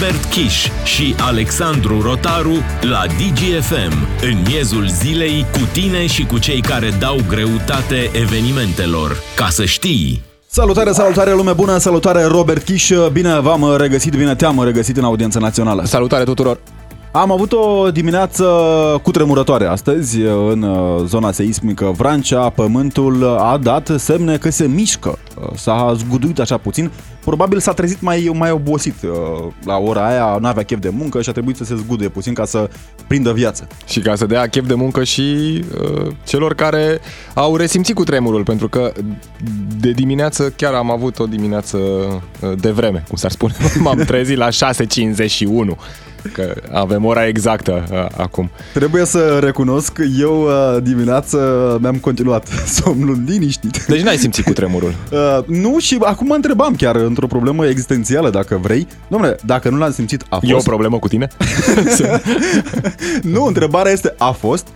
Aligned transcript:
Robert 0.00 0.24
Kiș 0.24 0.68
și 0.84 1.14
Alexandru 1.20 2.00
Rotaru 2.00 2.52
la 2.80 3.02
DGFM, 3.06 4.06
în 4.22 4.42
miezul 4.46 4.88
zilei, 4.88 5.46
cu 5.52 5.58
tine 5.72 6.06
și 6.06 6.26
cu 6.26 6.38
cei 6.38 6.60
care 6.60 6.90
dau 6.98 7.16
greutate 7.28 8.10
evenimentelor. 8.12 9.16
Ca 9.36 9.48
să 9.48 9.64
știi! 9.64 10.22
Salutare, 10.46 10.92
salutare, 10.92 11.34
lume 11.34 11.52
bună, 11.52 11.78
salutare 11.78 12.24
Robert 12.24 12.62
Kiș, 12.64 12.90
bine 13.12 13.40
v-am 13.40 13.76
regăsit, 13.76 14.14
bine 14.14 14.34
te-am 14.34 14.64
regăsit 14.64 14.96
în 14.96 15.04
audiența 15.04 15.38
națională. 15.38 15.84
Salutare 15.84 16.24
tuturor! 16.24 16.60
Am 17.12 17.32
avut 17.32 17.52
o 17.52 17.90
dimineață 17.90 18.44
cu 19.02 19.10
tremurătoare 19.10 19.66
astăzi 19.66 20.20
în 20.20 20.62
uh, 20.62 21.04
zona 21.06 21.32
seismică 21.32 21.92
Vrancea. 21.96 22.48
Pământul 22.48 23.24
a 23.24 23.58
dat 23.62 23.90
semne 23.96 24.36
că 24.36 24.50
se 24.50 24.66
mișcă. 24.66 25.18
Uh, 25.40 25.48
s-a 25.54 25.92
zguduit 25.96 26.40
așa 26.40 26.56
puțin. 26.56 26.90
Probabil 27.28 27.58
s-a 27.58 27.72
trezit 27.72 28.00
mai, 28.00 28.30
mai 28.34 28.50
obosit 28.50 29.02
uh, 29.02 29.10
la 29.64 29.76
ora 29.76 30.08
aia, 30.08 30.36
nu 30.40 30.46
avea 30.46 30.62
chef 30.62 30.78
de 30.78 30.88
muncă 30.88 31.22
și 31.22 31.28
a 31.28 31.32
trebuit 31.32 31.56
să 31.56 31.64
se 31.64 31.76
zguduie 31.76 32.08
puțin 32.08 32.34
ca 32.34 32.44
să 32.44 32.70
prindă 33.06 33.32
viață. 33.32 33.66
Și 33.86 34.00
ca 34.00 34.14
să 34.14 34.26
dea 34.26 34.46
chef 34.46 34.66
de 34.66 34.74
muncă 34.74 35.04
și 35.04 35.20
uh, 35.80 36.12
celor 36.24 36.54
care 36.54 37.00
au 37.34 37.56
resimțit 37.56 37.94
cu 37.94 38.04
tremurul, 38.04 38.42
pentru 38.42 38.68
că 38.68 38.92
de 39.80 39.90
dimineață 39.90 40.52
chiar 40.56 40.72
am 40.74 40.90
avut 40.90 41.18
o 41.18 41.26
dimineață 41.26 41.78
de 42.60 42.70
vreme, 42.70 43.04
cum 43.08 43.16
s-ar 43.16 43.30
spune. 43.30 43.54
M-am 43.82 43.98
trezit 43.98 44.36
la 44.36 44.48
6.51 44.48 45.76
că 46.32 46.54
avem 46.72 47.04
ora 47.04 47.26
exactă 47.26 47.84
uh, 47.90 48.06
acum. 48.16 48.50
Trebuie 48.74 49.04
să 49.04 49.38
recunosc 49.42 49.92
că 49.92 50.02
eu 50.18 50.42
uh, 50.42 50.82
dimineață 50.82 51.38
mi-am 51.80 51.96
continuat 51.96 52.48
somnul 52.82 53.22
liniștit. 53.26 53.84
Deci 53.84 54.00
n-ai 54.00 54.16
simțit 54.16 54.44
cu 54.44 54.52
tremurul? 54.52 54.94
Uh, 55.18 55.44
nu 55.46 55.78
și 55.78 55.98
acum 56.00 56.26
mă 56.26 56.34
întrebam 56.34 56.74
chiar 56.74 56.96
într-o 57.20 57.38
problemă 57.38 57.66
existențială, 57.66 58.30
dacă 58.30 58.58
vrei. 58.62 58.86
Dom'le, 59.06 59.44
dacă 59.44 59.68
nu 59.68 59.76
l-am 59.76 59.92
simțit, 59.92 60.24
a 60.28 60.38
fost... 60.38 60.52
E 60.52 60.54
o 60.54 60.58
problemă 60.58 60.98
cu 60.98 61.08
tine? 61.08 61.28
nu, 63.34 63.44
întrebarea 63.44 63.92
este, 63.92 64.14
a 64.18 64.30
fost? 64.30 64.68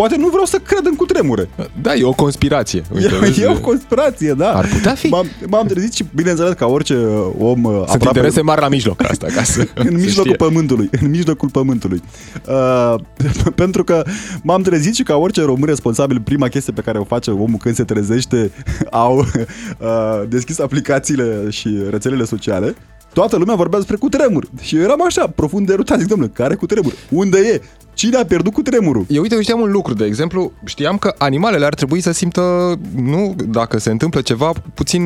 Poate 0.00 0.16
nu 0.16 0.28
vreau 0.28 0.44
să 0.44 0.58
cred 0.58 0.86
în 0.86 0.96
cutremure. 0.96 1.48
Da, 1.82 1.94
e 1.94 2.04
o 2.04 2.12
conspirație. 2.12 2.82
Uite, 2.94 3.14
e, 3.40 3.42
e 3.42 3.46
o 3.46 3.60
conspirație, 3.60 4.32
da. 4.32 4.52
Ar 4.52 4.66
putea 4.66 4.94
fi. 4.94 5.06
M-am, 5.06 5.26
m-am 5.46 5.66
trezit 5.66 5.92
și, 5.92 6.04
bineînțeles, 6.14 6.52
ca 6.52 6.66
orice 6.66 6.94
om... 7.38 7.62
Sunt 7.62 7.74
aproape... 7.74 8.06
interese 8.06 8.40
mari 8.40 8.60
la 8.60 8.68
mijloc 8.68 9.02
asta, 9.10 9.26
ca 9.34 9.42
să 9.42 9.60
În 9.74 9.94
mijlocul 9.94 10.32
știe. 10.32 10.46
pământului. 10.46 10.88
În 11.00 11.10
mijlocul 11.10 11.48
pământului. 11.48 12.02
Uh, 12.48 12.94
pentru 13.62 13.84
că 13.84 14.02
m-am 14.42 14.62
trezit 14.62 14.94
și 14.94 15.02
ca 15.02 15.16
orice 15.16 15.42
român 15.42 15.68
responsabil, 15.68 16.20
prima 16.20 16.48
chestie 16.48 16.72
pe 16.72 16.80
care 16.80 16.98
o 16.98 17.04
face 17.04 17.30
omul 17.30 17.58
când 17.58 17.74
se 17.74 17.84
trezește, 17.84 18.50
au 18.90 19.16
uh, 19.18 20.28
deschis 20.28 20.58
aplicațiile 20.58 21.50
și 21.50 21.78
rețelele 21.90 22.24
sociale 22.24 22.74
toată 23.12 23.36
lumea 23.36 23.54
vorbea 23.54 23.78
despre 23.78 23.96
cutremur. 23.96 24.48
Și 24.60 24.76
eu 24.76 24.82
eram 24.82 25.04
așa, 25.04 25.26
profund 25.26 25.66
derutat. 25.66 25.98
Zic, 25.98 26.08
domnule, 26.08 26.30
care 26.34 26.54
cutremur? 26.54 26.92
Unde 27.10 27.38
e? 27.38 27.60
Cine 27.94 28.16
a 28.16 28.24
pierdut 28.24 28.52
cu 28.52 28.62
tremurul? 28.62 29.04
Eu 29.08 29.22
uite, 29.22 29.34
eu 29.34 29.40
știam 29.40 29.60
un 29.60 29.70
lucru, 29.70 29.94
de 29.94 30.04
exemplu, 30.04 30.52
știam 30.64 30.98
că 30.98 31.14
animalele 31.18 31.64
ar 31.64 31.74
trebui 31.74 32.00
să 32.00 32.12
simtă, 32.12 32.74
nu, 32.94 33.34
dacă 33.48 33.78
se 33.78 33.90
întâmplă 33.90 34.20
ceva 34.20 34.52
puțin 34.74 35.02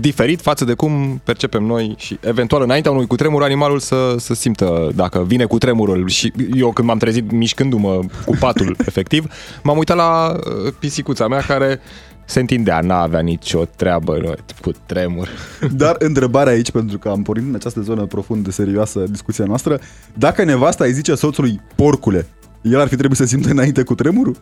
diferit 0.00 0.40
față 0.40 0.64
de 0.64 0.74
cum 0.74 1.20
percepem 1.24 1.62
noi 1.62 1.94
și 1.98 2.18
eventual 2.20 2.62
înaintea 2.62 2.90
unui 2.90 3.06
cutremur 3.06 3.42
animalul 3.42 3.78
să, 3.78 4.14
să 4.18 4.34
simtă 4.34 4.90
dacă 4.94 5.24
vine 5.26 5.44
cu 5.44 5.58
tremurul 5.58 6.08
și 6.08 6.32
eu 6.54 6.72
când 6.72 6.88
m-am 6.88 6.98
trezit 6.98 7.32
mișcându-mă 7.32 8.00
cu 8.24 8.36
patul 8.40 8.76
efectiv, 8.86 9.26
m-am 9.62 9.78
uitat 9.78 9.96
la 9.96 10.36
uh, 10.36 10.72
pisicuța 10.78 11.28
mea 11.28 11.40
care 11.40 11.80
se 12.28 12.40
întindea, 12.40 12.80
n-avea 12.80 13.20
nicio 13.20 13.64
treabă 13.64 14.18
nu, 14.22 14.34
cu 14.60 14.70
tremur. 14.86 15.28
Dar 15.82 15.96
întrebarea 15.98 16.52
aici, 16.52 16.70
pentru 16.70 16.98
că 16.98 17.08
am 17.08 17.22
pornit 17.22 17.48
în 17.48 17.54
această 17.54 17.80
zonă 17.80 18.06
profund 18.06 18.44
de 18.44 18.50
serioasă 18.50 19.04
discuția 19.10 19.44
noastră, 19.44 19.80
dacă 20.14 20.44
nevasta 20.44 20.84
îi 20.84 20.92
zice 20.92 21.14
soțului 21.14 21.60
porcule, 21.74 22.26
el 22.62 22.80
ar 22.80 22.88
fi 22.88 22.96
trebuit 22.96 23.18
să 23.18 23.24
simtă 23.24 23.50
înainte 23.50 23.82
cu 23.82 23.94
tremurul? 23.94 24.36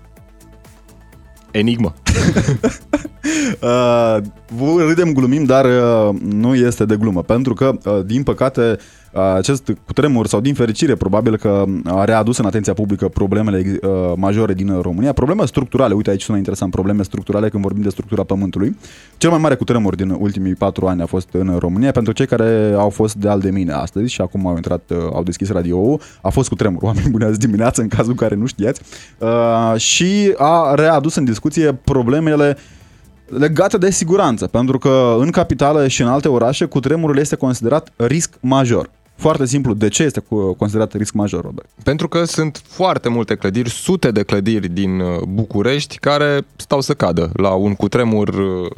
Enigmă. 1.51 1.95
uh, 3.61 4.19
râdem, 4.78 5.12
glumim, 5.12 5.44
dar 5.44 5.65
uh, 5.65 6.21
nu 6.21 6.55
este 6.55 6.84
de 6.84 6.97
glumă, 6.97 7.22
pentru 7.22 7.55
că, 7.55 7.78
uh, 7.84 8.05
din 8.05 8.22
păcate, 8.22 8.77
acest 9.16 9.72
cutremur 9.87 10.27
sau 10.27 10.41
din 10.41 10.54
fericire 10.54 10.94
probabil 10.94 11.37
că 11.37 11.65
a 11.84 12.04
readus 12.04 12.38
în 12.38 12.47
atenția 12.47 12.72
publică 12.72 13.09
problemele 13.09 13.78
uh, 13.82 14.12
majore 14.16 14.54
din 14.54 14.81
România, 14.81 15.12
probleme 15.12 15.47
structurale, 15.47 15.94
uite 15.94 16.10
aici 16.10 16.22
sună 16.22 16.37
interesant, 16.37 16.71
probleme 16.71 17.03
structurale 17.03 17.49
când 17.49 17.62
vorbim 17.62 17.82
de 17.82 17.88
structura 17.88 18.22
pământului. 18.22 18.76
Cel 19.16 19.31
mai 19.31 19.38
mare 19.38 19.55
cutremur 19.55 19.94
din 19.94 20.10
ultimii 20.10 20.55
patru 20.55 20.87
ani 20.87 21.03
a 21.03 21.06
fost 21.06 21.28
în 21.32 21.56
România, 21.59 21.91
pentru 21.91 22.12
cei 22.12 22.26
care 22.26 22.75
au 22.76 22.88
fost 22.88 23.15
de 23.15 23.28
al 23.28 23.41
de 23.41 23.50
mine 23.50 23.72
astăzi 23.72 24.12
și 24.12 24.21
acum 24.21 24.47
au 24.47 24.55
intrat, 24.55 24.91
uh, 24.91 24.97
au 25.12 25.22
deschis 25.22 25.50
radio 25.50 25.99
a 26.22 26.28
fost 26.28 26.49
cutremur, 26.49 26.82
oameni 26.88 27.10
buni 27.10 27.25
azi 27.25 27.38
dimineață 27.38 27.81
în 27.81 27.88
cazul 27.88 28.10
în 28.10 28.16
care 28.16 28.34
nu 28.34 28.47
știați, 28.47 28.81
uh, 29.19 29.81
și 29.81 30.34
a 30.37 30.75
readus 30.75 31.15
în 31.15 31.25
discuție 31.25 31.72
problemele 31.72 32.56
legate 33.28 33.78
de 33.78 33.91
siguranță, 33.91 34.47
pentru 34.47 34.78
că 34.78 35.16
în 35.19 35.31
capitală 35.31 35.88
și 35.88 36.03
în 36.03 36.09
alte 36.09 36.28
orașe 36.28 36.65
cutremurul 36.65 37.19
este 37.19 37.37
considerat 37.37 37.93
risc 37.97 38.34
major. 38.41 38.91
Foarte 39.16 39.47
simplu, 39.47 39.75
de 39.75 39.88
ce 39.88 40.03
este 40.03 40.25
considerat 40.56 40.93
risc 40.93 41.12
major, 41.12 41.44
Robert? 41.44 41.69
Pentru 41.82 42.09
că 42.09 42.25
sunt 42.25 42.62
foarte 42.65 43.09
multe 43.09 43.34
clădiri, 43.34 43.71
sute 43.71 44.10
de 44.10 44.22
clădiri 44.22 44.69
din 44.69 45.00
uh, 45.00 45.21
București 45.28 45.99
care 45.99 46.47
stau 46.56 46.81
să 46.81 46.94
cadă 46.94 47.31
la 47.37 47.50
un 47.55 47.75
cutremur 47.75 48.28
uh, 48.28 48.71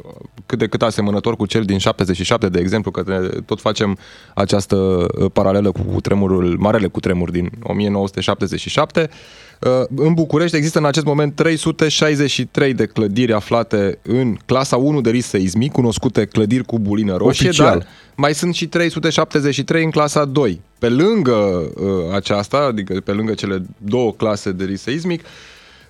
cât 0.45 0.59
de 0.59 0.67
cât 0.67 0.81
asemănător 0.81 1.35
cu 1.35 1.45
cel 1.45 1.63
din 1.63 1.77
77, 1.77 2.49
de 2.49 2.59
exemplu, 2.59 2.91
că 2.91 3.29
tot 3.45 3.61
facem 3.61 3.97
această 4.35 4.75
uh, 4.75 5.31
paralelă 5.33 5.71
cu 5.71 5.81
cutremurul, 5.81 6.57
marele 6.59 6.87
cutremur 6.87 7.31
din 7.31 7.49
1977. 7.63 9.09
Uh, 9.59 9.83
în 9.95 10.13
București 10.13 10.55
există 10.55 10.79
în 10.79 10.85
acest 10.85 11.05
moment 11.05 11.35
363 11.35 12.73
de 12.73 12.85
clădiri 12.85 13.33
aflate 13.33 13.99
în 14.01 14.37
clasa 14.45 14.77
1 14.77 15.01
de 15.01 15.09
risc 15.09 15.27
seismic, 15.27 15.71
cunoscute 15.71 16.25
clădiri 16.25 16.63
cu 16.63 16.79
bulină 16.79 17.15
roșie, 17.15 17.47
Oficial. 17.47 17.77
dar 17.77 17.87
mai 18.15 18.33
sunt 18.33 18.53
și 18.55 18.67
373 18.67 19.83
în 19.83 19.91
clasa 19.91 20.25
2. 20.25 20.61
Pe 20.79 20.89
lângă 20.89 21.33
uh, 21.33 22.13
aceasta, 22.13 22.57
adică 22.57 22.99
pe 22.99 23.11
lângă 23.11 23.33
cele 23.33 23.65
două 23.77 24.11
clase 24.13 24.51
de 24.51 24.63
risc 24.63 24.83
seismic, 24.83 25.23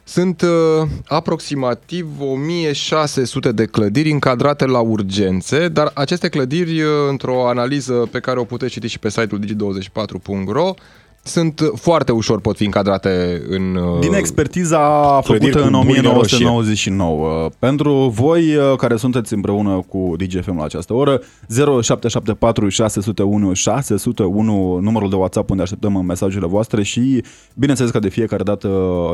sunt 0.04 0.42
uh, 0.42 0.88
aproximativ 1.08 2.08
1600 2.20 3.52
de 3.52 3.66
clădiri 3.66 4.12
încadrate 4.12 4.66
la 4.66 4.80
urgențe, 4.80 5.68
dar 5.68 5.92
aceste 5.94 6.30
clădiri, 6.30 6.82
uh, 6.82 6.90
într-o 7.10 7.48
analiză 7.48 7.94
pe 8.12 8.20
care 8.20 8.40
o 8.40 8.44
puteți 8.44 8.72
citi 8.72 8.88
și 8.88 9.00
pe 9.00 9.10
site-ul 9.10 9.42
digi24.ro, 9.46 10.74
sunt 11.24 11.62
foarte 11.76 12.12
ușor 12.12 12.42
pot 12.42 12.56
fi 12.56 12.66
încadrate 12.66 13.42
în 13.50 13.76
uh, 13.76 14.00
Din 14.00 14.14
expertiza 14.14 14.80
făcută 15.24 15.64
în 15.64 15.74
1999. 15.74 16.62
Roșie. 16.62 17.56
Pentru 17.60 17.94
voi 18.16 18.56
uh, 18.56 18.76
care 18.78 18.96
sunteți 18.96 19.34
împreună 19.34 19.86
cu 19.88 20.14
DGFM 20.18 20.58
la 20.58 20.64
această 20.64 20.94
oră, 20.94 21.22
0774 21.82 22.70
601 22.70 23.54
601 23.54 24.80
numărul 24.82 25.10
de 25.10 25.16
WhatsApp 25.16 25.50
unde 25.50 25.62
așteptăm 25.62 26.06
mesajele 26.06 26.48
voastre 26.48 26.84
și 26.84 27.24
bineînțeles 27.56 27.92
că 27.92 28.00
de 28.00 28.10
fiecare 28.10 28.44
dată 28.44 28.70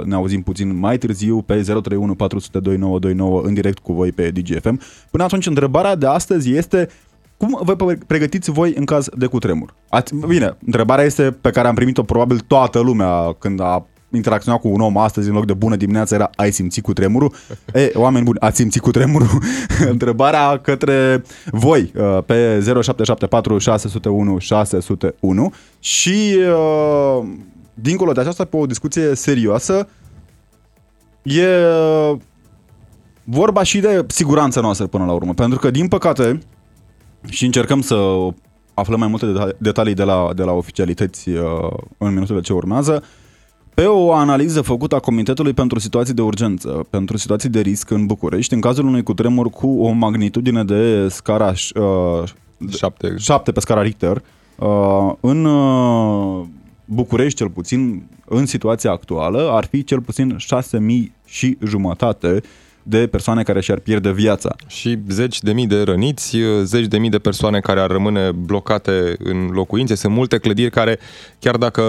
ne 0.06 0.16
auzim 0.16 0.42
puțin 0.42 0.80
mai 0.80 0.98
târziu 0.98 1.42
pe 1.42 1.54
031 1.62 2.16
400 2.16 2.60
2929 2.60 3.42
în 3.44 3.54
direct 3.54 3.80
cu 3.80 3.94
voi 3.94 4.12
pe 4.12 4.30
DGFM. 4.30 4.80
Până 5.12 5.24
atunci 5.24 5.46
întrebarea 5.46 5.96
de 5.96 6.08
astăzi 6.08 6.54
este 6.54 6.90
cum 7.38 7.60
vă 7.64 7.96
pregătiți 8.08 8.52
voi 8.52 8.74
în 8.78 8.86
caz 8.86 9.10
de 9.18 9.26
cutremur? 9.26 9.74
Ați, 9.90 10.16
bine, 10.16 10.58
întrebarea 10.66 11.06
este 11.06 11.38
pe 11.42 11.50
care 11.50 11.68
am 11.68 11.76
primit-o 11.76 12.04
probabil 12.04 12.40
toată 12.40 12.80
lumea 12.80 13.36
când 13.40 13.60
a 13.60 13.86
interacționat 14.12 14.60
cu 14.60 14.68
un 14.68 14.82
om 14.82 14.98
astăzi 14.98 15.30
în 15.30 15.36
loc 15.36 15.46
de 15.46 15.54
bună 15.54 15.76
dimineață 15.76 16.16
era 16.16 16.30
ai 16.36 16.52
simțit 16.52 16.84
cu 16.84 16.94
tremurul? 16.94 17.34
E, 17.74 17.92
oameni 17.94 18.26
buni, 18.26 18.40
ați 18.40 18.58
simțit 18.58 18.82
cu 18.82 18.92
tremurul? 18.92 19.28
Întrebarea 19.92 20.58
către 20.58 21.24
voi 21.52 21.92
uh, 21.96 22.24
pe 22.26 22.60
0774 22.60 23.58
601 23.58 24.38
601 24.38 25.54
și 25.80 26.38
uh, 26.38 27.28
dincolo 27.74 28.12
de 28.12 28.20
aceasta 28.20 28.46
pe 28.46 28.58
o 28.58 28.66
discuție 28.66 29.16
serioasă 29.16 29.88
e 31.24 31.46
uh, 31.46 32.18
vorba 33.24 33.64
și 33.64 33.80
de 33.80 34.06
siguranța 34.08 34.62
noastră 34.62 34.88
până 34.88 35.06
la 35.06 35.12
urmă, 35.12 35.34
pentru 35.34 35.60
că 35.60 35.72
din 35.72 35.88
păcate 35.88 36.40
și 37.30 37.46
încercăm 37.46 37.82
să 37.82 38.28
aflăm 38.74 39.00
mai 39.00 39.08
multe 39.08 39.56
detalii 39.58 39.94
de 39.94 40.04
la, 40.04 40.30
de 40.36 40.44
la 40.44 40.52
oficialități 40.52 41.30
uh, 41.30 41.70
în 41.98 42.14
minutele 42.14 42.42
ce 42.42 42.54
urmează. 42.54 43.04
Pe 43.74 43.86
o 43.86 44.14
analiză 44.14 44.62
făcută 44.62 44.96
a 44.96 45.00
Comitetului 45.00 45.54
pentru 45.54 45.80
Situații 45.80 46.14
de 46.14 46.22
Urgență, 46.22 46.86
pentru 46.90 47.18
situații 47.18 47.50
de 47.50 47.60
risc 47.60 47.90
în 47.90 48.06
București, 48.06 48.54
în 48.54 48.62
cazul 48.62 48.86
unui 48.86 49.04
cutremur 49.04 49.50
cu 49.50 49.68
o 49.68 49.92
magnitudine 49.92 50.64
de 50.64 51.08
scara 51.08 51.54
uh, 51.76 52.24
7. 52.70 53.16
7 53.18 53.52
pe 53.52 53.60
scara 53.60 53.82
Richter, 53.82 54.22
uh, 54.56 55.14
în 55.20 55.46
uh, 55.46 56.46
București 56.86 57.38
cel 57.38 57.50
puțin, 57.50 58.08
în 58.26 58.46
situația 58.46 58.92
actuală, 58.92 59.50
ar 59.52 59.66
fi 59.66 59.84
cel 59.84 60.02
puțin 60.02 60.38
6.000 60.38 61.12
și 61.26 61.58
jumătate 61.66 62.42
de 62.88 63.08
persoane 63.08 63.44
care 63.44 63.62
și-ar 63.62 63.80
pierde 63.80 64.12
viața. 64.12 64.56
Și 64.68 64.98
zeci 65.10 65.42
de 65.42 65.54
mii 65.54 65.68
de 65.68 65.82
răniți, 65.82 66.38
zeci 66.64 66.86
de 66.86 66.98
mii 66.98 67.10
de 67.10 67.20
persoane 67.20 67.60
care 67.60 67.80
ar 67.80 67.90
rămâne 67.90 68.32
blocate 68.32 69.16
în 69.20 69.50
locuințe. 69.52 69.96
Sunt 69.96 70.14
multe 70.14 70.38
clădiri 70.38 70.70
care, 70.70 71.00
chiar 71.40 71.58
dacă 71.58 71.84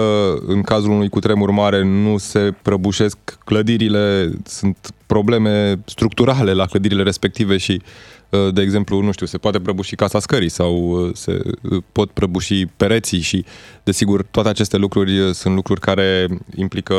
în 0.45 0.61
cazul 0.61 0.91
unui 0.91 1.09
cutremur 1.09 1.51
mare 1.51 1.83
nu 1.83 2.17
se 2.17 2.53
prăbușesc 2.61 3.17
clădirile, 3.45 4.31
sunt 4.45 4.77
probleme 5.05 5.79
structurale 5.85 6.53
la 6.53 6.65
clădirile 6.65 7.03
respective 7.03 7.57
și 7.57 7.81
Uh, 7.81 8.16
de 8.29 8.61
exemplu, 8.61 9.01
nu 9.01 9.11
știu, 9.11 9.25
se 9.25 9.37
poate 9.37 9.59
prăbuși 9.59 9.95
casa 9.95 10.19
scării 10.19 10.49
sau 10.49 10.75
uh, 10.75 11.09
se 11.13 11.41
uh, 11.61 11.83
pot 11.91 12.11
prăbuși 12.11 12.65
pereții 12.65 13.19
și, 13.19 13.45
desigur, 13.83 14.23
toate 14.31 14.49
aceste 14.49 14.77
lucruri 14.77 15.33
sunt 15.33 15.55
lucruri 15.55 15.79
care 15.79 16.27
implică 16.55 16.95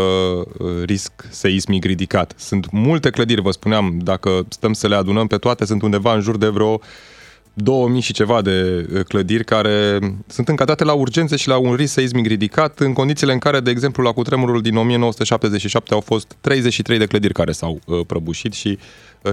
risc 0.84 1.12
seismic 1.30 1.84
ridicat. 1.84 2.34
Sunt 2.36 2.70
multe 2.70 3.10
clădiri, 3.10 3.40
vă 3.40 3.50
spuneam, 3.50 3.98
dacă 4.02 4.46
stăm 4.48 4.72
să 4.72 4.88
le 4.88 4.94
adunăm 4.94 5.26
pe 5.26 5.36
toate, 5.36 5.64
sunt 5.64 5.82
undeva 5.82 6.14
în 6.14 6.20
jur 6.20 6.36
de 6.36 6.46
vreo 6.46 6.80
2000 7.54 8.00
și 8.00 8.12
ceva 8.12 8.42
de 8.42 8.86
clădiri 9.08 9.44
care 9.44 9.98
sunt 10.26 10.48
încadrate 10.48 10.84
la 10.84 10.92
urgențe 10.92 11.36
și 11.36 11.48
la 11.48 11.56
un 11.56 11.74
risc 11.74 11.92
seismic 11.92 12.26
ridicat, 12.26 12.78
în 12.78 12.92
condițiile 12.92 13.32
în 13.32 13.38
care, 13.38 13.60
de 13.60 13.70
exemplu, 13.70 14.02
la 14.02 14.12
cutremurul 14.12 14.60
din 14.60 14.76
1977 14.76 15.94
au 15.94 16.00
fost 16.00 16.36
33 16.40 16.98
de 16.98 17.06
clădiri 17.06 17.32
care 17.32 17.52
s-au 17.52 17.80
prăbușit 18.06 18.52
și 18.52 18.68
Uh, 18.68 18.78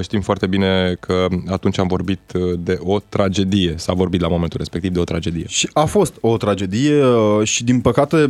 știm 0.01 0.21
foarte 0.21 0.47
bine 0.47 0.97
că 0.99 1.27
atunci 1.47 1.77
am 1.77 1.87
vorbit 1.87 2.19
uh, 2.33 2.59
de 2.59 2.77
o 2.81 2.99
tragedie. 2.99 3.73
S-a 3.77 3.93
vorbit 3.93 4.21
la 4.21 4.27
momentul 4.27 4.59
respectiv 4.59 4.91
de 4.91 4.99
o 4.99 5.03
tragedie. 5.03 5.45
Și 5.47 5.69
a 5.73 5.85
fost 5.85 6.13
o 6.21 6.37
tragedie 6.37 7.05
uh, 7.05 7.43
și 7.43 7.63
din 7.63 7.81
păcate 7.81 8.27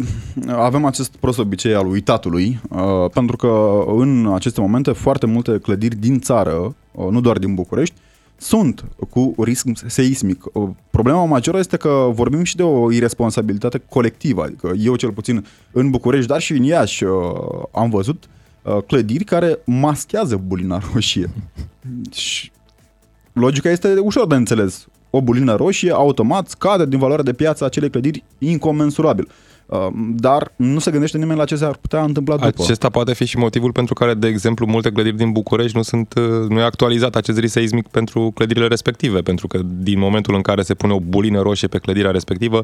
avem 0.47 0.85
acest 0.85 1.15
prost 1.15 1.39
obicei 1.39 1.75
al 1.75 1.87
uitatului, 1.87 2.59
pentru 3.13 3.35
că 3.35 3.83
în 3.87 4.31
aceste 4.33 4.61
momente 4.61 4.91
foarte 4.91 5.25
multe 5.25 5.59
clădiri 5.61 5.95
din 5.95 6.19
țară, 6.19 6.75
nu 7.09 7.21
doar 7.21 7.37
din 7.37 7.53
București, 7.53 7.95
sunt 8.37 8.85
cu 9.09 9.33
risc 9.37 9.67
seismic. 9.87 10.43
Problema 10.89 11.25
majoră 11.25 11.57
este 11.57 11.77
că 11.77 12.09
vorbim 12.13 12.43
și 12.43 12.55
de 12.55 12.63
o 12.63 12.91
irresponsabilitate 12.91 13.81
colectivă. 13.89 14.43
Adică 14.43 14.73
eu 14.77 14.95
cel 14.95 15.11
puțin 15.11 15.45
în 15.71 15.89
București, 15.89 16.27
dar 16.27 16.41
și 16.41 16.51
în 16.51 16.63
Iași 16.63 17.03
am 17.71 17.89
văzut 17.89 18.23
Uh, 18.23 18.34
clădiri 18.87 19.23
care 19.23 19.59
maschează 19.65 20.41
bulina 20.47 20.81
roșie. 20.93 21.29
Și 22.11 22.51
logica 23.33 23.69
este 23.69 23.97
ușor 23.99 24.27
de 24.27 24.35
înțeles. 24.35 24.87
O 25.09 25.21
bulină 25.21 25.55
roșie 25.55 25.91
automat 25.91 26.47
scade 26.47 26.85
din 26.85 26.99
valoarea 26.99 27.23
de 27.23 27.33
piață 27.33 27.63
a 27.63 27.67
acelei 27.67 27.89
clădiri 27.89 28.23
incomensurabil. 28.37 29.27
Uh, 29.65 29.87
dar 30.15 30.51
nu 30.55 30.79
se 30.79 30.91
gândește 30.91 31.17
nimeni 31.17 31.39
la 31.39 31.45
ce 31.45 31.55
s-ar 31.55 31.75
putea 31.75 32.03
întâmpla 32.03 32.35
după. 32.35 32.63
Acesta 32.63 32.89
poate 32.89 33.13
fi 33.13 33.25
și 33.25 33.37
motivul 33.37 33.71
pentru 33.71 33.93
care, 33.93 34.13
de 34.13 34.27
exemplu, 34.27 34.65
multe 34.65 34.91
clădiri 34.91 35.17
din 35.17 35.31
București 35.31 35.77
nu 35.77 35.81
sunt 35.81 36.13
uh, 36.17 36.49
nu 36.49 36.59
e 36.59 36.63
actualizat 36.63 37.15
acest 37.15 37.37
risc 37.37 37.53
seismic 37.53 37.87
pentru 37.87 38.31
clădirile 38.33 38.67
respective, 38.67 39.21
pentru 39.21 39.47
că 39.47 39.59
din 39.77 39.99
momentul 39.99 40.35
în 40.35 40.41
care 40.41 40.61
se 40.61 40.73
pune 40.73 40.93
o 40.93 40.99
bulină 40.99 41.41
roșie 41.41 41.67
pe 41.67 41.77
clădirea 41.77 42.11
respectivă, 42.11 42.63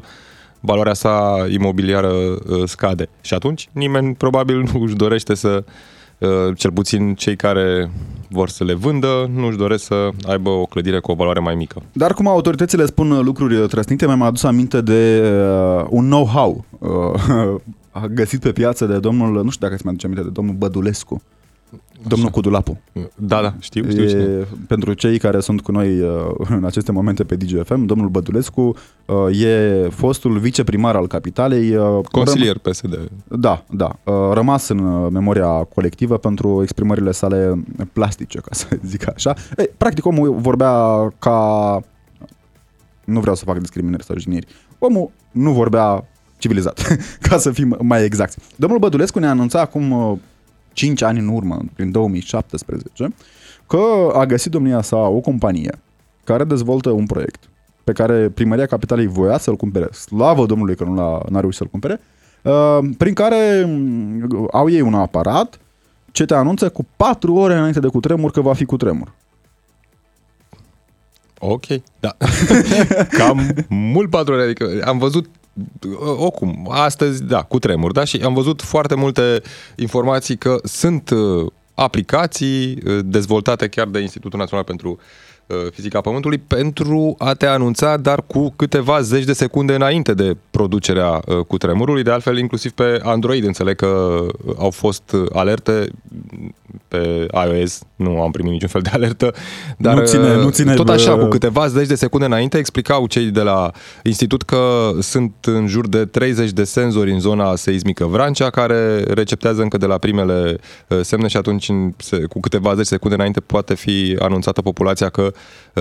valoarea 0.62 0.94
sa 0.94 1.46
imobiliară 1.48 2.12
scade. 2.64 3.08
Și 3.20 3.34
atunci 3.34 3.68
nimeni 3.72 4.14
probabil 4.14 4.68
nu 4.72 4.82
își 4.82 4.94
dorește 4.94 5.34
să 5.34 5.64
Uh, 6.22 6.56
cel 6.56 6.72
puțin 6.72 7.14
cei 7.14 7.36
care 7.36 7.90
vor 8.28 8.48
să 8.48 8.64
le 8.64 8.74
vândă 8.74 9.30
nu 9.34 9.46
își 9.46 9.56
doresc 9.56 9.84
să 9.84 10.08
aibă 10.26 10.50
o 10.50 10.64
clădire 10.64 10.98
cu 10.98 11.10
o 11.10 11.14
valoare 11.14 11.40
mai 11.40 11.54
mică. 11.54 11.82
Dar 11.92 12.12
cum 12.14 12.26
autoritățile 12.26 12.86
spun 12.86 13.24
lucruri 13.24 13.68
trăsnite, 13.68 14.06
mi-am 14.06 14.22
adus 14.22 14.42
aminte 14.42 14.80
de 14.80 15.22
uh, 15.22 15.86
un 15.88 16.04
know-how 16.04 16.64
uh, 16.78 18.04
găsit 18.14 18.40
pe 18.40 18.52
piață 18.52 18.86
de 18.86 18.98
domnul, 18.98 19.44
nu 19.44 19.50
știu 19.50 19.66
dacă 19.66 19.78
ți 19.78 19.82
mi-aduce 19.84 20.06
aminte, 20.06 20.24
de 20.24 20.32
domnul 20.32 20.54
Bădulescu. 20.54 21.22
Domnul 22.06 22.26
Așa. 22.26 22.34
Cudulapu. 22.34 22.80
Da, 23.14 23.42
da, 23.42 23.54
știu. 23.60 23.90
știu, 23.90 24.08
știu. 24.08 24.20
E, 24.20 24.46
pentru 24.66 24.92
cei 24.92 25.18
care 25.18 25.40
sunt 25.40 25.60
cu 25.60 25.72
noi 25.72 26.00
uh, 26.00 26.08
în 26.36 26.64
aceste 26.64 26.92
momente 26.92 27.24
pe 27.24 27.36
DGFM, 27.36 27.84
domnul 27.84 28.08
Bădulescu 28.08 28.76
uh, 29.06 29.40
e 29.40 29.88
fostul 29.90 30.38
viceprimar 30.38 30.96
al 30.96 31.06
capitalei. 31.06 31.76
Uh, 31.76 32.04
Consilier 32.10 32.56
răm- 32.56 32.70
PSD. 32.70 33.10
Da, 33.28 33.64
da. 33.70 33.98
Rămas 34.32 34.68
în 34.68 35.08
memoria 35.12 35.48
colectivă 35.48 36.18
pentru 36.18 36.62
exprimările 36.62 37.10
sale 37.10 37.64
plastice, 37.92 38.38
ca 38.38 38.50
să 38.50 38.66
zic 38.86 39.08
așa. 39.14 39.34
Ei, 39.58 39.70
practic 39.76 40.06
omul 40.06 40.34
vorbea 40.34 40.74
ca... 41.18 41.80
Nu 43.04 43.20
vreau 43.20 43.34
să 43.34 43.44
fac 43.44 43.58
discriminări 43.58 44.04
sau 44.04 44.16
jigniri. 44.18 44.46
Omul 44.78 45.10
nu 45.30 45.52
vorbea 45.52 46.04
civilizat, 46.38 46.96
ca 47.28 47.38
să 47.38 47.50
fim 47.50 47.76
mai 47.80 48.04
exacti. 48.04 48.36
Domnul 48.56 48.78
Bădulescu 48.78 49.18
ne 49.18 49.26
anunța 49.26 49.60
acum 49.60 50.20
5 50.72 51.02
ani 51.02 51.18
în 51.18 51.28
urmă, 51.28 51.58
prin 51.74 51.90
2017, 51.90 53.14
că 53.66 54.12
a 54.14 54.26
găsit 54.26 54.50
domnia 54.50 54.82
sa 54.82 54.96
o 54.96 55.20
companie 55.20 55.78
care 56.24 56.44
dezvoltă 56.44 56.90
un 56.90 57.06
proiect 57.06 57.48
pe 57.84 57.92
care 57.92 58.28
Primăria 58.28 58.66
Capitalei 58.66 59.06
voia 59.06 59.38
să-l 59.38 59.56
cumpere. 59.56 59.88
Slavă 59.92 60.46
Domnului 60.46 60.76
că 60.76 60.84
nu 60.84 60.94
l-a, 60.94 61.20
n-a 61.28 61.40
reușit 61.40 61.58
să-l 61.58 61.68
cumpere. 61.70 62.00
Uh, 62.42 62.78
prin 62.98 63.14
care 63.14 63.64
mm, 63.66 64.48
au 64.52 64.70
ei 64.70 64.80
un 64.80 64.94
aparat 64.94 65.58
ce 66.12 66.24
te 66.24 66.34
anunță 66.34 66.68
cu 66.68 66.86
4 66.96 67.34
ore 67.34 67.54
înainte 67.54 67.80
de 67.80 67.88
cutremur 67.88 68.30
că 68.30 68.40
va 68.40 68.52
fi 68.52 68.64
cutremur. 68.64 69.12
Ok, 71.38 71.64
da. 72.00 72.16
Cam 73.18 73.54
mult 73.68 74.10
4 74.10 74.32
ore, 74.32 74.42
adică 74.42 74.68
am 74.84 74.98
văzut 74.98 75.26
oricum, 76.16 76.68
astăzi, 76.70 77.24
da, 77.24 77.42
cu 77.42 77.58
tremur, 77.58 77.92
da, 77.92 78.04
și 78.04 78.20
am 78.24 78.34
văzut 78.34 78.62
foarte 78.62 78.94
multe 78.94 79.42
informații 79.76 80.36
că 80.36 80.60
sunt 80.64 81.10
uh, 81.10 81.46
aplicații 81.74 82.78
uh, 82.86 82.98
dezvoltate 83.04 83.68
chiar 83.68 83.86
de 83.86 84.00
Institutul 84.00 84.38
Național 84.38 84.64
pentru 84.64 84.90
uh, 84.90 85.31
Fizica 85.70 86.00
Pământului 86.00 86.38
pentru 86.38 87.14
a 87.18 87.34
te 87.34 87.46
anunța, 87.46 87.96
dar 87.96 88.22
cu 88.26 88.52
câteva 88.56 89.00
zeci 89.00 89.24
de 89.24 89.32
secunde 89.32 89.74
înainte 89.74 90.14
de 90.14 90.36
producerea 90.50 91.20
cutremurului. 91.46 92.02
De 92.02 92.10
altfel, 92.10 92.38
inclusiv 92.38 92.70
pe 92.70 93.00
Android, 93.02 93.44
înțeleg 93.44 93.76
că 93.76 94.22
au 94.56 94.70
fost 94.70 95.16
alerte 95.32 95.88
pe 96.88 97.26
iOS 97.46 97.82
nu 97.96 98.22
am 98.22 98.30
primit 98.30 98.52
niciun 98.52 98.68
fel 98.68 98.80
de 98.80 98.90
alertă, 98.92 99.34
dar 99.78 99.94
nu 99.94 100.04
ține, 100.04 100.36
nu 100.36 100.50
ține 100.50 100.74
tot 100.74 100.88
așa, 100.88 101.16
cu 101.16 101.24
câteva 101.24 101.66
zeci 101.66 101.86
de 101.86 101.94
secunde 101.94 102.26
înainte, 102.26 102.58
explicau 102.58 103.06
cei 103.06 103.24
de 103.24 103.40
la 103.40 103.70
institut 104.02 104.42
că 104.42 104.90
sunt 105.00 105.32
în 105.40 105.66
jur 105.66 105.88
de 105.88 106.04
30 106.04 106.50
de 106.50 106.64
senzori 106.64 107.12
în 107.12 107.20
zona 107.20 107.56
seismică 107.56 108.04
Vrancea, 108.04 108.50
care 108.50 109.02
receptează 109.02 109.62
încă 109.62 109.76
de 109.76 109.86
la 109.86 109.98
primele 109.98 110.58
uh, 110.88 110.98
semne 111.02 111.28
și 111.28 111.36
atunci, 111.36 111.70
cu 112.28 112.40
câteva 112.40 112.74
zeci 112.74 112.86
secunde 112.86 113.14
înainte, 113.16 113.40
poate 113.40 113.74
fi 113.74 114.16
anunțată 114.18 114.62
populația 114.62 115.08
că 115.08 115.22
uh, 115.22 115.31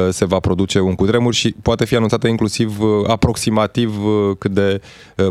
se 0.09 0.25
va 0.25 0.39
produce 0.39 0.80
un 0.80 0.95
cutremur 0.95 1.33
și 1.33 1.56
poate 1.62 1.86
fi 1.86 1.95
anunțată 1.95 2.27
inclusiv 2.27 2.80
uh, 2.80 3.09
aproximativ 3.09 3.95
cât 4.38 4.51
de 4.51 4.81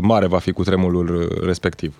mare 0.01 0.27
va 0.27 0.37
fi 0.37 0.51
cutremurul 0.51 1.39
respectiv. 1.45 1.95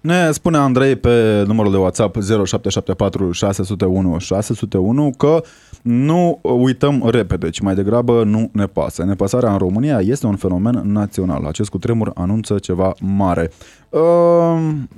Ne 0.00 0.30
spune 0.30 0.56
Andrei 0.56 0.96
pe 0.96 1.44
numărul 1.46 1.70
de 1.70 1.76
WhatsApp 1.76 2.16
0774 2.16 3.32
601 3.32 4.18
601 4.18 5.10
că 5.16 5.42
nu 5.82 6.40
uităm 6.42 7.08
repede, 7.10 7.50
ci 7.50 7.60
mai 7.60 7.74
degrabă 7.74 8.24
nu 8.24 8.50
ne 8.52 8.66
pasă. 8.66 9.04
Nepăsarea 9.04 9.52
în 9.52 9.58
România 9.58 10.00
este 10.00 10.26
un 10.26 10.36
fenomen 10.36 10.82
național. 10.84 11.44
Acest 11.44 11.70
cutremur 11.70 12.10
anunță 12.14 12.58
ceva 12.58 12.94
mare. 13.00 13.50
Uh, 13.88 14.00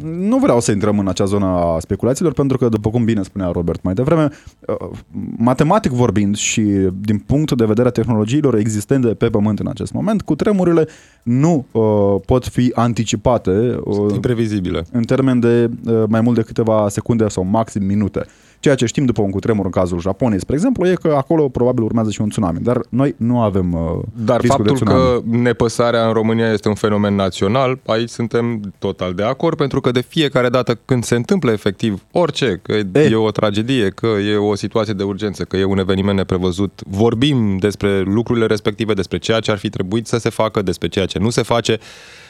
nu 0.04 0.38
vreau 0.38 0.60
să 0.60 0.72
intrăm 0.72 0.98
în 0.98 1.08
acea 1.08 1.24
zonă 1.24 1.46
a 1.46 1.78
speculațiilor, 1.78 2.32
pentru 2.32 2.58
că, 2.58 2.68
după 2.68 2.90
cum 2.90 3.04
bine 3.04 3.22
spunea 3.22 3.50
Robert 3.52 3.82
mai 3.82 3.94
devreme, 3.94 4.28
uh, 4.66 4.90
matematic 5.36 5.90
vorbind 5.90 6.36
și 6.36 6.60
din 7.00 7.18
punctul 7.18 7.56
de 7.56 7.64
vedere 7.64 7.88
a 7.88 7.90
tehnologiilor 7.90 8.54
existente 8.54 9.08
pe 9.08 9.28
Pământ 9.28 9.58
în 9.58 9.66
acest 9.66 9.92
moment, 9.92 10.22
cu 10.22 10.34
tremurile 10.34 10.88
nu 11.22 11.66
uh, 11.72 12.20
pot 12.26 12.46
fi 12.46 12.72
anticipate. 12.74 13.80
Uh, 13.84 14.14
imprevizibile. 14.14 14.84
În 14.92 15.02
termen 15.02 15.40
de 15.40 15.70
uh, 15.86 16.02
mai 16.08 16.20
mult 16.20 16.36
de 16.36 16.42
câteva 16.42 16.88
secunde 16.88 17.28
sau 17.28 17.44
maxim 17.44 17.84
minute. 17.84 18.26
Ceea 18.60 18.74
ce 18.74 18.86
știm 18.86 19.04
după 19.04 19.22
un 19.22 19.30
cutremur 19.30 19.64
în 19.64 19.70
cazul 19.70 20.00
Japoniei, 20.00 20.40
spre 20.40 20.54
exemplu, 20.54 20.86
e 20.86 20.94
că 20.94 21.14
acolo 21.16 21.48
probabil 21.48 21.82
urmează 21.82 22.10
și 22.10 22.20
un 22.20 22.28
tsunami, 22.28 22.58
dar 22.60 22.80
noi 22.88 23.14
nu 23.16 23.40
avem 23.40 23.72
uh, 23.72 24.02
Dar 24.24 24.40
faptul 24.44 24.78
că 24.78 25.20
nepăsarea 25.24 26.06
în 26.06 26.12
România 26.12 26.52
este 26.52 26.68
un 26.68 26.74
fenomen 26.74 27.14
național, 27.14 27.78
aici 27.86 28.08
suntem 28.08 28.74
total 28.78 29.14
de 29.14 29.22
acord, 29.22 29.56
pentru 29.56 29.80
că 29.80 29.90
de 29.90 30.00
fiecare 30.00 30.48
dată 30.48 30.78
când 30.84 31.04
se 31.04 31.14
întâmplă 31.14 31.50
efectiv 31.50 32.02
orice, 32.12 32.60
că 32.62 32.72
e, 32.72 33.08
e 33.10 33.14
o 33.14 33.30
tragedie, 33.30 33.88
că 33.88 34.06
e 34.06 34.36
o 34.36 34.54
situație 34.54 34.92
de 34.92 35.02
urgență, 35.02 35.44
că 35.44 35.56
e 35.56 35.64
un 35.64 35.78
eveniment 35.78 36.16
neprevăzut, 36.16 36.80
vorbim 36.86 37.56
despre 37.56 38.00
lucrurile 38.00 38.46
respective, 38.46 38.94
despre 38.94 39.18
ceea 39.18 39.40
ce 39.40 39.50
ar 39.50 39.58
fi 39.58 39.70
trebuit 39.70 40.06
să 40.06 40.18
se 40.18 40.28
facă, 40.28 40.62
despre 40.62 40.88
ceea 40.88 41.06
ce 41.06 41.18
nu 41.18 41.30
se 41.30 41.42
face, 41.42 41.78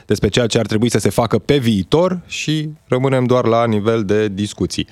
despre 0.06 0.28
ceea 0.28 0.46
ce 0.46 0.58
ar 0.58 0.66
trebui 0.66 0.90
să 0.90 0.98
se 0.98 1.10
facă 1.10 1.38
pe 1.38 1.56
viitor 1.56 2.20
și 2.26 2.70
rămânem 2.88 3.24
doar 3.24 3.46
la 3.46 3.66
nivel 3.66 4.04
de 4.04 4.28
discuții. 4.28 4.86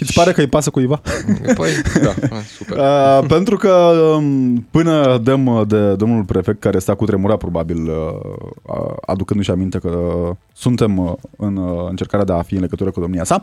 Și 0.00 0.06
îți 0.06 0.18
pare 0.18 0.32
că 0.32 0.40
îi 0.40 0.46
pasă 0.46 0.70
cuiva? 0.70 1.00
Păi, 1.58 1.70
da, 2.02 2.12
super. 2.58 2.78
Uh, 2.78 3.26
pentru 3.28 3.56
că 3.56 3.72
um, 4.16 4.66
până 4.70 5.20
dăm 5.22 5.64
de 5.68 5.94
domnul 5.94 6.22
prefect 6.22 6.60
care 6.60 6.78
s-a 6.78 6.94
cutremurat 6.94 7.38
probabil 7.38 7.88
uh, 7.88 8.94
aducându-și 9.06 9.50
aminte 9.50 9.78
că 9.78 9.90
suntem 10.52 10.98
uh, 10.98 11.12
în 11.36 11.56
uh, 11.56 11.86
încercarea 11.88 12.24
de 12.24 12.32
a 12.32 12.42
fi 12.42 12.54
în 12.54 12.60
legătură 12.60 12.90
cu 12.90 13.00
domnia 13.00 13.24
sa. 13.24 13.40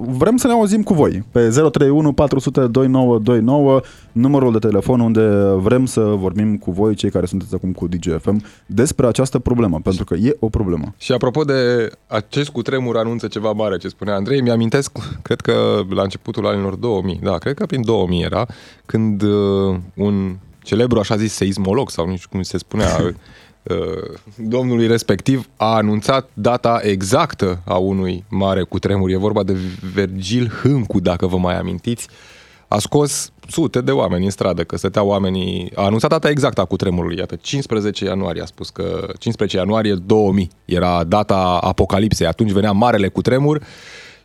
Vrem 0.00 0.36
să 0.36 0.46
ne 0.46 0.52
auzim 0.52 0.82
cu 0.82 0.94
voi 0.94 1.24
pe 1.30 1.48
031 1.48 2.12
400 2.12 2.66
2929, 2.66 3.80
numărul 4.12 4.52
de 4.52 4.58
telefon 4.58 5.00
unde 5.00 5.28
vrem 5.56 5.86
să 5.86 6.00
vorbim 6.00 6.56
cu 6.56 6.70
voi, 6.70 6.94
cei 6.94 7.10
care 7.10 7.26
sunteți 7.26 7.54
acum 7.54 7.72
cu 7.72 7.86
DGFM, 7.86 8.42
despre 8.66 9.06
această 9.06 9.38
problemă, 9.38 9.80
pentru 9.82 10.04
că 10.04 10.14
e 10.14 10.36
o 10.40 10.48
problemă. 10.48 10.94
Și 10.98 11.12
apropo 11.12 11.44
de 11.44 11.90
acest 12.06 12.50
cutremur 12.50 12.96
anunță 12.96 13.26
ceva 13.26 13.52
mare 13.52 13.76
ce 13.76 13.88
spunea 13.88 14.14
Andrei, 14.14 14.40
mi-amintesc, 14.40 14.92
cred 15.22 15.40
că 15.46 15.82
la 15.88 16.02
începutul 16.02 16.46
anilor 16.46 16.74
2000, 16.74 17.18
da, 17.22 17.38
cred 17.38 17.54
că 17.54 17.66
prin 17.66 17.84
2000 17.84 18.22
era, 18.22 18.46
când 18.86 19.22
un 19.94 20.36
celebru, 20.66 20.98
așa 20.98 21.16
zis, 21.16 21.32
seismolog 21.32 21.90
sau 21.90 22.06
nu 22.06 22.16
știu 22.16 22.28
cum 22.30 22.42
se 22.42 22.58
spunea, 22.58 22.96
uh, 23.62 24.18
domnului 24.36 24.86
respectiv 24.86 25.48
a 25.56 25.74
anunțat 25.74 26.28
data 26.34 26.80
exactă 26.82 27.62
a 27.64 27.76
unui 27.76 28.24
mare 28.28 28.62
cutremur. 28.62 29.10
E 29.10 29.16
vorba 29.16 29.42
de 29.42 29.56
Virgil 29.94 30.50
Hâncu, 30.62 31.00
dacă 31.00 31.26
vă 31.26 31.36
mai 31.36 31.58
amintiți. 31.58 32.08
A 32.68 32.78
scos 32.78 33.32
sute 33.48 33.80
de 33.80 33.90
oameni 33.90 34.24
în 34.24 34.30
stradă, 34.30 34.64
că 34.64 34.76
stăteau 34.76 35.08
oamenii... 35.08 35.72
A 35.74 35.84
anunțat 35.84 36.10
data 36.10 36.28
exactă 36.28 36.60
a 36.60 36.64
cutremurului, 36.64 37.18
iată, 37.18 37.36
15 37.36 38.04
ianuarie, 38.04 38.42
a 38.42 38.46
spus 38.46 38.70
că 38.70 39.12
15 39.18 39.56
ianuarie 39.56 39.94
2000 39.94 40.50
era 40.64 41.04
data 41.04 41.58
apocalipsei, 41.62 42.26
atunci 42.26 42.50
venea 42.50 42.72
marele 42.72 43.08
cutremur 43.08 43.62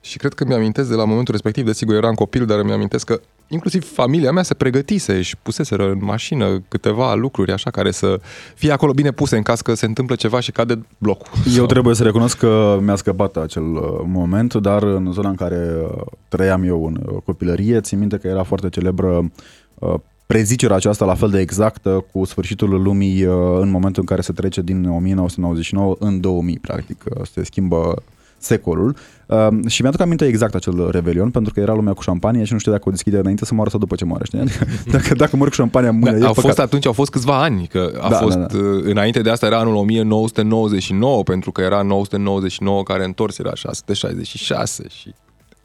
și 0.02 0.18
cred 0.18 0.34
că 0.34 0.46
mi-amintesc 0.46 0.90
de 0.90 0.96
la 0.96 1.06
momentul 1.06 1.34
respectiv, 1.34 1.66
desigur 1.66 1.96
eram 1.96 2.14
copil, 2.14 2.46
dar 2.46 2.64
mi-amintesc 2.64 3.06
că 3.06 3.22
inclusiv 3.48 3.94
familia 3.94 4.32
mea 4.32 4.44
se 4.44 4.54
pregătise 4.54 5.22
și 5.22 5.38
puseseră 5.38 5.90
în 5.90 6.00
mașină 6.02 6.64
câteva 6.68 7.14
lucruri 7.14 7.52
așa 7.52 7.70
care 7.70 7.92
să 7.92 8.20
fie 8.56 8.72
acolo 8.72 8.94
bine 8.94 9.12
puse 9.12 9.36
în 9.36 9.42
caz 9.42 9.62
că 9.62 9.74
se 9.74 9.86
întâmplă 9.86 10.16
ceva 10.16 10.40
și 10.40 10.52
cade 10.52 10.86
blocul. 10.98 11.28
Eu 11.46 11.52
sau... 11.52 11.66
trebuie 11.66 11.96
să 11.96 12.04
recunosc 12.04 12.38
că 12.38 12.80
mi-a 12.82 12.96
scăpat 12.96 13.38
acel 13.38 13.64
uh, 13.64 13.82
moment, 14.06 14.54
dar 14.54 14.84
în 14.84 15.12
zona 15.12 15.30
în 15.30 15.36
care 15.36 15.76
uh, 15.84 16.02
trăiam 16.28 16.64
eu 16.64 16.86
în 16.86 17.04
uh, 17.06 17.22
copilărie, 17.26 17.82
țin 17.82 18.00
minte 18.00 18.18
că 18.18 18.28
era 18.28 18.44
foarte 18.44 18.70
celebră 18.70 19.32
prezicerea 20.26 20.76
aceasta 20.76 21.06
la 21.06 21.16
fel 21.16 21.30
de 21.30 21.40
exactă 21.40 22.06
cu 22.12 22.26
sfârșitul 22.26 22.82
lumii 22.82 23.22
în 23.60 23.70
momentul 23.70 24.02
în 24.02 24.08
care 24.08 24.22
se 24.22 24.32
trece 24.32 24.62
din 24.62 24.90
1999 24.90 25.96
în 26.00 26.20
2000, 26.20 26.60
practic. 26.62 27.04
Se 27.34 27.44
schimbă 27.44 28.04
secolul. 28.44 28.96
Uh, 29.26 29.48
și 29.68 29.82
mi-aduc 29.82 30.02
aminte 30.02 30.26
exact 30.26 30.56
acel 30.56 30.90
revelion, 30.92 31.30
pentru 31.30 31.54
că 31.54 31.60
era 31.60 31.74
lumea 31.74 31.94
cu 31.94 32.02
șampanie 32.02 32.44
și 32.44 32.54
nu 32.54 32.60
știu 32.60 32.72
dacă 32.72 32.84
o 32.88 32.92
deschide 32.92 33.18
înainte 33.18 33.46
să 33.46 33.54
moară 33.54 33.70
sau 33.70 33.80
după 33.80 33.96
ce 33.96 34.06
moare, 34.06 34.26
știi? 34.26 34.44
dacă, 34.92 35.14
dacă 35.16 35.36
mor 35.36 35.48
cu 35.48 35.54
șampania 35.54 35.90
în 35.90 36.00
mână, 36.00 36.18
da, 36.18 36.28
au 36.28 36.34
fost 36.34 36.60
atunci, 36.60 36.86
au 36.86 36.94
fost 36.94 37.12
câțiva 37.12 37.42
ani, 37.42 37.68
că 37.68 37.92
a 38.02 38.10
da, 38.10 38.16
fost, 38.16 38.38
da, 38.38 38.46
da. 38.46 38.58
Uh, 38.58 38.84
înainte 38.84 39.22
de 39.22 39.30
asta 39.30 39.46
era 39.46 39.60
anul 39.60 39.76
1999, 39.76 41.24
pentru 41.24 41.52
că 41.52 41.62
era 41.62 41.82
999 41.82 42.84
care 42.84 43.04
întors 43.04 43.38
era 43.40 43.54
666 43.54 44.84
și 44.90 45.14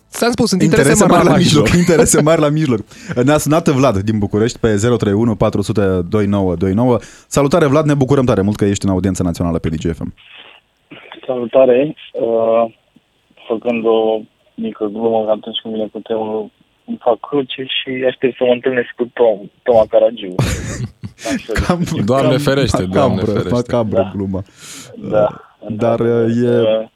S-a 0.08 0.28
spus, 0.30 0.48
sunt 0.48 0.62
interese, 0.62 0.88
interese 0.88 1.12
mari, 1.12 1.24
mari 1.24 1.34
la 1.34 1.42
mijloc. 1.42 1.64
mijloc. 1.64 1.88
interese 1.88 2.20
mari 2.20 2.40
la 2.40 2.48
mijloc. 2.58 2.80
Ne-a 3.24 3.38
sunat 3.38 3.68
Vlad 3.68 3.98
din 3.98 4.18
București 4.18 4.58
pe 4.58 4.76
031 4.76 5.34
400 5.34 5.80
2929. 5.80 6.98
Salutare 7.28 7.66
Vlad, 7.66 7.84
ne 7.86 7.94
bucurăm 7.94 8.24
tare 8.24 8.40
mult 8.40 8.56
că 8.56 8.64
ești 8.64 8.84
în 8.84 8.90
audiența 8.90 9.24
națională 9.24 9.58
pe 9.58 9.68
DGFM. 9.68 10.14
Salutare! 11.26 11.94
Uh, 12.12 12.74
făcând 13.46 13.84
o 13.84 14.20
mică 14.54 14.84
glumă 14.84 15.30
atunci 15.30 15.58
când 15.62 15.74
vine 15.74 15.86
cu 15.86 15.98
temul, 15.98 16.50
îmi 16.84 16.98
fac 17.00 17.20
cruce 17.20 17.64
și 17.64 18.04
aștept 18.06 18.36
să 18.36 18.44
mă 18.44 18.52
întâlnesc 18.52 18.88
cu 18.96 19.10
Tom, 19.12 19.38
Toma 19.62 19.84
Caragiu. 19.88 20.34
cam, 21.66 21.82
doamne 22.04 22.36
ferește, 22.36 22.84
doamne 22.84 23.22
ferește. 23.22 23.48
Macabră 23.50 24.02
da. 24.02 24.10
gluma. 24.14 24.42
Da. 24.96 25.26
Dar 25.68 26.00
uh, 26.00 26.42
e... 26.42 26.60
Uh, 26.60 26.88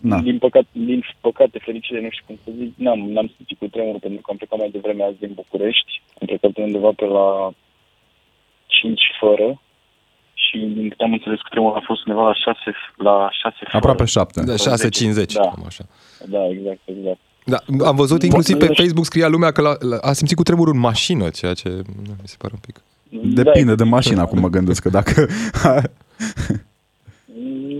Na. 0.00 0.18
Din, 0.20 0.38
păcate, 0.38 0.66
din 0.72 1.04
păcate, 1.20 1.58
fericire, 1.58 2.00
nu 2.00 2.08
știu 2.10 2.24
cum 2.26 2.38
să 2.44 2.50
zic, 2.58 2.72
n-am, 2.76 3.00
n-am 3.10 3.32
simțit 3.36 3.58
cu 3.58 3.66
tremur 3.66 3.98
pentru 3.98 4.20
că 4.20 4.30
am 4.30 4.36
plecat 4.36 4.58
mai 4.58 4.70
devreme 4.70 5.04
azi 5.04 5.18
din 5.18 5.32
București. 5.34 6.02
Am 6.20 6.26
plecat 6.26 6.56
undeva 6.56 6.90
pe 6.96 7.04
la 7.04 7.50
5 8.66 9.00
fără 9.20 9.60
și 10.44 10.58
din 10.58 10.88
câte 10.88 11.02
am 11.04 11.12
înțeles 11.12 11.38
că 11.38 11.48
tremurul 11.50 11.76
a 11.76 11.82
fost 11.84 12.06
undeva 12.06 12.26
la 12.26 12.34
6 12.34 12.58
la 12.96 13.28
6 13.32 13.56
Aproape 13.72 14.04
7. 14.04 14.42
De 14.44 14.54
6.50, 14.54 15.32
da. 15.32 15.40
cam 15.40 15.64
așa. 15.66 15.84
Da, 16.26 16.48
exact, 16.48 16.80
exact. 16.84 17.18
Da, 17.44 17.58
am 17.86 17.96
văzut 17.96 18.22
inclusiv 18.22 18.56
pe 18.56 18.66
Facebook 18.66 19.04
scria 19.04 19.28
lumea 19.28 19.50
că 19.50 19.60
la, 19.60 19.76
la, 19.80 19.96
a 20.00 20.12
simțit 20.12 20.36
cu 20.36 20.42
tremurul 20.42 20.74
în 20.74 20.80
mașină, 20.80 21.28
ceea 21.28 21.54
ce 21.54 21.68
mi 22.22 22.28
se 22.32 22.36
pare 22.38 22.54
un 22.54 22.62
pic. 22.66 22.76
Depinde 23.34 23.74
da, 23.74 23.82
de 23.82 23.90
mașina, 23.90 24.22
acum 24.22 24.38
mă 24.38 24.48
gândesc 24.48 24.82
că 24.82 24.88
dacă... 24.88 25.26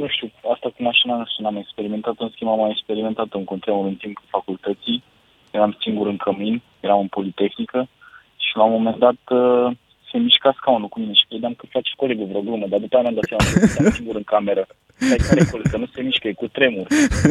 nu 0.00 0.06
știu, 0.08 0.30
asta 0.52 0.68
cu 0.76 0.82
mașina 0.82 1.16
nu 1.16 1.24
știu, 1.26 1.44
n-am 1.44 1.56
experimentat, 1.56 2.14
în 2.18 2.30
schimb 2.34 2.50
am 2.50 2.58
mai 2.58 2.70
experimentat 2.70 3.32
un 3.32 3.44
cutremur 3.44 3.86
în 3.86 3.94
timpul 3.94 4.24
facultății, 4.28 5.02
eram 5.50 5.76
singur 5.80 6.06
în 6.06 6.16
cămin, 6.16 6.62
eram 6.80 6.98
în 6.98 7.06
Politehnică 7.06 7.88
și 8.36 8.56
la 8.56 8.62
un 8.62 8.72
moment 8.72 8.98
dat 8.98 9.20
uh, 9.28 9.70
se 10.10 10.18
mișca 10.18 10.54
scaunul 10.56 10.88
cu 10.88 10.98
mine 11.00 11.12
și 11.12 11.28
credeam 11.28 11.54
că 11.54 11.64
face 11.70 11.90
colegul 11.96 12.26
vreo 12.26 12.40
glumă, 12.40 12.66
dar 12.68 12.80
după 12.80 12.94
aia 12.94 13.02
mi-am 13.02 13.18
dat 13.18 13.28
seama 13.28 13.44
că 13.44 13.66
stăteam 13.66 13.92
singur 13.98 14.16
în 14.16 14.26
cameră. 14.34 14.66
Stai 14.96 15.26
care 15.28 15.44
coleg, 15.50 15.68
că 15.70 15.76
nu 15.76 15.88
se 15.94 16.00
mișcă, 16.00 16.28
e 16.28 16.32
cu 16.32 16.48
tremur. 16.48 16.86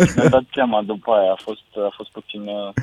Și 0.07 0.13
mi-am 0.15 0.29
dat 0.29 0.45
seama 0.53 0.81
după 0.81 1.11
aia, 1.11 1.31
a 1.31 1.39
fost, 1.47 1.67
a 1.89 1.93
fost 1.97 2.11
puțin... 2.11 2.41
Uh, 2.41 2.73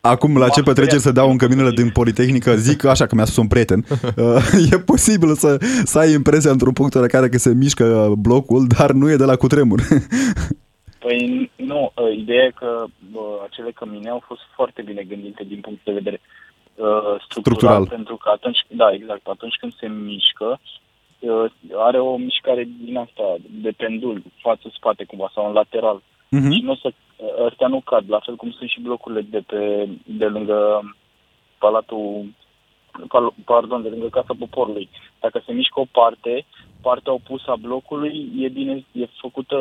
Acum, 0.00 0.36
la 0.36 0.48
ce 0.48 0.62
petreceri 0.62 1.00
să 1.00 1.12
dau 1.12 1.30
în 1.30 1.36
căminele 1.36 1.70
din 1.70 1.90
Politehnică, 1.90 2.56
zic 2.56 2.84
așa 2.84 3.06
că 3.06 3.14
mi-a 3.14 3.24
spus 3.24 3.36
un 3.36 3.48
prieten, 3.48 3.84
uh, 4.16 4.72
e 4.72 4.78
posibil 4.78 5.34
să, 5.34 5.56
să 5.84 5.98
ai 5.98 6.12
impresia 6.12 6.50
într-un 6.50 6.72
punct 6.72 6.94
în 6.94 7.06
care 7.06 7.28
că 7.28 7.38
se 7.38 7.54
mișcă 7.54 8.14
blocul, 8.18 8.66
dar 8.78 8.90
nu 8.90 9.10
e 9.10 9.16
de 9.16 9.24
la 9.24 9.36
cutremur. 9.36 9.80
Păi 11.04 11.50
nu, 11.56 11.92
uh, 11.94 12.16
ideea 12.16 12.44
e 12.44 12.58
că 12.58 12.84
bă, 13.12 13.20
acele 13.48 13.70
cămine 13.70 14.08
au 14.08 14.22
fost 14.26 14.40
foarte 14.54 14.82
bine 14.82 15.02
gândite 15.02 15.44
din 15.48 15.60
punct 15.60 15.80
de 15.84 15.92
vedere 15.92 16.20
uh, 16.20 16.37
structural, 16.78 17.20
structural, 17.28 17.86
pentru 17.86 18.16
că 18.16 18.28
atunci, 18.30 18.58
da, 18.68 18.92
exact, 18.92 19.26
atunci 19.26 19.56
când 19.60 19.72
se 19.74 19.86
mișcă, 19.86 20.60
uh, 21.18 21.50
are 21.76 21.98
o 22.00 22.16
mișcare 22.16 22.68
din 22.84 22.96
asta, 22.96 23.36
de 23.50 23.70
pendul, 23.70 24.22
față-spate 24.36 25.04
cumva, 25.04 25.30
sau 25.34 25.46
în 25.46 25.52
lateral. 25.52 26.02
Uh-huh. 26.02 26.50
Și 26.52 26.60
nu 26.60 26.74
să, 26.76 26.88
uh, 26.92 27.46
ăstea 27.46 27.68
nu 27.68 27.80
cad, 27.80 28.04
la 28.08 28.20
fel 28.24 28.36
cum 28.36 28.50
sunt 28.50 28.68
și 28.68 28.80
blocurile 28.80 29.20
de 29.20 29.42
pe, 29.46 29.88
de 30.04 30.26
lângă 30.26 30.80
Palatul, 31.58 32.34
pardon, 33.44 33.82
de 33.82 33.88
lângă 33.88 34.06
Casa 34.06 34.34
Poporului. 34.38 34.88
Dacă 35.20 35.42
se 35.46 35.52
mișcă 35.52 35.80
o 35.80 35.84
parte, 35.92 36.46
partea 36.82 37.12
opusă 37.12 37.50
a 37.50 37.56
blocului 37.56 38.32
e 38.36 38.48
bine, 38.48 38.84
e 38.92 39.06
făcută, 39.20 39.56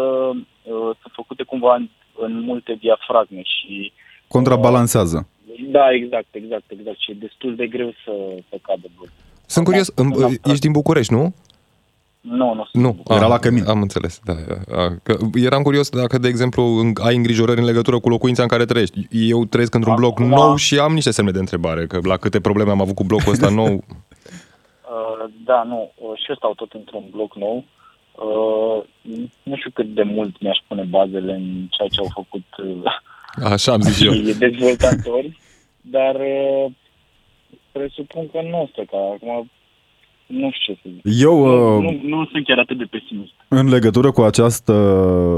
uh, 0.63 0.91
sunt 1.01 1.13
făcute 1.13 1.43
cumva 1.43 1.75
în, 1.75 1.89
în 2.17 2.39
multe 2.39 2.73
diafragme 2.73 3.41
și... 3.41 3.91
Contrabalansează. 4.27 5.27
Da, 5.65 5.91
exact, 5.91 6.27
exact, 6.31 6.63
exact. 6.67 6.99
Și 6.99 7.11
e 7.11 7.15
destul 7.19 7.55
de 7.55 7.67
greu 7.67 7.93
să, 8.03 8.11
să 8.49 8.57
cadă 8.61 8.87
blocul. 8.95 9.11
Sunt 9.45 9.65
curios, 9.65 9.93
da, 9.93 10.27
ești 10.43 10.59
din 10.59 10.71
București, 10.71 11.13
nu? 11.13 11.33
Nu, 12.21 12.53
nu. 12.53 12.67
Nu, 12.71 13.03
era 13.09 13.23
ah, 13.23 13.29
la 13.29 13.39
Cămin. 13.39 13.63
Am 13.67 13.81
înțeles, 13.81 14.19
da. 14.23 14.33
Că 15.03 15.17
eram 15.33 15.61
curios 15.61 15.89
dacă, 15.89 16.17
de 16.17 16.27
exemplu, 16.27 16.93
ai 17.03 17.15
îngrijorări 17.15 17.59
în 17.59 17.65
legătură 17.65 17.99
cu 17.99 18.09
locuința 18.09 18.41
în 18.41 18.47
care 18.47 18.65
trăiești. 18.65 19.07
Eu 19.11 19.45
trăiesc 19.45 19.73
într-un 19.73 19.93
Acum, 19.93 20.03
bloc 20.03 20.39
nou 20.39 20.55
și 20.55 20.79
am 20.79 20.93
niște 20.93 21.11
semne 21.11 21.31
de 21.31 21.39
întrebare, 21.39 21.85
că 21.85 21.99
la 22.03 22.17
câte 22.17 22.39
probleme 22.39 22.71
am 22.71 22.81
avut 22.81 22.95
cu 22.95 23.03
blocul 23.03 23.31
ăsta 23.31 23.49
nou. 23.49 23.73
uh, 24.93 25.29
da, 25.45 25.63
nu, 25.63 25.91
uh, 25.95 26.11
și 26.15 26.25
eu 26.29 26.35
stau 26.35 26.53
tot 26.53 26.71
într-un 26.73 27.03
bloc 27.11 27.35
nou. 27.35 27.63
Uh, 28.11 28.83
nu 29.43 29.55
știu 29.55 29.71
cât 29.73 29.93
de 29.93 30.03
mult 30.03 30.41
mi-aș 30.41 30.57
pune 30.67 30.83
bazele 30.83 31.33
în 31.33 31.67
ceea 31.69 31.87
ce 31.87 31.99
au 31.99 32.09
făcut 32.13 32.45
uh, 32.57 32.93
Așa 33.43 33.71
am 33.71 33.81
zis 33.81 34.01
eu. 34.01 34.13
dezvoltatori, 34.47 35.37
dar 35.89 36.15
uh, 36.15 36.71
presupun 37.71 38.29
că 38.31 38.41
nu 38.41 38.61
o 38.61 38.83
ca 38.91 38.97
acum 39.13 39.49
nu 40.27 40.49
știu 40.51 40.73
ce 40.73 40.79
să 40.83 40.89
zic. 40.93 41.21
Eu, 41.21 41.45
nu, 41.45 41.77
uh, 41.77 41.83
nu, 41.83 41.99
nu 42.03 42.25
sunt 42.25 42.45
chiar 42.45 42.57
atât 42.59 42.77
de 42.77 42.83
pesimist. 42.83 43.31
În 43.47 43.69
legătură 43.69 44.11
cu 44.11 44.21
această 44.21 44.73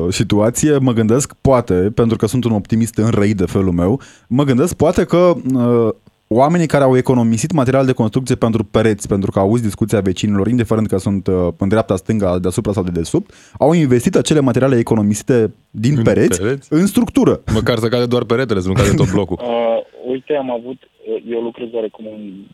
situație, 0.10 0.78
mă 0.78 0.94
gândesc, 0.94 1.34
poate, 1.42 1.92
pentru 1.96 2.18
că 2.18 2.26
sunt 2.26 2.44
un 2.44 2.52
optimist 2.52 2.98
înrăit 2.98 3.38
de 3.38 3.46
felul 3.46 3.72
meu, 3.72 4.00
mă 4.28 4.44
gândesc, 4.44 4.76
poate 4.76 5.06
că 5.06 5.34
uh, 5.54 5.94
oamenii 6.30 6.68
care 6.68 6.84
au 6.84 6.98
economisit 6.98 7.52
material 7.52 7.86
de 7.86 7.94
construcție 7.94 8.36
pentru 8.36 8.64
pereți, 8.64 9.08
pentru 9.08 9.32
că 9.32 9.40
auzi 9.40 9.64
discuția 9.64 10.02
vecinilor, 10.02 10.48
indiferent 10.48 10.88
că 10.88 10.98
sunt 10.98 11.28
uh, 11.28 11.48
în 11.58 11.68
dreapta, 11.68 11.96
stânga, 11.96 12.40
deasupra 12.40 12.72
sau 12.72 12.84
de 12.84 12.92
desubt, 12.92 13.34
au 13.60 13.74
investit 13.74 14.16
acele 14.16 14.40
materiale 14.40 14.78
economisite 14.78 15.54
din 15.72 15.98
în 15.98 16.04
pereți, 16.04 16.42
pereți 16.42 16.74
în 16.74 16.86
structură. 16.86 17.42
Măcar 17.54 17.78
să 17.78 17.88
cade 17.88 18.06
doar 18.06 18.24
peretele, 18.24 18.60
să 18.60 18.68
nu 18.68 18.74
cade 18.74 18.94
tot 18.96 19.12
blocul. 19.12 19.38
Uh, 19.50 20.12
uite, 20.12 20.36
am 20.36 20.52
avut, 20.52 20.80
uh, 20.82 21.24
eu 21.30 21.42
lucrez 21.42 21.68
oarecum, 21.74 22.06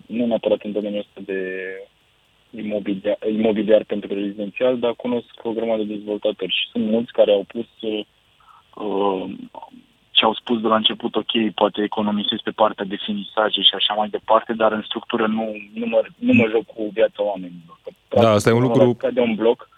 nu 0.06 0.26
neapărat 0.26 0.60
în 0.64 0.72
domeniul 0.72 1.06
ăsta 1.06 1.22
de 1.26 1.40
imobiliar, 2.64 3.18
imobiliar 3.40 3.84
pentru 3.84 4.14
rezidențial, 4.14 4.80
dar 4.80 4.94
cunosc 4.98 5.32
o 5.44 5.52
grămadă 5.52 5.84
de 5.84 5.94
dezvoltatori 5.94 6.52
și 6.52 6.70
sunt 6.72 6.86
mulți 6.86 7.12
care 7.12 7.32
au 7.32 7.46
pus 7.48 7.68
uh, 7.82 9.26
ce 10.18 10.26
au 10.26 10.34
spus 10.34 10.62
de 10.62 10.68
la 10.68 10.76
început, 10.76 11.16
ok, 11.16 11.34
poate 11.56 11.84
economisesc 11.84 12.42
pe 12.44 12.52
partea 12.62 12.86
de 12.86 13.04
finisaje 13.06 13.62
și 13.62 13.76
așa 13.76 13.94
mai 13.94 14.10
departe, 14.10 14.54
dar 14.54 14.72
în 14.72 14.82
structură 14.82 15.28
nu, 15.28 15.46
nu, 15.74 15.86
mă, 15.86 16.00
nu 16.16 16.34
mă 16.34 16.46
joc 16.50 16.66
cu 16.66 16.90
viața 16.94 17.24
oamenilor. 17.24 17.78
da, 18.10 18.30
asta 18.30 18.50
e 18.50 18.60
un 18.60 18.62
lucru... 18.62 18.98
de 19.14 19.20
un 19.20 19.36
bloc, 19.36 19.70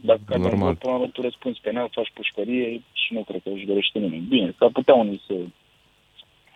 Dacă 0.00 0.38
Normal. 0.38 0.74
până 0.74 0.96
la 0.96 1.06
tu 1.12 1.20
răspunzi 1.22 1.60
penal, 1.60 1.88
faci 1.92 2.12
pușcărie 2.14 2.82
și 2.92 3.12
nu 3.14 3.22
cred 3.22 3.40
că 3.42 3.50
își 3.54 3.66
dorește 3.66 3.98
nimeni. 3.98 4.26
Bine, 4.28 4.54
s-ar 4.58 4.70
putea 4.72 4.94
unii 4.94 5.22
să 5.26 5.34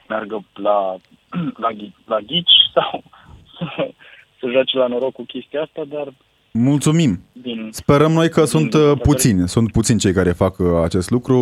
meargă 0.09 0.45
la, 0.55 0.97
la, 1.65 1.69
la 2.05 2.19
ghici 2.21 2.57
sau 2.75 3.03
să, 3.57 3.91
să 4.39 4.47
joace 4.51 4.77
la 4.77 4.87
noroc 4.87 5.13
cu 5.13 5.23
chestia 5.23 5.63
asta, 5.63 5.83
dar 5.85 6.07
Mulțumim. 6.53 7.21
Din, 7.33 7.69
Sperăm 7.73 8.13
noi 8.13 8.29
că 8.31 8.45
sunt 8.45 8.75
uh, 8.75 8.93
puțini, 9.03 9.49
sunt 9.49 9.71
puțini 9.71 9.99
cei 9.99 10.13
care 10.13 10.33
fac 10.33 10.59
uh, 10.59 10.67
acest 10.83 11.11
lucru. 11.11 11.37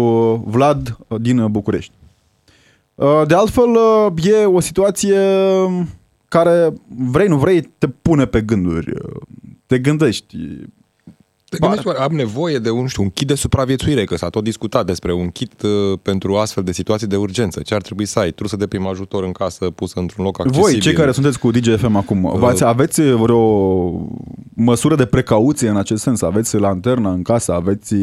Vlad 0.46 0.96
uh, 1.08 1.20
din 1.20 1.46
București. 1.50 1.92
De 3.26 3.34
altfel, 3.34 3.68
e 4.22 4.44
o 4.44 4.60
situație 4.60 5.18
care, 6.28 6.72
vrei, 6.88 7.28
nu 7.28 7.36
vrei, 7.36 7.60
te 7.78 7.88
pune 7.88 8.26
pe 8.26 8.40
gânduri. 8.40 8.92
Te 9.66 9.78
gândești. 9.78 10.36
Te 11.50 11.58
gândești, 11.58 11.88
am 11.88 12.12
nevoie 12.12 12.58
de 12.58 12.70
un, 12.70 12.86
știu, 12.86 13.02
un 13.02 13.10
kit 13.10 13.26
de 13.26 13.34
supraviețuire, 13.34 14.04
că 14.04 14.16
s-a 14.16 14.28
tot 14.28 14.44
discutat 14.44 14.86
despre 14.86 15.12
un 15.12 15.28
kit 15.28 15.62
uh, 15.62 15.98
pentru 16.02 16.36
astfel 16.36 16.62
de 16.62 16.72
situații 16.72 17.06
de 17.06 17.16
urgență. 17.16 17.60
Ce 17.60 17.74
ar 17.74 17.82
trebui 17.82 18.04
să 18.04 18.18
ai? 18.18 18.30
Trusă 18.30 18.56
de 18.56 18.66
prim 18.66 18.86
ajutor 18.86 19.24
în 19.24 19.32
casă 19.32 19.70
pusă 19.70 19.98
într-un 19.98 20.24
loc 20.24 20.38
accesibil. 20.38 20.70
Voi, 20.70 20.80
cei 20.80 20.92
care 20.92 21.12
sunteți 21.12 21.38
cu 21.38 21.50
DGFM 21.50 21.96
acum, 21.96 22.24
uh, 22.24 22.60
aveți 22.60 23.02
vreo 23.02 23.42
măsură 24.54 24.94
de 24.94 25.04
precauție 25.04 25.68
în 25.68 25.76
acest 25.76 26.02
sens? 26.02 26.22
Aveți 26.22 26.56
lanternă 26.56 27.10
în 27.10 27.22
casă? 27.22 27.52
Aveți 27.52 27.94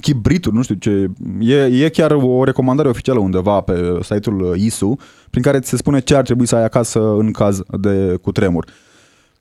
chibrituri? 0.00 0.54
Nu 0.54 0.62
știu 0.62 0.74
ce... 0.74 1.06
E, 1.40 1.64
e 1.64 1.88
chiar 1.88 2.10
o 2.10 2.44
recomandare 2.44 2.88
oficială 2.88 3.18
undeva 3.18 3.60
pe 3.60 3.98
site-ul 4.02 4.56
ISU 4.56 4.96
prin 5.30 5.42
care 5.42 5.60
ți 5.60 5.68
se 5.68 5.76
spune 5.76 6.00
ce 6.00 6.14
ar 6.14 6.22
trebui 6.22 6.46
să 6.46 6.56
ai 6.56 6.64
acasă 6.64 7.00
în 7.18 7.30
caz 7.30 7.60
de 7.80 8.18
cutremur. 8.22 8.66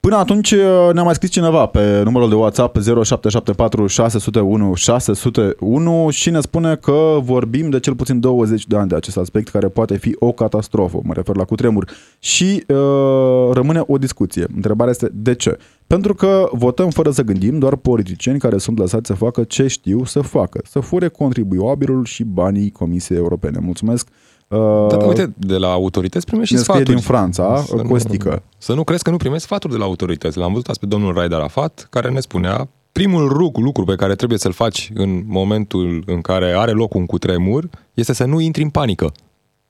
Până 0.05 0.17
atunci 0.17 0.51
uh, 0.51 0.89
ne-a 0.93 1.03
mai 1.03 1.13
scris 1.13 1.29
cineva 1.29 1.65
pe 1.65 2.01
numărul 2.03 2.29
de 2.29 2.35
WhatsApp 2.35 2.77
0774 2.77 3.87
601 3.87 4.73
601 4.73 6.09
și 6.09 6.29
ne 6.29 6.39
spune 6.39 6.75
că 6.75 7.17
vorbim 7.23 7.69
de 7.69 7.79
cel 7.79 7.95
puțin 7.95 8.19
20 8.19 8.67
de 8.67 8.77
ani 8.77 8.89
de 8.89 8.95
acest 8.95 9.17
aspect 9.17 9.49
care 9.49 9.67
poate 9.67 9.97
fi 9.97 10.15
o 10.19 10.31
catastrofă, 10.31 10.99
mă 11.03 11.13
refer 11.13 11.35
la 11.35 11.43
cutremur. 11.43 11.89
Și 12.19 12.63
uh, 12.67 13.53
rămâne 13.53 13.83
o 13.87 13.97
discuție. 13.97 14.45
Întrebarea 14.55 14.91
este 14.91 15.09
de 15.13 15.35
ce? 15.35 15.57
Pentru 15.87 16.13
că 16.13 16.49
votăm 16.51 16.89
fără 16.89 17.11
să 17.11 17.21
gândim 17.21 17.59
doar 17.59 17.75
politicieni 17.75 18.39
care 18.39 18.57
sunt 18.57 18.77
lăsați 18.77 19.07
să 19.07 19.13
facă 19.13 19.43
ce 19.43 19.67
știu 19.67 20.03
să 20.03 20.21
facă, 20.21 20.61
să 20.69 20.79
fure 20.79 21.07
contribuabilul 21.07 22.05
și 22.05 22.23
banii 22.23 22.71
Comisiei 22.71 23.17
Europene. 23.17 23.59
Mulțumesc! 23.61 24.07
Uh, 24.47 24.87
da, 24.89 24.97
uite, 24.97 25.33
de 25.37 25.57
la 25.57 25.71
autorități 25.71 26.25
primești 26.25 26.55
și 26.55 26.61
sfaturi. 26.61 26.85
din 26.85 26.97
Franța, 26.97 27.63
să 27.67 27.75
Costică. 27.75 28.29
Nu, 28.29 28.41
să 28.57 28.73
nu 28.73 28.83
crezi 28.83 29.03
că 29.03 29.09
nu 29.09 29.17
primești 29.17 29.43
sfaturi 29.43 29.73
de 29.73 29.79
la 29.79 29.85
autorități. 29.85 30.37
L-am 30.37 30.51
văzut 30.51 30.67
azi 30.67 30.79
pe 30.79 30.85
domnul 30.85 31.13
Raed 31.13 31.33
Arafat, 31.33 31.87
care 31.89 32.09
ne 32.09 32.19
spunea 32.19 32.67
primul 32.91 33.51
lucru 33.55 33.83
pe 33.83 33.95
care 33.95 34.15
trebuie 34.15 34.37
să-l 34.37 34.51
faci 34.51 34.91
în 34.93 35.23
momentul 35.27 36.03
în 36.05 36.21
care 36.21 36.53
are 36.57 36.71
loc 36.71 36.93
un 36.93 37.05
cutremur 37.05 37.69
este 37.93 38.13
să 38.13 38.25
nu 38.25 38.39
intri 38.39 38.63
în 38.63 38.69
panică. 38.69 39.11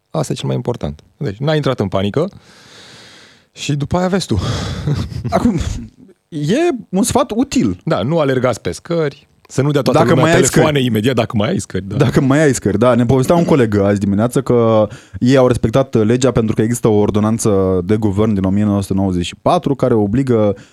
Asta 0.09 0.31
e 0.31 0.35
cel 0.35 0.47
mai 0.47 0.55
important. 0.55 1.03
Deci, 1.17 1.37
n-ai 1.37 1.55
intrat 1.55 1.79
în 1.79 1.87
panică 1.87 2.29
și 3.51 3.75
după 3.75 3.97
aia 3.97 4.07
vezi 4.07 4.25
tu. 4.25 4.39
Acum, 5.29 5.59
e 6.29 6.59
un 6.89 7.03
sfat 7.03 7.31
util. 7.35 7.81
Da, 7.85 8.01
nu 8.01 8.19
alergați 8.19 8.61
pe 8.61 8.71
scări, 8.71 9.27
să 9.47 9.61
nu 9.61 9.71
dea 9.71 9.81
toată 9.81 9.99
dacă 9.99 10.09
lumea 10.09 10.23
mai 10.23 10.33
telefoane 10.33 10.69
scări. 10.69 10.85
imediat 10.85 11.15
dacă 11.15 11.37
mai 11.37 11.49
ai 11.49 11.59
scări. 11.59 11.87
Da. 11.87 11.95
Dacă 11.95 12.21
mai 12.21 12.43
ai 12.43 12.53
scări, 12.53 12.79
da. 12.79 12.95
Ne 12.95 13.05
povestea 13.05 13.35
un 13.35 13.45
coleg 13.45 13.77
azi 13.77 13.99
dimineață 13.99 14.41
că 14.41 14.87
ei 15.19 15.37
au 15.37 15.47
respectat 15.47 16.05
legea 16.05 16.31
pentru 16.31 16.55
că 16.55 16.61
există 16.61 16.87
o 16.87 16.97
ordonanță 16.97 17.81
de 17.85 17.95
guvern 17.95 18.33
din 18.33 18.43
1994 18.43 19.75
care 19.75 19.93
obligă 19.93 20.53
uh, 20.55 20.63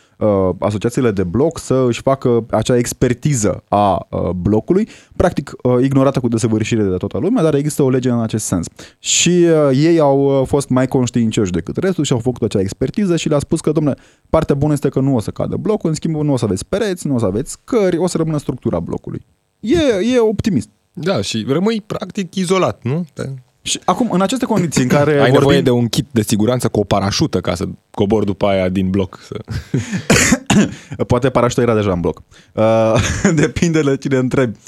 asociațiile 0.59 1.11
de 1.11 1.25
bloc 1.25 1.59
să 1.59 1.85
își 1.87 2.01
facă 2.01 2.45
acea 2.51 2.77
expertiză 2.77 3.63
a 3.69 4.07
uh, 4.11 4.31
blocului, 4.31 4.89
practic 5.17 5.53
uh, 5.63 5.77
ignorată 5.83 6.21
cu 6.21 6.29
desăvârșire 6.29 6.83
de 6.83 6.97
toată 6.97 7.19
lumea, 7.19 7.43
dar 7.43 7.55
există 7.55 7.83
o 7.83 7.91
lege 7.91 8.11
în 8.11 8.21
acest 8.21 8.45
sens. 8.45 8.67
Și 8.99 9.29
uh, 9.29 9.71
ei 9.75 9.99
au 9.99 10.41
uh, 10.41 10.47
fost 10.47 10.69
mai 10.69 10.87
conștiincioși 10.87 11.51
decât 11.51 11.77
restul 11.77 12.05
și 12.05 12.13
au 12.13 12.19
făcut 12.19 12.43
acea 12.43 12.61
expertiză 12.61 13.17
și 13.17 13.29
le-a 13.29 13.39
spus 13.39 13.61
că, 13.61 13.73
domnule, 13.73 13.97
partea 14.31 14.55
bună 14.55 14.73
este 14.73 14.89
că 14.89 15.01
nu 15.01 15.15
o 15.15 15.21
să 15.21 15.31
cadă 15.31 15.57
blocul, 15.57 15.89
în 15.89 15.95
schimb 15.95 16.15
nu 16.15 16.33
o 16.33 16.37
să 16.37 16.45
aveți 16.45 16.67
pereți, 16.67 17.07
nu 17.07 17.15
o 17.15 17.19
să 17.19 17.25
aveți 17.25 17.57
cări, 17.65 17.97
o 17.97 18.07
să 18.07 18.17
rămână 18.17 18.39
structura 18.39 18.81
blocului. 18.81 19.25
E, 19.61 20.15
e 20.15 20.19
optimist. 20.19 20.69
Da, 20.93 21.21
și 21.21 21.45
rămâi 21.49 21.83
practic 21.87 22.35
izolat, 22.35 22.83
nu? 22.83 23.07
Și 23.63 23.81
acum, 23.85 24.11
în 24.11 24.21
aceste 24.21 24.45
condiții 24.45 24.83
în 24.83 24.89
care 24.89 25.11
Ai 25.11 25.17
vorbim... 25.19 25.39
nevoie 25.39 25.61
de 25.61 25.71
un 25.71 25.89
kit 25.89 26.07
de 26.11 26.23
siguranță 26.23 26.69
cu 26.69 26.81
o 26.81 26.85
parașută 26.85 27.41
ca 27.41 27.55
să 27.55 27.65
cobor 27.91 28.25
după 28.25 28.47
aia 28.47 28.69
din 28.69 28.91
bloc. 28.91 29.19
Să... 29.27 29.37
Poate 31.07 31.31
parașuta 31.31 31.63
era 31.63 31.75
deja 31.75 31.93
în 31.93 32.01
bloc. 32.01 32.23
Uh, 32.53 32.95
depinde 33.43 33.81
de 33.81 33.97
cine 33.97 34.17
întrebi. 34.17 34.59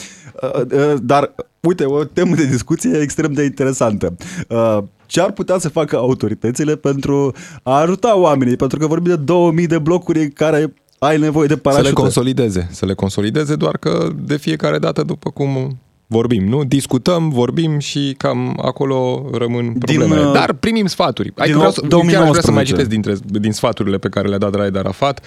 Uh, 0.43 0.61
uh, 0.61 0.95
dar, 1.03 1.35
uite, 1.61 1.85
o 1.85 2.05
temă 2.05 2.35
de 2.35 2.47
discuție 2.47 2.99
extrem 3.01 3.33
de 3.33 3.43
interesantă. 3.43 4.17
Uh, 4.49 4.79
ce 5.07 5.21
ar 5.21 5.33
putea 5.33 5.59
să 5.59 5.69
facă 5.69 5.97
autoritățile 5.97 6.77
pentru 6.77 7.33
a 7.63 7.81
ajuta 7.81 8.19
oamenii? 8.19 8.57
Pentru 8.57 8.79
că 8.79 8.87
vorbim 8.87 9.15
de 9.15 9.23
2000 9.23 9.67
de 9.67 9.79
blocuri 9.79 10.31
care 10.31 10.75
ai 10.99 11.19
nevoie 11.19 11.47
de 11.47 11.57
parașută. 11.57 11.89
Să 11.89 11.95
le 11.95 12.03
consolideze. 12.03 12.69
Să 12.71 12.87
le 12.87 12.95
consolideze, 12.95 13.55
doar 13.55 13.77
că 13.77 14.09
de 14.23 14.37
fiecare 14.37 14.79
dată, 14.79 15.03
după 15.03 15.31
cum 15.31 15.79
vorbim, 16.15 16.45
nu? 16.49 16.65
Discutăm, 16.65 17.29
vorbim 17.29 17.79
și 17.79 18.15
cam 18.19 18.61
acolo 18.63 19.29
rămân 19.33 19.73
problemele. 19.73 20.21
Din, 20.21 20.27
uh, 20.27 20.33
Dar 20.33 20.53
primim 20.53 20.87
sfaturi. 20.87 21.33
Adică 21.37 21.57
vreau, 21.57 21.73
să, 21.73 21.81
chiar 21.81 22.05
vreau 22.05 22.33
să 22.33 22.51
mai 22.51 22.65
citesc 22.65 22.89
dintre, 22.89 23.15
din 23.25 23.53
sfaturile 23.53 23.99
pe 23.99 24.09
care 24.09 24.29
le-a 24.29 24.39
dat 24.39 24.55
Raed 24.55 24.77
Arafat. 24.77 25.21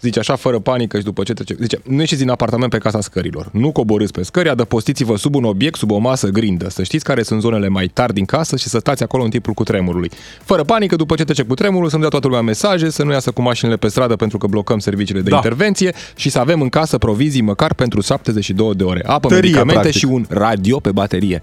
Zice 0.00 0.18
așa, 0.18 0.36
fără 0.36 0.58
panică 0.58 0.98
și 0.98 1.04
după 1.04 1.22
ce 1.22 1.32
trece. 1.32 1.54
Zice, 1.60 1.80
nu 1.84 1.98
ieșiți 1.98 2.20
din 2.20 2.30
apartament 2.30 2.70
pe 2.70 2.78
casa 2.78 3.00
scărilor. 3.00 3.48
Nu 3.52 3.72
coborâți 3.72 4.12
pe 4.12 4.22
scări, 4.22 4.48
adăpostiți-vă 4.48 5.16
sub 5.16 5.34
un 5.34 5.44
obiect, 5.44 5.78
sub 5.78 5.90
o 5.90 5.98
masă 5.98 6.28
grindă. 6.28 6.68
Să 6.70 6.82
știți 6.82 7.04
care 7.04 7.22
sunt 7.22 7.40
zonele 7.40 7.68
mai 7.68 7.86
tari 7.86 8.12
din 8.12 8.24
casă 8.24 8.56
și 8.56 8.68
să 8.68 8.78
stați 8.78 9.02
acolo 9.02 9.22
în 9.22 9.30
timpul 9.30 9.52
cutremurului. 9.52 10.10
Fără 10.44 10.62
panică, 10.62 10.96
după 10.96 11.14
ce 11.14 11.24
trece 11.24 11.42
cutremurul, 11.42 11.88
să-mi 11.88 12.00
dea 12.00 12.10
toată 12.10 12.26
lumea 12.26 12.42
mesaje, 12.42 12.90
să 12.90 13.02
nu 13.02 13.12
iasă 13.12 13.30
cu 13.30 13.42
mașinile 13.42 13.76
pe 13.76 13.88
stradă 13.88 14.16
pentru 14.16 14.38
că 14.38 14.46
blocăm 14.46 14.78
serviciile 14.78 15.20
de 15.20 15.30
da. 15.30 15.36
intervenție 15.36 15.94
și 16.16 16.30
să 16.30 16.38
avem 16.38 16.60
în 16.60 16.68
casă 16.68 16.98
provizii 16.98 17.42
măcar 17.42 17.74
pentru 17.74 18.00
72 18.00 18.74
de 18.74 18.84
ore. 18.84 19.02
Apă, 19.06 19.28
Tărie, 19.28 19.40
medicamente 19.40 19.80
practic. 19.80 20.00
și 20.00 20.04
un 20.04 20.26
radio 20.28 20.80
pe 20.80 20.92
baterie. 20.92 21.42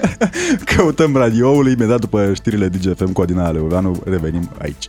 Căutăm 0.76 1.16
radioul 1.16 1.68
imediat 1.70 2.00
după 2.00 2.32
știrile 2.34 2.68
DGFM 2.68 3.12
cu 3.12 3.20
Adina 3.20 3.50
Leoveanu. 3.50 4.02
Revenim 4.04 4.50
aici. 4.58 4.88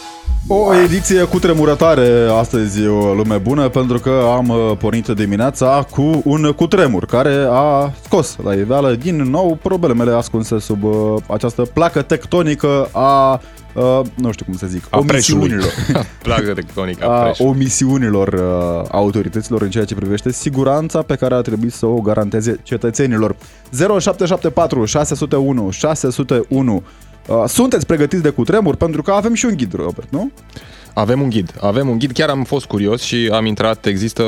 O 0.47 0.75
ediție 0.75 1.23
cu 1.23 1.39
tremurătare 1.39 2.27
astăzi, 2.39 2.87
o 2.87 3.13
lume 3.13 3.37
bună, 3.37 3.69
pentru 3.69 3.99
că 3.99 4.23
am 4.37 4.49
uh, 4.49 4.77
pornit 4.77 5.07
dimineața 5.07 5.87
cu 5.89 6.21
un 6.25 6.51
cutremur 6.51 7.05
care 7.05 7.47
a 7.49 7.93
scos 8.03 8.37
la 8.43 8.53
iveală 8.53 8.95
din 8.95 9.15
nou 9.15 9.59
problemele 9.61 10.11
ascunse 10.11 10.59
sub 10.59 10.83
uh, 10.83 11.15
această 11.27 11.61
placă 11.61 12.01
tectonică 12.01 12.89
a 12.91 13.41
Uh, 13.75 14.01
nu 14.15 14.31
știu 14.31 14.45
cum 14.45 14.57
să 14.57 14.67
zic, 14.67 14.83
a 14.89 14.97
omisiunilor. 14.97 15.73
Plagă 16.23 16.53
tectonică 16.53 17.05
a, 17.05 17.25
a 17.25 17.31
omisiunilor 17.37 18.27
uh, 18.27 18.87
autorităților 18.91 19.61
în 19.61 19.69
ceea 19.69 19.85
ce 19.85 19.95
privește 19.95 20.31
siguranța 20.31 21.01
pe 21.01 21.15
care 21.15 21.33
a 21.33 21.41
trebuit 21.41 21.73
să 21.73 21.85
o 21.85 21.99
garanteze 21.99 22.59
cetățenilor. 22.63 23.35
0774 23.71 24.85
601 24.85 25.69
601 25.69 26.75
uh, 26.75 26.81
Sunteți 27.47 27.85
pregătiți 27.85 28.21
de 28.21 28.29
cutremur? 28.29 28.75
Pentru 28.75 29.01
că 29.01 29.11
avem 29.11 29.33
și 29.33 29.45
un 29.45 29.55
ghid, 29.55 29.73
Robert, 29.73 30.09
nu? 30.09 30.31
Avem 30.93 31.21
un 31.21 31.29
ghid, 31.29 31.53
avem 31.59 31.89
un 31.89 31.97
ghid, 31.97 32.11
chiar 32.11 32.29
am 32.29 32.43
fost 32.43 32.65
curios 32.65 33.01
și 33.01 33.29
am 33.33 33.45
intrat, 33.45 33.85
există 33.85 34.23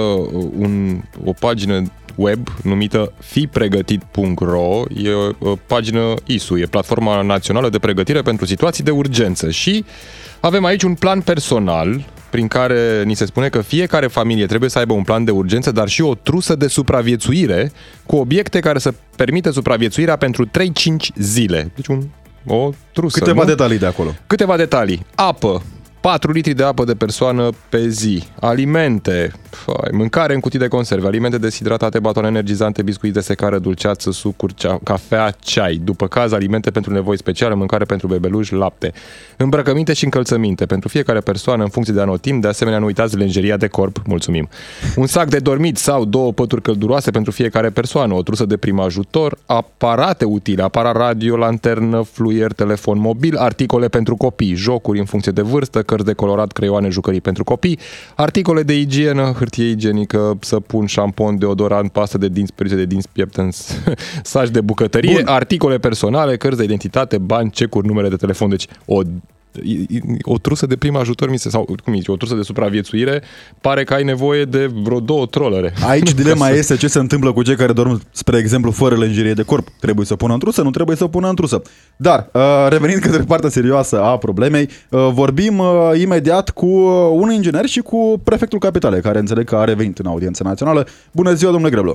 un, 0.57 1.01
o 1.25 1.33
pagină 1.39 1.83
web 2.15 2.47
numită 2.63 3.11
fipregătit.ro, 3.19 4.81
e 4.95 5.09
o 5.39 5.55
pagină 5.67 6.13
ISU, 6.25 6.57
e 6.57 6.65
platforma 6.65 7.21
națională 7.21 7.69
de 7.69 7.79
pregătire 7.79 8.21
pentru 8.21 8.45
situații 8.45 8.83
de 8.83 8.91
urgență 8.91 9.49
și 9.49 9.85
avem 10.39 10.65
aici 10.65 10.83
un 10.83 10.93
plan 10.93 11.21
personal 11.21 12.05
prin 12.29 12.47
care 12.47 13.03
ni 13.03 13.13
se 13.13 13.25
spune 13.25 13.49
că 13.49 13.61
fiecare 13.61 14.07
familie 14.07 14.45
trebuie 14.45 14.69
să 14.69 14.77
aibă 14.77 14.93
un 14.93 15.03
plan 15.03 15.23
de 15.23 15.31
urgență, 15.31 15.71
dar 15.71 15.87
și 15.87 16.01
o 16.01 16.15
trusă 16.15 16.55
de 16.55 16.67
supraviețuire 16.67 17.71
cu 18.05 18.15
obiecte 18.15 18.59
care 18.59 18.79
să 18.79 18.93
permită 19.15 19.51
supraviețuirea 19.51 20.15
pentru 20.15 20.45
3-5 20.45 20.49
zile. 21.15 21.71
Deci 21.75 21.87
un, 21.87 22.03
o 22.47 22.69
trusă. 22.93 23.19
Câteva 23.19 23.41
nu? 23.41 23.47
detalii 23.47 23.77
de 23.77 23.85
acolo. 23.85 24.09
Câteva 24.27 24.57
detalii. 24.57 25.05
Apă, 25.15 25.61
4 26.01 26.31
litri 26.31 26.53
de 26.53 26.63
apă 26.63 26.83
de 26.83 26.95
persoană 26.95 27.49
pe 27.69 27.87
zi, 27.89 28.23
alimente, 28.39 29.31
Fai, 29.53 29.89
mâncare 29.91 30.33
în 30.33 30.39
cutii 30.39 30.59
de 30.59 30.67
conserve, 30.67 31.07
alimente 31.07 31.37
deshidratate, 31.37 31.99
batoane 31.99 32.27
energizante, 32.27 32.81
biscuiți 32.81 33.15
de 33.15 33.21
secare, 33.21 33.59
dulceață, 33.59 34.11
sucuri, 34.11 34.53
cea, 34.53 34.79
cafea, 34.83 35.31
ceai. 35.39 35.81
După 35.83 36.07
caz, 36.07 36.31
alimente 36.31 36.71
pentru 36.71 36.93
nevoi 36.93 37.17
speciale, 37.17 37.53
mâncare 37.53 37.85
pentru 37.85 38.07
bebeluși, 38.07 38.53
lapte. 38.53 38.93
Îmbrăcăminte 39.37 39.93
și 39.93 40.03
încălțăminte 40.03 40.65
pentru 40.65 40.89
fiecare 40.89 41.19
persoană 41.19 41.63
în 41.63 41.69
funcție 41.69 41.93
de 41.93 42.01
anotimp. 42.01 42.41
De 42.41 42.47
asemenea, 42.47 42.79
nu 42.79 42.85
uitați 42.85 43.17
lenjeria 43.17 43.57
de 43.57 43.67
corp, 43.67 44.01
mulțumim. 44.05 44.49
Un 44.95 45.07
sac 45.07 45.29
de 45.29 45.37
dormit 45.37 45.77
sau 45.77 46.05
două 46.05 46.31
pături 46.33 46.61
călduroase 46.61 47.11
pentru 47.11 47.31
fiecare 47.31 47.69
persoană, 47.69 48.13
o 48.13 48.21
trusă 48.21 48.45
de 48.45 48.57
prim 48.57 48.79
ajutor, 48.79 49.37
aparate 49.45 50.25
utile, 50.25 50.63
aparat 50.63 50.95
radio, 50.95 51.37
lanternă, 51.37 52.01
fluier, 52.01 52.53
telefon 52.53 52.99
mobil, 52.99 53.37
articole 53.37 53.87
pentru 53.87 54.15
copii, 54.15 54.53
jocuri 54.53 54.99
în 54.99 55.05
funcție 55.05 55.31
de 55.31 55.41
vârstă, 55.41 55.81
cărți 55.81 56.05
de 56.05 56.13
colorat, 56.13 56.51
creioane, 56.51 56.89
jucării 56.89 57.21
pentru 57.21 57.43
copii, 57.43 57.79
articole 58.15 58.63
de 58.63 58.79
igienă, 58.79 59.31
hârtie 59.43 59.69
igienică, 59.69 60.37
săpun, 60.39 60.85
șampon, 60.85 61.37
deodorant, 61.37 61.91
pastă 61.91 62.17
de 62.17 62.27
dinți, 62.27 62.53
periuțe 62.53 62.79
de 62.79 62.85
dinți, 62.85 63.09
pieptens, 63.11 63.77
saci 64.23 64.49
de 64.49 64.61
bucătărie, 64.61 65.13
Bun. 65.13 65.27
articole 65.27 65.77
personale, 65.77 66.37
cărți 66.37 66.57
de 66.57 66.63
identitate, 66.63 67.17
bani, 67.17 67.49
cecuri, 67.51 67.87
numere 67.87 68.09
de 68.09 68.15
telefon. 68.15 68.49
Deci 68.49 68.67
o 68.85 69.01
o 70.21 70.37
trusă 70.37 70.65
de 70.65 70.75
prim 70.75 70.95
ajutor, 70.95 71.29
mi 71.29 71.37
se, 71.37 71.49
sau 71.49 71.63
cum 71.83 71.93
zice, 71.93 72.11
o 72.11 72.15
trusă 72.15 72.35
de 72.35 72.41
supraviețuire, 72.41 73.21
pare 73.61 73.83
că 73.83 73.93
ai 73.93 74.03
nevoie 74.03 74.45
de 74.45 74.69
vreo 74.83 74.99
două 74.99 75.25
trolere. 75.25 75.73
Aici 75.89 76.13
dilema 76.13 76.45
să... 76.45 76.55
este 76.55 76.75
ce 76.75 76.87
se 76.87 76.99
întâmplă 76.99 77.31
cu 77.31 77.43
cei 77.43 77.55
care 77.55 77.73
dorm, 77.73 78.01
spre 78.11 78.37
exemplu, 78.37 78.71
fără 78.71 78.95
lenjerie 78.95 79.33
de 79.33 79.43
corp. 79.43 79.67
Trebuie 79.79 80.05
să 80.05 80.15
pună 80.15 80.33
în 80.33 80.39
trusă, 80.39 80.61
nu 80.61 80.69
trebuie 80.69 80.95
să 80.95 81.07
pună 81.07 81.27
în 81.29 81.35
trusă. 81.35 81.61
Dar, 81.95 82.29
uh, 82.33 82.41
revenind 82.69 82.99
către 82.99 83.23
partea 83.27 83.49
serioasă 83.49 84.01
a 84.01 84.17
problemei, 84.17 84.69
uh, 84.89 85.09
vorbim 85.13 85.57
uh, 85.57 85.67
imediat 86.01 86.49
cu 86.49 86.67
un 87.13 87.31
inginer 87.31 87.65
și 87.65 87.79
cu 87.79 88.21
prefectul 88.23 88.59
capitale, 88.59 88.99
care 88.99 89.19
înțeleg 89.19 89.45
că 89.45 89.55
a 89.55 89.63
revenit 89.63 89.97
în 89.97 90.05
audiență 90.05 90.43
națională. 90.43 90.85
Bună 91.11 91.33
ziua, 91.33 91.51
domnule 91.51 91.73
Greblo! 91.73 91.93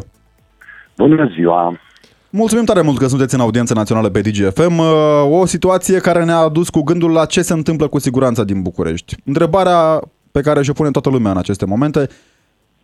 Bună 0.96 1.30
ziua! 1.34 1.87
Mulțumim 2.30 2.64
tare 2.64 2.82
mult 2.82 2.98
că 2.98 3.06
sunteți 3.06 3.34
în 3.34 3.40
audiență 3.40 3.74
națională 3.74 4.08
pe 4.08 4.20
DGFM. 4.20 4.78
Uh, 4.78 5.40
o 5.40 5.46
situație 5.46 5.98
care 5.98 6.24
ne-a 6.24 6.36
adus 6.36 6.68
cu 6.68 6.82
gândul 6.82 7.10
la 7.10 7.24
ce 7.24 7.42
se 7.42 7.52
întâmplă 7.52 7.88
cu 7.88 7.98
siguranța 7.98 8.44
din 8.44 8.62
București. 8.62 9.14
Întrebarea 9.24 10.00
pe 10.32 10.40
care 10.40 10.62
și-o 10.62 10.72
pune 10.72 10.90
toată 10.90 11.10
lumea 11.10 11.30
în 11.30 11.36
aceste 11.38 11.66
momente, 11.66 12.06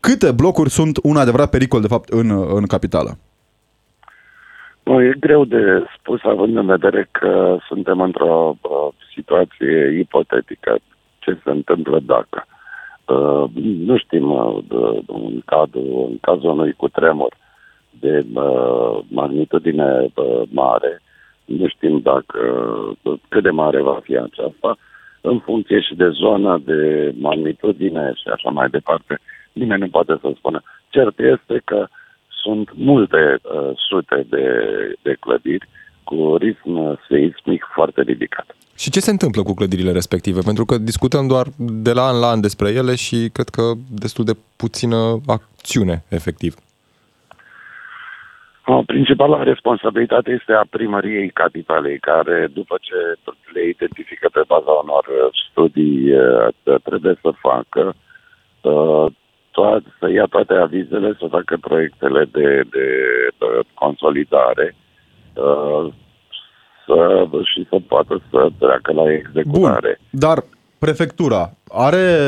câte 0.00 0.32
blocuri 0.32 0.70
sunt 0.70 0.98
un 1.02 1.16
adevărat 1.16 1.50
pericol, 1.50 1.80
de 1.80 1.86
fapt, 1.86 2.08
în, 2.08 2.30
în 2.54 2.66
capitală? 2.66 3.18
Nu, 4.82 5.02
e 5.02 5.16
greu 5.20 5.44
de 5.44 5.84
spus, 5.98 6.20
având 6.22 6.56
în 6.56 6.66
vedere 6.66 7.08
că 7.10 7.56
suntem 7.68 8.00
într-o 8.00 8.56
uh, 8.60 8.94
situație 9.14 9.98
ipotetică. 9.98 10.78
Ce 11.18 11.38
se 11.44 11.50
întâmplă 11.50 12.00
dacă? 12.06 12.46
Uh, 13.04 13.50
nu 13.86 13.96
știm, 13.96 14.30
uh, 14.30 14.58
în, 15.06 15.40
cadru, 15.44 16.06
în 16.10 16.18
cazul 16.20 16.50
unui 16.50 16.72
cutremur, 16.72 17.36
de 18.00 18.24
uh, 18.34 18.98
magnitudine 19.08 20.10
uh, 20.14 20.42
mare. 20.50 21.02
Nu 21.44 21.68
știm 21.68 22.00
dacă 22.00 22.38
uh, 23.02 23.18
cât 23.28 23.42
de 23.42 23.50
mare 23.50 23.80
va 23.82 24.00
fi 24.02 24.16
aceasta, 24.16 24.76
în 25.20 25.38
funcție 25.38 25.80
și 25.80 25.94
de 25.94 26.08
zona, 26.08 26.58
de 26.58 27.12
magnitudine 27.18 28.12
și 28.14 28.28
așa 28.28 28.50
mai 28.50 28.68
departe. 28.68 29.18
Nimeni 29.52 29.80
nu 29.80 29.88
poate 29.88 30.18
să 30.20 30.32
spună. 30.36 30.62
Cert 30.88 31.18
este 31.18 31.60
că 31.64 31.86
sunt 32.42 32.68
multe 32.74 33.38
uh, 33.42 33.70
sute 33.88 34.26
de, 34.28 34.46
de 35.02 35.16
clădiri 35.20 35.68
cu 36.04 36.36
risc 36.36 36.60
seismic 37.08 37.64
foarte 37.74 38.02
ridicat. 38.02 38.56
Și 38.76 38.90
ce 38.90 39.00
se 39.00 39.10
întâmplă 39.10 39.42
cu 39.42 39.54
clădirile 39.54 39.92
respective? 39.92 40.40
Pentru 40.40 40.64
că 40.64 40.78
discutăm 40.78 41.26
doar 41.26 41.46
de 41.56 41.92
la 41.92 42.02
an 42.06 42.18
la 42.20 42.26
an 42.26 42.40
despre 42.40 42.68
ele 42.68 42.94
și 42.94 43.28
cred 43.32 43.48
că 43.48 43.62
destul 43.90 44.24
de 44.24 44.36
puțină 44.56 45.20
acțiune, 45.26 46.04
efectiv. 46.08 46.54
Principala 48.86 49.42
responsabilitate 49.42 50.30
este 50.30 50.52
a 50.52 50.64
primăriei 50.70 51.30
capitalei, 51.30 51.98
care 51.98 52.48
după 52.52 52.76
ce 52.80 52.96
le 53.52 53.68
identifică 53.68 54.28
pe 54.32 54.42
baza 54.46 54.70
unor 54.70 55.04
studii 55.50 56.12
trebuie 56.82 57.18
să 57.22 57.30
facă, 57.40 57.94
toate, 59.50 59.84
să 59.98 60.10
ia 60.10 60.24
toate 60.24 60.54
avizele, 60.54 61.16
să 61.18 61.26
facă 61.30 61.56
proiectele 61.60 62.28
de, 62.32 62.62
de, 62.70 62.86
de 63.38 63.46
consolidare 63.74 64.76
să, 66.86 67.26
și 67.52 67.66
să 67.70 67.76
poată 67.88 68.22
să 68.30 68.48
treacă 68.58 68.92
la 68.92 69.12
executare. 69.12 70.00
Bun, 70.00 70.20
dar 70.20 70.44
prefectura 70.78 71.50
are 71.68 72.18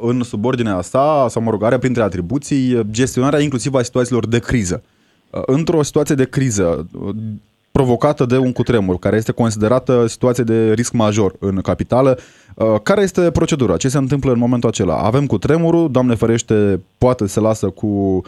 în 0.00 0.22
subordinea 0.22 0.80
sa, 0.80 1.26
sau 1.28 1.42
mă 1.42 1.50
rog, 1.50 1.62
are 1.62 1.78
printre 1.78 2.02
atribuții 2.02 2.80
gestionarea 2.90 3.40
inclusiv 3.40 3.74
a 3.74 3.82
situațiilor 3.82 4.26
de 4.26 4.38
criză. 4.38 4.82
Uh, 5.30 5.42
într-o 5.46 5.82
situație 5.82 6.14
de 6.14 6.28
criză 6.28 6.86
uh, 6.92 7.14
provocată 7.72 8.24
de 8.24 8.38
un 8.38 8.52
cutremur, 8.52 8.98
care 8.98 9.16
este 9.16 9.32
considerată 9.32 10.06
situație 10.06 10.44
de 10.44 10.72
risc 10.72 10.92
major 10.92 11.32
în 11.40 11.60
capitală, 11.60 12.16
uh, 12.54 12.80
care 12.82 13.00
este 13.00 13.30
procedura? 13.30 13.76
Ce 13.76 13.88
se 13.88 13.98
întâmplă 13.98 14.32
în 14.32 14.38
momentul 14.38 14.68
acela? 14.68 14.96
Avem 14.96 15.26
cutremurul, 15.26 15.90
Doamne 15.90 16.14
ferește, 16.14 16.80
poate 16.98 17.26
se 17.26 17.40
lasă 17.40 17.70
cu, 17.70 18.22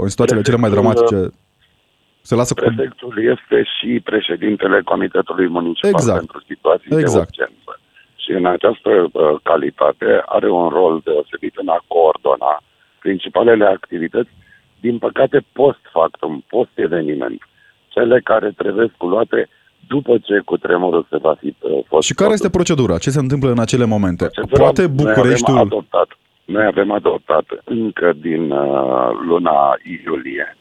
în 0.00 0.08
situațiile 0.08 0.42
cele 0.42 0.56
mai 0.56 0.70
dramatice, 0.70 1.30
se 2.22 2.34
lasă 2.34 2.54
Prefectul 2.54 3.12
cu... 3.14 3.20
este 3.20 3.62
și 3.76 4.00
președintele 4.04 4.80
Comitetului 4.84 5.48
Municipal 5.48 5.90
exact. 5.90 6.18
pentru 6.18 6.42
situații 6.46 6.96
exact. 6.96 7.36
de 7.36 7.42
urgență. 7.42 7.80
Și 8.16 8.30
în 8.30 8.46
această 8.46 8.90
calitate 9.42 10.22
are 10.26 10.50
un 10.50 10.68
rol 10.68 11.00
deosebit 11.04 11.54
în 11.56 11.68
a 11.68 11.84
coordona 11.86 12.62
principalele 12.98 13.64
activități 13.64 14.30
din 14.86 14.98
păcate, 14.98 15.38
post-factum, 15.52 16.44
post-eveniment, 16.48 17.40
cele 17.88 18.20
care 18.30 18.48
trebuie 18.56 18.92
luate 18.98 19.48
după 19.88 20.18
ce 20.26 20.36
cu 20.44 20.56
tremurul 20.56 21.06
se 21.10 21.16
va 21.16 21.34
fi 21.40 21.54
uh, 21.60 21.84
fost. 21.86 22.06
Și 22.06 22.14
care 22.14 22.32
este 22.32 22.50
procedura? 22.58 22.98
Ce 22.98 23.10
se 23.10 23.24
întâmplă 23.26 23.50
în 23.50 23.58
acele 23.58 23.84
momente? 23.84 24.24
Procedura 24.24 24.62
Poate 24.62 24.86
Bucureștiul... 24.86 25.56
Noi 25.56 25.64
avem 25.64 25.72
adoptat, 25.72 26.08
noi 26.44 26.64
avem 26.64 26.90
adoptat 26.90 27.46
încă 27.64 28.12
din 28.26 28.50
uh, 28.50 29.10
luna 29.28 29.58
iulie 30.04 30.56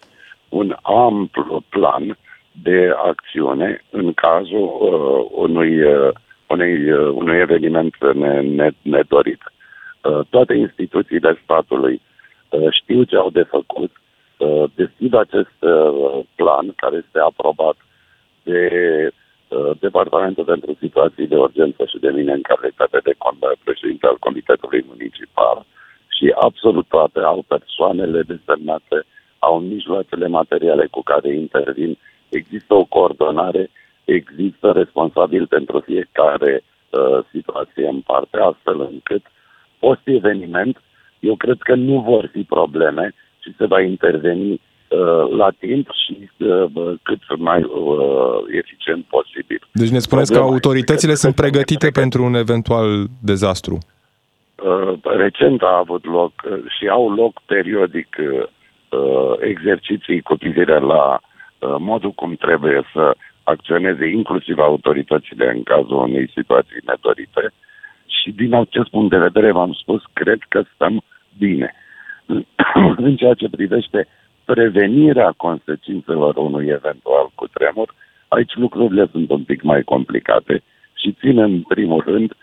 un 0.49 0.75
amplu 0.81 1.63
plan 1.69 2.17
de 2.51 2.79
acțiune 3.11 3.83
în 3.89 4.13
cazul 4.13 4.67
uh, 4.79 5.41
unui, 5.45 5.83
uh, 5.83 6.09
unui, 6.47 6.91
uh, 6.91 7.11
unui 7.13 7.37
eveniment 7.37 7.93
nedorit. 8.81 9.41
Uh, 10.01 10.19
toate 10.29 10.53
instituțiile 10.53 11.39
statului 11.43 12.01
uh, 12.49 12.67
știu 12.81 13.03
ce 13.03 13.15
au 13.15 13.29
de 13.29 13.45
făcut, 13.49 13.91
deschid 14.75 15.13
acest 15.13 15.59
uh, 15.59 16.19
plan 16.35 16.73
care 16.75 16.95
este 17.05 17.19
aprobat 17.19 17.75
de 18.43 18.69
uh, 19.47 19.71
Departamentul 19.79 20.43
pentru 20.43 20.77
Situații 20.79 21.27
de 21.27 21.35
Urgență 21.35 21.85
și 21.85 21.97
de 21.99 22.09
mine 22.09 22.31
în 22.31 22.41
calitate 22.41 22.99
de 23.03 23.13
președinte 23.63 24.07
al 24.07 24.17
Comitetului 24.19 24.85
Municipal 24.87 25.65
și 26.07 26.33
absolut 26.39 26.87
toate 26.87 27.19
au 27.19 27.43
persoanele 27.47 28.21
desemnate, 28.21 29.03
au 29.39 29.59
mijloacele 29.59 30.27
materiale 30.27 30.87
cu 30.91 31.01
care 31.01 31.33
intervin, 31.33 31.97
există 32.29 32.73
o 32.73 32.83
coordonare, 32.83 33.69
există 34.03 34.71
responsabil 34.71 35.47
pentru 35.47 35.79
fiecare 35.79 36.63
uh, 36.63 37.19
situație 37.31 37.87
în 37.87 38.01
parte, 38.01 38.37
astfel 38.37 38.79
încât 38.81 39.21
post-eveniment, 39.79 40.81
eu 41.19 41.35
cred 41.35 41.57
că 41.59 41.75
nu 41.75 41.99
vor 41.99 42.29
fi 42.31 42.43
probleme, 42.43 43.13
și 43.45 43.55
se 43.57 43.65
va 43.65 43.81
interveni 43.81 44.51
uh, 44.51 45.37
la 45.37 45.49
timp 45.59 45.89
și 46.05 46.29
uh, 46.37 46.65
cât 47.03 47.37
mai 47.37 47.63
uh, 47.63 48.57
eficient 48.61 49.05
posibil. 49.05 49.61
Deci 49.71 49.89
ne 49.89 49.99
spuneți 49.99 50.33
că 50.33 50.39
autoritățile 50.39 51.13
sunt 51.13 51.35
pregătite 51.35 51.89
pentru 51.89 52.23
un 52.23 52.33
eventual 52.33 53.05
dezastru. 53.23 53.77
Uh, 54.63 54.93
recent 55.03 55.61
a 55.61 55.77
avut 55.77 56.05
loc 56.05 56.31
uh, 56.45 56.57
și 56.77 56.87
au 56.87 57.13
loc 57.13 57.41
periodic 57.45 58.15
uh, 58.19 59.37
exerciții 59.39 60.21
cu 60.21 60.35
privire 60.35 60.79
la 60.79 61.19
uh, 61.19 61.75
modul 61.79 62.11
cum 62.11 62.35
trebuie 62.35 62.81
să 62.93 63.15
acționeze 63.43 64.05
inclusiv 64.07 64.57
autoritățile 64.59 65.51
în 65.55 65.63
cazul 65.63 65.97
unei 65.97 66.31
situații 66.35 66.81
nedorite 66.85 67.53
și 68.05 68.31
din 68.31 68.53
acest 68.53 68.89
punct 68.89 69.09
de 69.09 69.17
vedere 69.17 69.51
v-am 69.51 69.73
spus, 69.73 70.01
cred 70.13 70.39
că 70.49 70.63
stăm 70.73 71.01
bine. 71.37 71.73
În 72.97 73.15
ceea 73.15 73.33
ce 73.33 73.49
privește 73.49 74.07
prevenirea 74.45 75.33
consecințelor 75.37 76.35
unui 76.35 76.67
eventual 76.67 77.31
cutremur, 77.35 77.93
aici 78.27 78.55
lucrurile 78.55 79.07
sunt 79.11 79.29
un 79.29 79.43
pic 79.43 79.61
mai 79.61 79.83
complicate 79.83 80.63
și 80.93 81.15
țin 81.19 81.37
în 81.39 81.61
primul 81.61 82.03
rând 82.05 82.33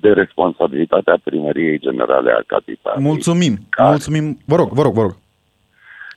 de 0.00 0.12
responsabilitatea 0.12 1.18
primăriei 1.24 1.78
generale 1.78 2.30
a 2.30 2.42
capitalei. 2.46 3.04
Mulțumim, 3.04 3.56
care, 3.68 3.88
mulțumim. 3.88 4.38
Vă 4.46 4.56
rog, 4.56 4.68
vă 4.68 4.82
rog, 4.82 4.92
vă 4.92 5.00
rog. 5.00 5.16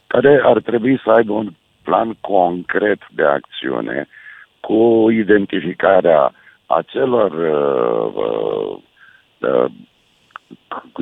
Care 0.07 0.41
ar 0.43 0.61
trebui 0.61 1.01
să 1.03 1.11
aibă 1.11 1.33
un 1.33 1.53
plan 1.83 2.17
concret 2.21 2.99
de 3.15 3.23
acțiune 3.23 4.07
cu 4.59 5.07
identificarea 5.11 6.33
acelor 6.65 7.31
uh, 7.31 8.81
uh, 9.39 9.71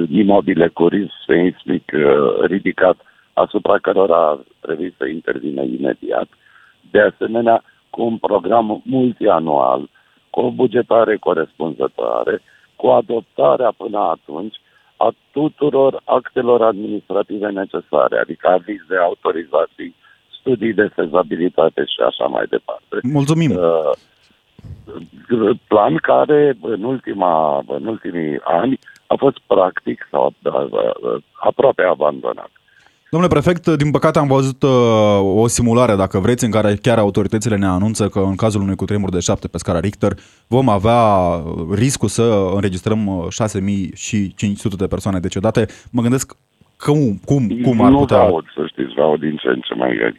imobile 0.09 0.67
cu 0.67 0.87
risc 0.87 1.13
seismic 1.25 1.91
uh, 1.93 2.45
ridicat 2.45 2.97
asupra 3.33 3.77
cărora 3.77 4.39
trebuie 4.59 4.93
să 4.97 5.05
intervină 5.05 5.61
imediat. 5.61 6.27
De 6.91 6.99
asemenea, 7.01 7.63
cu 7.89 8.03
un 8.03 8.17
program 8.17 8.81
multianual, 8.85 9.89
cu 10.29 10.39
o 10.39 10.51
bugetare 10.51 11.17
corespunzătoare, 11.17 12.41
cu 12.75 12.87
adoptarea 12.87 13.73
până 13.77 13.99
atunci 13.99 14.55
a 14.97 15.13
tuturor 15.31 16.01
actelor 16.05 16.61
administrative 16.61 17.49
necesare, 17.49 18.17
adică 18.19 18.47
avize, 18.47 18.95
autorizații, 19.01 19.95
studii 20.39 20.73
de 20.73 20.91
fezabilitate 20.95 21.81
și 21.85 21.99
așa 22.09 22.25
mai 22.25 22.45
departe. 22.49 22.95
Mulțumim! 23.03 23.51
Uh, 23.51 23.91
plan 25.67 25.95
care 25.95 26.57
în, 26.61 26.83
ultima, 26.83 27.63
în 27.67 27.85
ultimii 27.85 28.39
ani 28.43 28.79
a 29.13 29.15
fost 29.17 29.37
practic 29.47 30.07
sau 30.11 30.33
aproape 31.49 31.83
abandonat. 31.83 32.51
Domnule 33.11 33.33
prefect, 33.33 33.67
din 33.67 33.91
păcate 33.91 34.19
am 34.19 34.27
văzut 34.27 34.63
uh, 34.63 35.41
o 35.43 35.47
simulare, 35.47 35.95
dacă 35.95 36.19
vreți, 36.19 36.45
în 36.45 36.51
care 36.51 36.75
chiar 36.81 36.97
autoritățile 36.97 37.57
ne 37.57 37.65
anunță 37.65 38.07
că 38.07 38.19
în 38.19 38.35
cazul 38.35 38.61
unui 38.61 38.75
cutremur 38.75 39.09
de 39.09 39.19
7 39.19 39.47
pe 39.47 39.57
scara 39.57 39.79
Richter 39.79 40.11
vom 40.47 40.69
avea 40.69 41.01
riscul 41.73 42.07
să 42.07 42.25
înregistrăm 42.53 43.27
6500 43.29 44.73
uh, 44.73 44.79
de 44.79 44.87
persoane 44.87 45.19
decedate. 45.19 45.65
Mă 45.91 46.01
gândesc 46.01 46.35
cum, 46.77 47.19
cum, 47.25 47.41
cum 47.63 47.81
ar 47.81 47.93
putea... 47.93 48.17
Nu 48.17 48.23
aud, 48.23 48.45
să 48.55 48.65
știți, 48.67 48.93
vreau 48.93 49.17
din 49.17 49.35
ce 49.41 49.47
în 49.47 49.59
ce 49.59 49.73
mai 49.73 50.13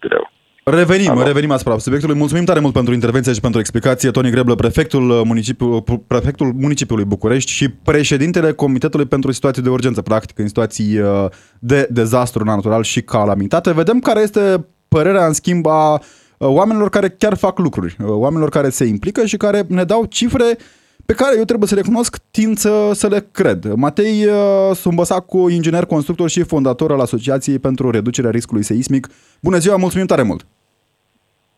greu. 0.00 0.30
Revenim, 0.70 1.10
Alo. 1.10 1.22
revenim 1.22 1.50
asupra 1.50 1.78
subiectului. 1.78 2.16
Mulțumim 2.16 2.44
tare 2.44 2.60
mult 2.60 2.72
pentru 2.72 2.92
intervenție 2.92 3.32
și 3.32 3.40
pentru 3.40 3.60
explicație. 3.60 4.10
Toni 4.10 4.30
Greblă, 4.30 4.54
prefectul, 4.54 5.10
uh, 5.10 5.20
municipiu, 5.24 5.84
prefectul 6.06 6.52
municipiului 6.52 7.04
București 7.04 7.50
și 7.50 7.68
președintele 7.68 8.52
Comitetului 8.52 9.06
pentru 9.06 9.32
Situații 9.32 9.62
de 9.62 9.68
Urgență, 9.68 10.02
practic 10.02 10.38
în 10.38 10.46
situații 10.46 10.98
uh, 10.98 11.26
de 11.58 11.88
dezastru 11.90 12.44
natural 12.44 12.82
și 12.82 13.02
calamitate. 13.02 13.72
Vedem 13.72 13.98
care 13.98 14.20
este 14.20 14.66
părerea, 14.88 15.26
în 15.26 15.32
schimb, 15.32 15.66
a 15.66 15.92
uh, 15.92 16.00
oamenilor 16.38 16.88
care 16.88 17.08
chiar 17.08 17.36
fac 17.36 17.58
lucruri, 17.58 17.96
oamenilor 18.00 18.48
care 18.48 18.68
se 18.68 18.84
implică 18.84 19.24
și 19.24 19.36
care 19.36 19.64
ne 19.68 19.84
dau 19.84 20.04
cifre 20.04 20.58
pe 21.06 21.14
care 21.14 21.36
eu 21.36 21.44
trebuie 21.44 21.68
să 21.68 21.74
le 21.74 21.80
cunosc, 21.80 22.18
tind 22.30 22.56
să, 22.56 22.90
să 22.92 23.06
le 23.08 23.26
cred. 23.32 23.72
Matei 23.74 24.26
Sumbăsacu, 24.74 25.48
inginer 25.48 25.84
constructor 25.84 26.28
și 26.28 26.42
fondator 26.42 26.92
al 26.92 27.00
Asociației 27.00 27.58
pentru 27.58 27.90
Reducerea 27.90 28.30
Riscului 28.30 28.62
Seismic. 28.62 29.08
Bună 29.42 29.58
ziua, 29.58 29.76
mulțumim 29.76 30.06
tare 30.06 30.22
mult! 30.22 30.46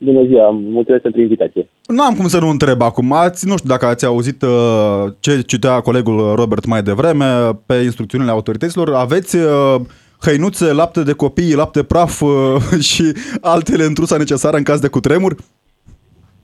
Bună 0.00 0.24
ziua, 0.26 0.50
mulțumesc 0.50 1.02
pentru 1.02 1.20
invitație. 1.20 1.68
Nu 1.86 2.02
am 2.02 2.14
cum 2.14 2.28
să 2.28 2.38
nu 2.38 2.48
întreb 2.48 2.82
acum. 2.82 3.12
Ați, 3.12 3.46
nu 3.46 3.56
știu 3.56 3.68
dacă 3.68 3.86
ați 3.86 4.04
auzit 4.04 4.42
uh, 4.42 5.12
ce 5.20 5.40
citea 5.40 5.80
colegul 5.80 6.34
Robert 6.34 6.64
mai 6.64 6.82
devreme 6.82 7.24
pe 7.66 7.74
instrucțiunile 7.74 8.30
autorităților. 8.30 8.94
Aveți 8.94 9.36
uh, 9.36 9.80
hăinuțe, 10.20 10.72
lapte 10.72 11.02
de 11.02 11.12
copii, 11.12 11.54
lapte 11.54 11.82
praf 11.82 12.20
uh, 12.20 12.30
și 12.90 13.12
altele 13.40 13.84
întrusa 13.84 14.16
necesară 14.16 14.56
în 14.56 14.62
caz 14.62 14.80
de 14.80 14.88
cutremur? 14.88 15.36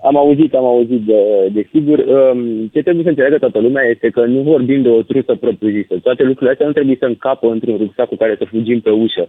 Am 0.09 0.17
auzit, 0.17 0.55
am 0.55 0.65
auzit 0.65 1.01
de, 1.01 1.21
de 1.53 1.69
sigur. 1.73 1.99
Um, 1.99 2.67
ce 2.73 2.83
trebuie 2.83 3.03
să 3.03 3.09
înțeleagă 3.09 3.39
toată 3.39 3.59
lumea 3.59 3.85
este 3.85 4.09
că 4.11 4.25
nu 4.25 4.41
vorbim 4.41 4.83
de 4.83 4.89
o 4.89 5.03
trusă 5.03 5.35
propriu-zisă. 5.35 5.95
Toate 6.03 6.23
lucrurile 6.23 6.51
astea 6.51 6.67
nu 6.67 6.73
trebuie 6.73 6.97
să 6.99 7.05
încapă 7.07 7.47
într-un 7.51 7.77
rucsac 7.77 8.09
cu 8.09 8.17
care 8.17 8.35
să 8.39 8.45
fugim 8.45 8.81
pe 8.81 8.91
ușă 8.91 9.29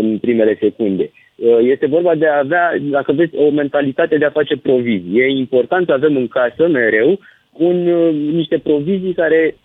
în 0.00 0.18
primele 0.18 0.56
secunde. 0.60 1.10
Uh, 1.36 1.58
este 1.60 1.86
vorba 1.86 2.14
de 2.14 2.26
a 2.26 2.38
avea, 2.38 2.78
dacă 2.80 3.12
vreți, 3.12 3.36
o 3.36 3.50
mentalitate 3.50 4.18
de 4.18 4.24
a 4.24 4.30
face 4.30 4.56
provizii. 4.56 5.20
E 5.20 5.28
important 5.28 5.86
să 5.86 5.92
avem 5.92 6.16
în 6.16 6.28
casă 6.28 6.68
mereu 6.68 7.18
un, 7.52 7.86
uh, 7.86 8.14
niște 8.32 8.58
provizii 8.58 9.12
care, 9.12 9.56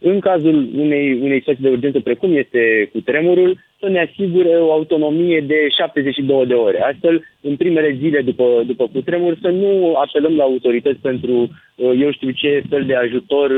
în 0.00 0.20
cazul 0.20 0.68
unei, 0.76 1.20
unei 1.22 1.38
situații 1.38 1.62
de 1.62 1.70
urgență 1.70 2.00
precum 2.00 2.36
este 2.36 2.88
cu 2.92 3.00
tremurul, 3.00 3.58
să 3.82 3.88
ne 3.88 4.00
asigure 4.08 4.54
o 4.56 4.72
autonomie 4.72 5.40
de 5.40 5.68
72 5.68 6.46
de 6.46 6.54
ore. 6.54 6.80
Astfel, 6.82 7.24
în 7.40 7.56
primele 7.56 7.96
zile 8.00 8.20
după, 8.20 8.62
după 8.66 8.84
cutremur, 8.92 9.38
să 9.40 9.48
nu 9.48 9.94
apelăm 9.94 10.36
la 10.36 10.42
autorități 10.42 11.00
pentru, 11.00 11.34
uh, 11.76 11.92
eu 12.02 12.12
știu 12.12 12.30
ce 12.30 12.62
fel 12.70 12.84
de 12.84 12.94
ajutor 12.94 13.50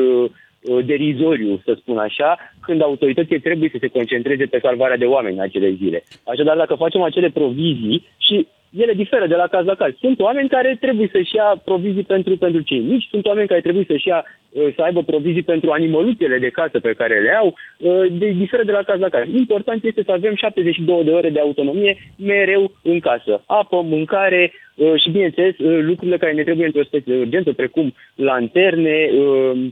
Uh, 0.64 0.84
derizoriu, 0.84 1.60
să 1.64 1.76
spun 1.80 1.98
așa, 1.98 2.38
când 2.60 2.82
autoritățile 2.82 3.38
trebuie 3.38 3.68
să 3.72 3.76
se 3.80 3.88
concentreze 3.88 4.44
pe 4.46 4.58
salvarea 4.62 4.96
de 4.96 5.04
oameni 5.04 5.34
în 5.34 5.42
acele 5.42 5.70
zile. 5.70 6.02
Așadar, 6.26 6.56
dacă 6.56 6.74
facem 6.74 7.02
acele 7.02 7.30
provizii 7.30 8.06
și 8.18 8.46
ele 8.76 8.92
diferă 8.92 9.26
de 9.26 9.34
la 9.34 9.46
caz 9.46 9.64
la 9.64 9.74
caz. 9.74 9.92
Sunt 10.00 10.20
oameni 10.20 10.48
care 10.48 10.76
trebuie 10.80 11.08
să-și 11.12 11.34
ia 11.34 11.60
provizii 11.64 12.02
pentru, 12.02 12.36
pentru 12.36 12.60
cei 12.60 12.80
mici, 12.80 13.08
sunt 13.10 13.26
oameni 13.26 13.48
care 13.48 13.60
trebuie 13.60 13.84
să-și 13.88 14.08
ia, 14.08 14.24
uh, 14.50 14.74
să 14.76 14.82
aibă 14.82 15.02
provizii 15.02 15.42
pentru 15.42 15.70
animăluțele 15.70 16.38
de 16.38 16.48
casă 16.48 16.80
pe 16.80 16.92
care 16.92 17.20
le 17.20 17.30
au, 17.30 17.46
uh, 17.78 18.06
de, 18.10 18.28
diferă 18.28 18.62
de 18.64 18.72
la 18.72 18.82
caz 18.82 19.00
la 19.00 19.08
caz. 19.08 19.28
Important 19.32 19.84
este 19.84 20.02
să 20.02 20.12
avem 20.12 20.34
72 20.34 21.04
de 21.04 21.10
ore 21.10 21.30
de 21.30 21.40
autonomie 21.40 21.96
mereu 22.18 22.72
în 22.82 23.00
casă. 23.00 23.42
Apă, 23.46 23.82
mâncare 23.82 24.52
uh, 24.52 24.63
și, 24.96 25.10
bineînțeles, 25.10 25.54
lucrurile 25.58 26.16
care 26.16 26.32
ne 26.32 26.42
trebuie 26.42 26.66
într-o 26.66 26.82
situație 26.82 27.14
de 27.14 27.20
urgență, 27.20 27.52
precum 27.52 27.94
lanterne, 28.14 29.10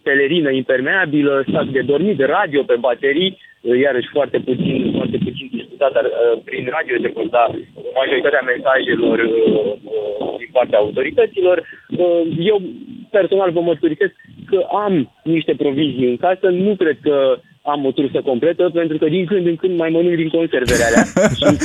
pelerină 0.03 0.51
impermeabilă, 0.51 1.45
sac 1.53 1.65
de 1.65 1.81
dormit, 1.81 2.21
radio 2.21 2.63
pe 2.63 2.77
baterii, 2.81 3.39
iarăși 3.83 4.09
foarte 4.13 4.39
puțin, 4.39 4.93
foarte 4.97 5.19
puțin 5.25 5.49
discutat, 5.53 5.93
dar 5.93 6.07
prin 6.45 6.69
radio 6.71 6.97
se 7.01 7.09
pot 7.09 7.31
da 7.31 7.45
majoritatea 7.95 8.43
mesajelor 8.47 9.19
din 10.39 10.49
partea 10.53 10.79
autorităților. 10.79 11.69
Eu 12.39 12.63
personal 13.11 13.51
vă 13.51 13.61
mărturisesc 13.61 14.15
că 14.47 14.67
am 14.87 15.13
niște 15.25 15.55
provizii 15.55 16.09
în 16.09 16.17
casă, 16.17 16.49
nu 16.49 16.75
cred 16.75 16.99
că 17.03 17.39
am 17.63 17.85
o 17.85 17.91
trusă 17.91 18.21
completă, 18.25 18.71
pentru 18.75 18.97
că 18.99 19.07
din 19.09 19.25
când 19.27 19.47
în 19.47 19.57
când 19.57 19.79
mai 19.79 19.91
mănânc 19.91 20.17
din 20.17 20.29
conservele 20.29 20.85
alea 20.85 21.05
și 21.39 21.45
în, 21.51 21.57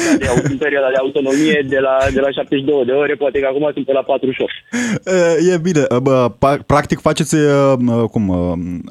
în 0.51 0.57
perioada 0.57 0.89
de 0.93 0.99
autonomie 0.99 1.65
de 1.69 1.79
la, 1.79 1.95
de 2.13 2.19
la 2.19 2.31
72 2.31 2.85
de 2.85 2.91
ore, 2.91 3.15
poate 3.15 3.39
că 3.39 3.47
acum 3.49 3.69
sunt 3.73 3.85
pe 3.85 3.91
la 3.91 4.01
48. 4.01 4.51
E 5.53 5.57
bine, 5.57 5.83
bă, 6.01 6.31
practic 6.65 6.99
faceți, 6.99 7.35
cum, 8.11 8.23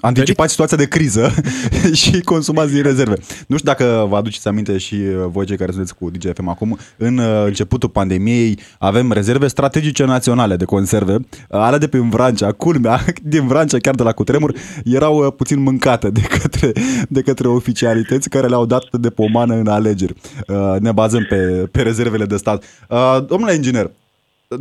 anticipați 0.00 0.50
situația 0.50 0.76
de 0.76 0.88
criză 0.88 1.30
și 2.00 2.20
consumați 2.20 2.72
din 2.72 2.82
rezerve. 2.82 3.16
Nu 3.48 3.56
știu 3.56 3.70
dacă 3.72 4.06
vă 4.08 4.16
aduceți 4.16 4.48
aminte 4.48 4.78
și 4.78 4.96
voi 5.26 5.46
cei 5.46 5.56
care 5.56 5.70
sunteți 5.70 5.96
cu 5.96 6.10
DGFM 6.10 6.48
acum, 6.48 6.78
în 6.96 7.20
începutul 7.44 7.88
pandemiei 7.88 8.58
avem 8.78 9.12
rezerve 9.12 9.46
strategice 9.46 10.04
naționale 10.04 10.56
de 10.56 10.64
conserve, 10.64 11.16
alea 11.48 11.78
de 11.78 11.88
pe 11.88 11.98
Vrancea, 12.10 12.52
culmea, 12.52 13.00
din 13.34 13.46
Vrancea, 13.46 13.78
chiar 13.78 13.94
de 13.94 14.02
la 14.02 14.12
cutremur, 14.12 14.52
erau 14.84 15.30
puțin 15.30 15.62
mâncate 15.62 16.10
de 16.10 16.20
către 16.20 16.72
de 17.08 17.22
către 17.22 17.48
oficialități 17.48 18.28
care 18.28 18.46
le-au 18.46 18.66
dat 18.66 18.96
de 18.96 19.10
pomană 19.10 19.54
în 19.54 19.66
alegeri. 19.66 20.14
Uh, 20.48 20.76
ne 20.80 20.92
bazăm 20.92 21.26
pe, 21.28 21.68
pe 21.70 21.82
rezervele 21.82 22.24
de 22.24 22.36
stat. 22.36 22.64
Uh, 22.88 23.26
domnule 23.26 23.54
inginer, 23.54 23.90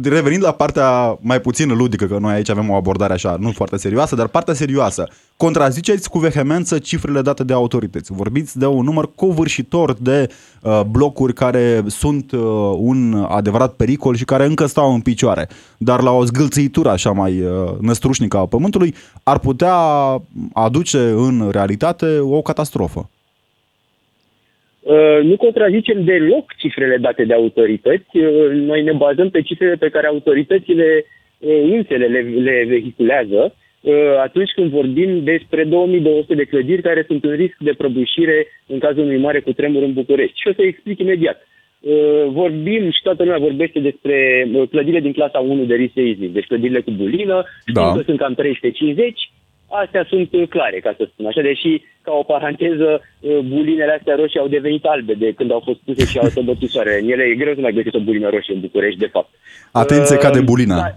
revenind 0.04 0.44
la 0.44 0.52
partea 0.52 1.18
mai 1.22 1.42
puțin 1.42 1.78
ludică, 1.78 2.06
că 2.06 2.18
noi 2.20 2.34
aici 2.34 2.50
avem 2.50 2.70
o 2.70 2.76
abordare 2.76 3.14
așa, 3.14 3.38
nu 3.40 3.52
foarte 3.52 3.78
serioasă, 3.78 4.16
dar 4.16 4.28
partea 4.28 4.54
serioasă, 4.54 5.08
contraziceți 5.38 6.10
cu 6.10 6.20
vehemență 6.20 6.80
cifrele 6.80 7.22
date 7.22 7.44
de 7.44 7.54
autorități. 7.54 8.12
Vorbiți 8.12 8.58
de 8.58 8.66
un 8.66 8.84
număr 8.84 9.10
covârșitor 9.16 9.94
de 9.94 10.30
uh, 10.62 10.82
blocuri 10.90 11.34
care 11.34 11.84
sunt 11.88 12.32
uh, 12.32 12.40
un 12.78 13.26
adevărat 13.30 13.74
pericol 13.74 14.16
și 14.16 14.26
care 14.26 14.46
încă 14.46 14.66
stau 14.66 14.94
în 14.94 15.02
picioare, 15.02 15.50
dar 15.78 16.02
la 16.02 16.12
o 16.12 16.26
zgâlțitură 16.26 16.90
așa 16.90 17.12
mai 17.12 17.42
uh, 17.42 17.80
năstrușnică 17.80 18.38
a 18.38 18.46
pământului 18.46 18.96
ar 19.24 19.40
putea 19.40 19.76
aduce 20.54 21.10
în 21.10 21.50
realitate 21.52 22.20
o 22.20 22.42
catastrofă. 22.42 23.10
Uh, 24.86 25.20
nu 25.24 25.36
contrazicem 25.38 26.04
deloc 26.04 26.54
cifrele 26.58 26.98
date 26.98 27.24
de 27.24 27.34
autorități. 27.34 28.18
Uh, 28.18 28.52
noi 28.52 28.84
ne 28.84 28.92
bazăm 28.92 29.30
pe 29.30 29.42
cifrele 29.42 29.76
pe 29.76 29.90
care 29.90 30.08
autoritățile 30.08 31.06
uh, 31.38 31.62
însele 31.72 32.06
le, 32.06 32.20
le 32.20 32.66
vehiculează 32.68 33.56
atunci 34.24 34.52
când 34.56 34.70
vorbim 34.72 35.24
despre 35.24 35.64
2200 35.64 36.36
de 36.36 36.44
clădiri 36.44 36.82
care 36.82 37.04
sunt 37.08 37.24
în 37.24 37.36
risc 37.36 37.56
de 37.60 37.74
prăbușire 37.78 38.48
în 38.68 38.80
cazul 38.80 39.04
unui 39.04 39.18
mare 39.18 39.40
cutremur 39.40 39.84
în 39.84 39.94
București. 39.94 40.40
Și 40.40 40.48
o 40.48 40.54
să 40.54 40.62
explic 40.62 41.00
imediat. 41.00 41.48
Vorbim 42.28 42.92
și 42.92 43.02
toată 43.04 43.24
lumea 43.24 43.38
vorbește 43.38 43.80
despre 43.80 44.48
clădirile 44.70 45.00
din 45.00 45.14
clasa 45.14 45.40
1 45.40 45.64
de 45.64 45.76
risc 45.76 45.94
seismic, 45.94 46.34
deci 46.34 46.48
clădirile 46.48 46.82
cu 46.82 46.92
bulină, 46.92 47.44
da. 47.66 47.92
că 47.92 48.02
sunt 48.06 48.18
cam 48.18 48.34
350, 48.34 49.32
Astea 49.84 50.06
sunt 50.10 50.30
uh, 50.34 50.48
clare, 50.50 50.80
ca 50.80 50.94
să 50.98 51.08
spun 51.12 51.26
așa, 51.26 51.42
deși, 51.42 51.82
ca 52.02 52.12
o 52.22 52.24
paranteză, 52.24 52.90
uh, 53.20 53.40
bulinele 53.52 53.96
astea 53.98 54.16
roșii 54.16 54.40
au 54.40 54.48
devenit 54.48 54.84
albe 54.86 55.14
de 55.14 55.34
când 55.38 55.52
au 55.52 55.62
fost 55.68 55.80
puse 55.86 56.06
și 56.06 56.18
au 56.20 56.42
bătut 56.44 56.70
soare. 56.70 57.00
În 57.02 57.10
ele 57.10 57.24
e 57.24 57.36
greu 57.36 57.54
să 57.54 57.62
mai 57.62 57.74
găsiți 57.74 57.96
o 57.96 58.00
bulină 58.08 58.30
roșie 58.30 58.54
în 58.54 58.60
București, 58.60 59.00
de 59.00 59.10
fapt. 59.16 59.30
Atenție, 59.72 60.16
uh, 60.16 60.22
cade 60.22 60.42
bulina, 60.42 60.76
da, 60.76 60.90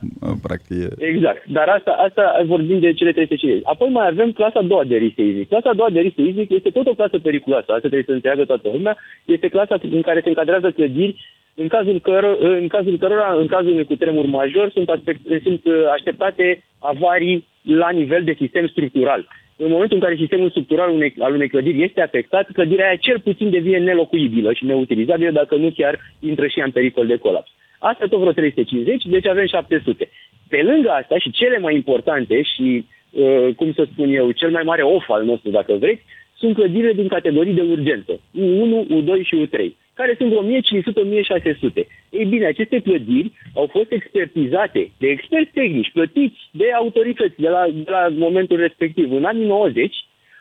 practic. 0.43 0.77
Exact, 0.99 1.43
dar 1.47 1.69
asta, 1.69 1.93
asta 2.07 2.43
vorbim 2.47 2.79
de 2.79 2.93
cele 2.93 3.13
350. 3.13 3.61
Apoi 3.73 3.89
mai 3.89 4.07
avem 4.07 4.33
clasa 4.33 4.59
a 4.59 4.71
doua 4.73 4.85
de 4.85 4.97
risc 4.97 5.15
seismic. 5.15 5.49
Clasa 5.49 5.69
a 5.71 5.79
doua 5.81 5.91
de 5.91 6.01
risc 6.01 6.15
seismic 6.15 6.51
este 6.51 6.71
tot 6.71 6.87
o 6.87 6.95
clasă 6.95 7.19
periculoasă, 7.19 7.69
asta 7.69 7.89
trebuie 7.93 8.09
să 8.11 8.13
înțeleagă 8.13 8.45
toată 8.45 8.69
lumea. 8.73 8.97
Este 9.25 9.49
clasa 9.49 9.77
în 9.91 10.03
care 10.03 10.21
se 10.23 10.29
încadrează 10.29 10.71
clădiri 10.71 11.17
în 11.63 11.69
cazul, 11.69 12.01
căro- 12.01 12.39
în 12.41 12.69
cazul 12.69 12.97
cărora, 12.99 13.37
în 13.39 13.47
cazul 13.47 13.73
unui 13.73 13.85
cutremur 13.85 14.27
major, 14.27 14.71
sunt, 14.71 14.89
aspect, 14.89 15.21
sunt 15.43 15.63
așteptate 15.97 16.65
avarii 16.79 17.47
la 17.77 17.91
nivel 17.91 18.25
de 18.25 18.37
sistem 18.39 18.67
structural. 18.67 19.29
în 19.57 19.71
momentul 19.71 19.97
în 19.97 20.03
care 20.03 20.17
sistemul 20.17 20.51
structural 20.51 20.91
unei, 20.91 21.15
al 21.19 21.35
unei 21.35 21.49
clădiri 21.49 21.83
este 21.83 22.01
afectat, 22.01 22.47
clădirea 22.53 22.87
aia 22.87 22.97
cel 22.97 23.21
puțin 23.21 23.51
devine 23.51 23.79
nelocuibilă 23.79 24.53
și 24.53 24.65
neutilizabilă, 24.65 25.31
dacă 25.31 25.55
nu 25.55 25.71
chiar 25.71 25.99
intră 26.21 26.47
și 26.47 26.61
în 26.61 26.71
pericol 26.71 27.07
de 27.07 27.17
colaps. 27.17 27.51
Asta 27.79 28.07
tot 28.07 28.19
vreo 28.19 28.33
350, 28.33 29.05
deci 29.05 29.27
avem 29.27 29.47
700. 29.47 30.09
Pe 30.49 30.63
lângă 30.63 30.89
asta 30.91 31.19
și 31.19 31.31
cele 31.31 31.59
mai 31.59 31.75
importante 31.75 32.43
și, 32.43 32.87
uh, 33.11 33.49
cum 33.57 33.73
să 33.73 33.87
spun 33.93 34.15
eu, 34.15 34.31
cel 34.31 34.51
mai 34.51 34.63
mare 34.63 34.83
of 34.83 35.11
al 35.11 35.25
nostru, 35.25 35.51
dacă 35.51 35.75
vreți, 35.75 36.03
sunt 36.37 36.55
clădirile 36.55 36.93
din 36.93 37.09
categorii 37.09 37.55
de 37.55 37.63
urgență, 37.63 38.21
U1, 38.39 38.87
U2 38.97 39.23
și 39.23 39.47
U3, 39.47 39.59
care 40.01 40.15
sunt 40.19 40.31
vreo 40.31 40.45
1500-1600. 40.45 41.87
Ei 42.11 42.25
bine, 42.25 42.47
aceste 42.47 42.79
clădiri 42.81 43.33
au 43.55 43.67
fost 43.67 43.91
expertizate 43.93 44.91
de 44.99 45.07
experți 45.09 45.53
tehnici, 45.53 45.93
plătiți 45.93 46.39
de 46.51 46.67
autorități 46.73 47.41
de 47.45 47.49
la, 47.49 47.63
de 47.87 47.91
la 47.91 48.09
momentul 48.27 48.57
respectiv. 48.57 49.13
În 49.13 49.25
anii 49.25 49.47
90 49.47 49.97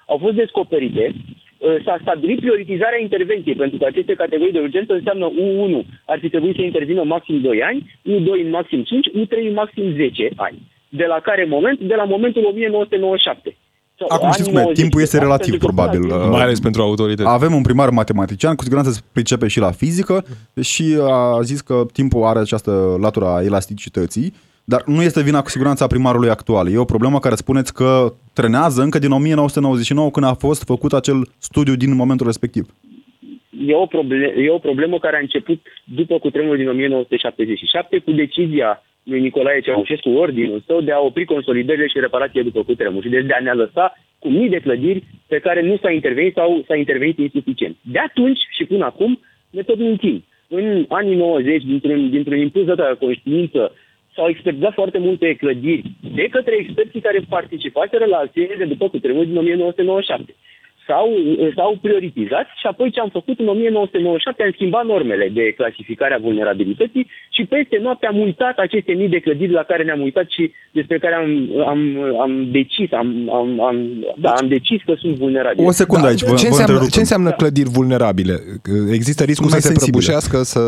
au 0.06 0.18
fost 0.18 0.36
descoperite 0.36 1.06
uh, 1.14 1.76
s-a 1.86 1.98
stabilit 2.02 2.40
prioritizarea 2.40 3.02
intervenției, 3.02 3.56
pentru 3.56 3.78
că 3.78 3.86
aceste 3.86 4.14
categorii 4.14 4.54
de 4.54 4.66
urgență 4.68 4.94
înseamnă 4.94 5.32
U1 5.32 5.76
ar 6.06 6.20
fi 6.20 6.30
trebuit 6.30 6.56
să 6.56 6.62
intervină 6.62 7.04
maxim 7.04 7.42
2 7.42 7.64
ani, 7.64 7.80
U2 8.14 8.44
în 8.44 8.50
maxim 8.50 8.84
5, 8.84 9.08
U3 9.10 9.38
în 9.48 9.54
maxim 9.54 9.94
10 9.96 10.30
ani. 10.36 10.58
De 10.90 11.06
la 11.06 11.20
care 11.20 11.46
moment? 11.46 11.80
De 11.80 11.96
la 11.96 12.04
momentul 12.04 12.46
1997. 12.46 13.56
Acum 14.10 14.32
știți 14.32 14.50
cum 14.50 14.58
e, 14.58 14.72
timpul 14.74 15.02
este 15.02 15.18
relativ, 15.18 15.58
probabil. 15.58 16.06
Mai 16.30 16.42
ales 16.42 16.60
pentru 16.60 16.82
autorități. 16.82 17.30
Avem 17.30 17.54
un 17.54 17.62
primar 17.62 17.90
matematician, 17.90 18.56
cu 18.56 18.64
siguranță 18.64 18.92
se 18.92 19.00
pricepe 19.12 19.48
și 19.48 19.60
la 19.60 19.72
fizică 19.72 20.26
și 20.62 20.98
a 21.08 21.42
zis 21.42 21.62
că 21.62 21.86
timpul 21.94 22.24
are 22.24 22.40
această 22.40 22.98
latură 23.02 23.26
a 23.26 23.44
elasticității, 23.44 24.34
dar 24.64 24.84
nu 24.86 25.02
este 25.02 25.22
vina 25.22 25.42
cu 25.42 25.50
siguranță 25.50 25.84
a 25.84 25.88
primarului 25.88 26.30
actual. 26.30 26.72
E 26.72 26.78
o 26.78 26.86
problemă 26.86 27.20
care 27.20 27.36
spuneți 27.36 27.74
că 27.74 28.14
trenează 28.34 28.82
încă 28.82 29.00
din 29.00 29.12
1999 29.12 30.12
când 30.12 30.26
a 30.26 30.34
fost 30.34 30.64
făcut 30.64 30.94
acel 30.94 31.30
studiu 31.38 31.76
din 31.76 31.96
momentul 31.96 32.26
respectiv. 32.26 32.66
E 33.66 33.74
o, 33.74 33.86
problemă, 33.86 34.26
e 34.26 34.50
o 34.50 34.58
problemă 34.58 35.00
care 35.00 35.16
a 35.16 35.20
început 35.20 35.60
după 35.84 36.20
cutremurul 36.20 36.58
din 36.58 36.70
1977 36.70 37.98
cu 38.00 38.12
decizia 38.12 38.84
lui 39.04 39.20
Nicolae 39.20 39.60
Ceaușescu 39.60 40.10
ordinul 40.10 40.64
său 40.66 40.82
de 40.82 40.92
a 40.92 41.00
opri 41.00 41.26
consolidările 41.26 41.88
și 41.88 42.00
reparație 42.00 42.42
după 42.42 42.64
cutremur 42.64 43.04
și 43.04 43.10
deci 43.10 43.26
de 43.26 43.34
a 43.34 43.42
ne 43.42 43.52
lăsa 43.52 43.98
cu 44.20 44.28
mii 44.30 44.50
de 44.50 44.60
clădiri 44.60 45.04
pe 45.28 45.40
care 45.40 45.62
nu 45.62 45.78
s-a 45.78 45.92
intervenit 45.92 46.34
sau 46.34 46.64
s-a 46.68 46.76
intervenit 46.76 47.18
insuficient. 47.18 47.76
De 47.82 48.00
atunci 48.00 48.40
și 48.50 48.66
până 48.66 48.86
acum 48.86 49.20
ne 49.50 49.62
tot 49.62 49.78
mintim. 49.78 50.24
În 50.48 50.86
anii 50.88 51.16
90, 51.16 51.64
dintr-un, 51.64 52.10
dintr-un 52.10 52.38
impuls 52.38 52.66
de 52.66 52.96
conștiință, 53.00 53.72
s-au 54.16 54.28
expertizat 54.30 54.74
foarte 54.74 54.98
multe 54.98 55.36
clădiri 55.36 55.92
de 56.16 56.28
către 56.32 56.56
experții 56.56 57.02
care 57.02 57.26
participaseră 57.30 58.06
la 58.06 58.18
acțiunile 58.18 58.56
de 58.56 58.66
după 58.66 58.90
cutremur 58.90 59.26
din 59.26 59.38
1997 59.38 60.36
s-au, 60.88 61.10
s-au 61.56 61.72
prioritizat 61.82 62.48
și 62.60 62.68
apoi 62.72 62.92
ce 62.92 63.00
am 63.00 63.12
făcut 63.18 63.40
în 63.40 63.48
1997 63.48 64.44
am 64.44 64.52
schimbat 64.58 64.86
normele 64.86 65.26
de 65.40 65.46
clasificare 65.60 66.14
a 66.14 66.26
vulnerabilității 66.28 67.06
și 67.36 67.44
peste 67.54 67.78
noapte 67.82 68.06
am 68.06 68.20
uitat 68.28 68.56
aceste 68.58 68.92
mii 68.94 69.14
de 69.16 69.20
clădiri 69.26 69.58
la 69.60 69.64
care 69.64 69.84
ne-am 69.84 70.02
uitat 70.02 70.28
și 70.36 70.44
despre 70.72 70.98
care 71.04 71.16
am, 71.16 71.30
am, 71.72 71.80
am 72.26 72.32
decis, 72.52 72.90
am, 72.92 73.10
am, 73.40 73.50
am, 73.70 73.78
da, 74.18 74.32
am 74.42 74.48
decis 74.48 74.82
că 74.86 74.94
sunt 74.98 75.16
vulnerabile. 75.16 75.68
O 75.68 75.72
secundă 75.72 76.04
da, 76.04 76.10
aici, 76.10 76.24
vă, 76.24 76.36
ce, 76.36 76.48
înseamnă, 76.48 76.80
ce 76.92 77.00
înseamnă 77.00 77.32
clădiri 77.32 77.70
vulnerabile? 77.70 78.36
Există 78.92 79.24
riscul 79.24 79.50
să 79.50 79.60
se 79.60 79.74
prăbușească, 79.74 80.38
să 80.44 80.62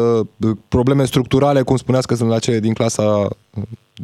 probleme 0.68 1.04
structurale, 1.04 1.62
cum 1.62 1.76
spuneați 1.76 2.08
că 2.08 2.16
sunt 2.16 2.30
la 2.30 2.40
cele 2.40 2.60
din 2.60 2.74
clasa 2.74 3.28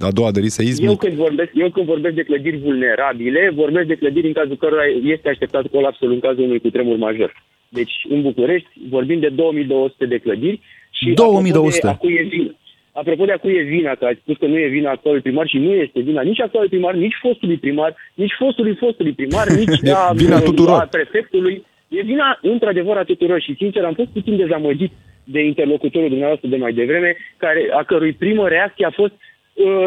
a 0.02 0.12
doua 0.12 0.32
de 0.32 0.40
risc 0.40 0.56
seismic? 0.56 0.90
Eu 0.90 0.96
când, 0.96 1.14
vorbesc, 1.14 1.52
eu 1.54 1.70
când 1.70 1.86
vorbesc 1.86 2.16
de 2.16 2.24
clădiri 2.24 2.58
vulnerabile, 2.58 3.52
vorbesc 3.56 3.88
de 3.88 3.96
clădiri 3.96 4.28
în 4.28 4.34
cazul 4.34 4.58
cărora 4.58 4.86
este 5.04 5.30
așteptat 5.30 5.68
colapsul 5.68 6.12
în 6.12 6.20
cazul 6.20 6.44
unui 6.44 6.60
cutremur 6.60 6.98
major. 6.98 7.44
Deci, 7.70 8.06
în 8.10 8.22
București, 8.22 8.70
vorbim 8.90 9.20
de 9.20 9.30
2200 9.30 10.06
de 10.06 10.18
clădiri 10.18 10.62
și 10.92 11.12
2200. 11.12 11.88
Apropo 11.88 12.08
de, 12.08 12.14
e 12.14 12.24
vina, 12.24 12.52
apropo 12.92 13.26
de 13.26 13.32
a 13.32 13.38
cui 13.38 13.54
e 13.54 13.62
vina, 13.62 13.96
că 13.96 14.06
ați 14.06 14.20
spus 14.22 14.38
că 14.38 14.46
nu 14.46 14.58
e 14.58 14.68
vina 14.68 14.92
actualului 14.92 15.26
primar 15.28 15.48
și 15.48 15.58
nu 15.58 15.72
este 15.74 16.00
vina 16.00 16.22
nici 16.22 16.42
actualului 16.42 16.76
primar, 16.78 16.94
nici 16.96 17.18
fostului 17.22 17.58
primar, 17.58 17.96
nici 18.14 18.36
fostului 18.38 18.76
fostului 18.76 19.14
primar, 19.14 19.48
nici 19.60 19.90
a, 19.90 20.12
vina 20.14 20.40
tuturor. 20.40 20.80
a 20.80 20.88
prefectului. 20.98 21.66
E 21.88 22.02
vina, 22.02 22.40
într-adevăr, 22.42 22.98
a 22.98 23.04
tuturor 23.04 23.42
și, 23.42 23.56
sincer, 23.58 23.84
am 23.84 23.94
fost 23.94 24.10
puțin 24.10 24.38
dezamăgit 24.38 24.92
de 25.24 25.40
interlocutorul 25.46 26.10
dumneavoastră 26.10 26.48
de 26.48 26.56
mai 26.56 26.74
devreme, 26.74 27.16
care, 27.38 27.70
a 27.80 27.84
cărui 27.84 28.14
primă 28.14 28.48
reacție 28.48 28.86
a 28.86 28.92
fost 28.92 29.14
Uh, 29.14 29.35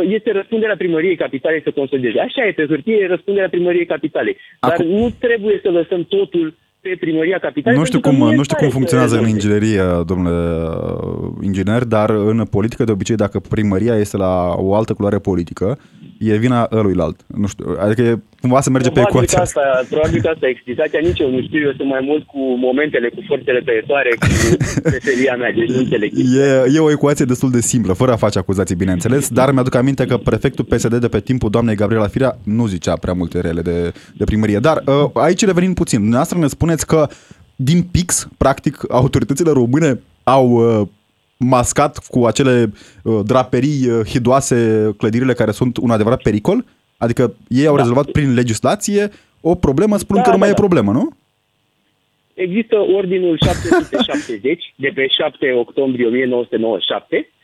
este 0.02 0.32
răspunderea 0.32 0.76
primăriei 0.76 1.16
capitalei 1.16 1.62
să 1.62 1.70
consolideze. 1.70 2.18
Așa 2.20 2.46
e, 2.46 2.52
pe 2.52 2.66
hârtie 2.66 2.96
e 2.96 3.06
răspunderea 3.06 3.48
primăriei 3.48 3.86
capitalei. 3.86 4.36
Dar 4.60 4.70
Acum... 4.70 4.86
nu 4.86 5.10
trebuie 5.18 5.60
să 5.62 5.70
lăsăm 5.70 6.04
totul 6.04 6.54
pe 6.80 6.96
primăria 7.00 7.38
capitalei. 7.38 7.78
Nu 7.78 7.84
știu 7.84 8.00
cum, 8.00 8.16
nu 8.34 8.42
știu 8.42 8.56
cum 8.56 8.68
funcționează 8.68 9.18
în 9.18 9.28
inginerie, 9.28 9.82
domnule 10.06 10.36
uh, 10.36 11.30
inginer, 11.42 11.84
dar 11.84 12.10
în 12.10 12.44
politică 12.50 12.84
de 12.84 12.92
obicei 12.92 13.16
dacă 13.16 13.40
primăria 13.48 13.96
este 13.96 14.16
la 14.16 14.54
o 14.56 14.74
altă 14.74 14.92
culoare 14.94 15.18
politică, 15.18 15.78
e 16.18 16.36
vina 16.36 16.68
ăluilalt. 16.72 17.20
Nu 17.26 17.46
știu, 17.46 17.76
adică 17.78 18.02
e, 18.02 18.18
cumva 18.40 18.60
să 18.60 18.70
merge 18.70 18.90
probabil 18.90 19.12
pe 19.12 19.18
ecuația 19.18 19.40
asta. 19.40 19.86
Probabil 19.90 20.20
că 20.20 20.28
asta 20.28 20.46
e 20.46 20.50
explicația, 20.50 21.00
nici 21.02 21.18
eu 21.18 21.30
nu 21.30 21.42
știu, 21.42 21.60
eu 21.60 21.72
sunt 21.76 21.88
mai 21.88 22.00
mult 22.02 22.26
cu 22.26 22.38
momentele, 22.38 23.08
cu 23.08 23.20
forțele 23.26 23.60
tăietoare, 23.60 24.10
cu 24.20 24.26
meseria 24.94 25.36
mea, 25.36 25.52
deci 25.52 25.68
nu 25.68 25.78
înțeleg. 25.78 26.12
E, 26.16 26.74
e 26.74 26.78
o 26.78 26.90
ecuație 26.90 27.24
destul 27.24 27.50
de 27.50 27.60
simplă, 27.60 27.92
fără 27.92 28.12
a 28.12 28.16
face 28.16 28.38
acuzații, 28.38 28.76
bineînțeles, 28.76 29.28
dar 29.28 29.52
mi-aduc 29.52 29.74
aminte 29.74 30.04
că 30.06 30.16
prefectul 30.16 30.64
PSD 30.64 30.94
de 30.94 31.08
pe 31.08 31.20
timpul 31.20 31.50
doamnei 31.50 31.74
Gabriela 31.74 32.06
Firea 32.06 32.38
nu 32.44 32.66
zicea 32.66 32.96
prea 32.96 33.12
multe 33.12 33.40
rele 33.40 33.60
de, 33.60 33.92
de 34.16 34.24
primărie. 34.24 34.58
Dar 34.58 34.82
uh, 34.86 35.10
aici 35.12 35.44
revenim 35.44 35.74
puțin. 35.74 35.98
Dumneavoastră 35.98 36.38
ne 36.38 36.46
spuneți 36.46 36.86
că 36.86 37.08
din 37.56 37.82
pix, 37.82 38.28
practic, 38.36 38.84
autoritățile 38.88 39.50
române 39.50 40.00
au 40.22 40.50
uh, 40.50 40.88
mascat 41.38 41.98
cu 41.98 42.26
acele 42.26 42.72
uh, 43.02 43.20
draperii 43.24 43.88
uh, 43.88 44.06
hidoase 44.06 44.90
clădirile 44.96 45.32
care 45.32 45.50
sunt 45.50 45.76
un 45.76 45.90
adevărat 45.90 46.22
pericol? 46.22 46.64
Adică 46.96 47.34
ei 47.48 47.66
au 47.66 47.74
da. 47.74 47.80
rezolvat 47.80 48.10
prin 48.10 48.34
legislație 48.34 49.10
o 49.40 49.54
problemă, 49.54 49.96
spun 49.96 50.16
da, 50.16 50.22
că 50.22 50.28
nu 50.28 50.34
da, 50.34 50.38
mai 50.38 50.48
da. 50.48 50.54
e 50.54 50.64
problemă, 50.64 50.92
nu? 50.92 51.10
Există 52.34 52.76
ordinul 52.76 53.38
770 53.44 54.74
de 54.76 54.90
pe 54.94 55.06
7 55.06 55.52
octombrie 55.52 56.06
1997, 56.06 57.16
Uh, 57.16 57.37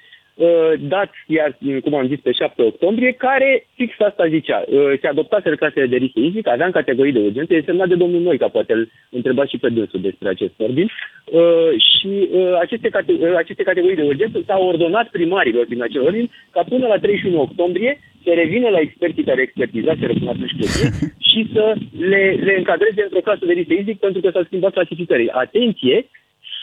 dat, 0.78 1.10
iar, 1.26 1.58
cum 1.82 1.94
am 1.94 2.06
zis, 2.06 2.20
pe 2.20 2.32
7 2.32 2.62
octombrie, 2.62 3.12
care 3.12 3.66
fix 3.74 3.94
asta 3.98 4.28
zicea. 4.28 4.64
Uh, 4.68 4.92
se 5.00 5.06
adoptase 5.06 5.50
clasele 5.50 5.86
de 5.86 5.96
risc 5.96 6.12
fizic, 6.12 6.48
aveam 6.48 6.70
categorii 6.70 7.12
de 7.12 7.18
urgență, 7.18 7.54
este 7.54 7.70
semnat 7.70 7.88
de 7.88 7.94
domnul 7.94 8.20
Noica, 8.20 8.48
poate 8.48 8.72
îl 8.72 8.90
întreba 9.10 9.44
și 9.44 9.58
pe 9.58 9.68
dânsul 9.68 10.00
despre 10.00 10.28
acest 10.28 10.54
ordin. 10.56 10.90
Uh, 11.24 11.70
și 11.88 12.28
aceste, 12.60 12.88
cate- 12.88 13.34
aceste 13.36 13.62
categorii 13.62 13.96
de 13.96 14.02
urgență 14.02 14.42
s-au 14.46 14.66
ordonat 14.66 15.08
primarilor 15.08 15.66
din 15.66 15.82
acel 15.82 16.02
ordin 16.02 16.30
ca 16.50 16.62
până 16.68 16.86
la 16.86 16.98
31 16.98 17.40
octombrie 17.40 18.00
să 18.24 18.30
revină 18.34 18.68
la 18.68 18.80
experții 18.80 19.24
care 19.24 19.42
expertizaseră 19.42 20.12
până 20.12 20.30
atunci 20.30 20.56
clădiri 20.58 21.12
și 21.30 21.50
să 21.52 21.74
le, 21.98 22.38
le 22.46 22.54
încadreze 22.56 23.02
într-o 23.02 23.26
clasă 23.26 23.44
de 23.44 23.52
risc 23.52 23.68
fizic 23.68 23.98
pentru 23.98 24.20
că 24.20 24.30
s-a 24.30 24.42
schimbat 24.44 24.72
clasificării. 24.72 25.30
Atenție, 25.30 26.06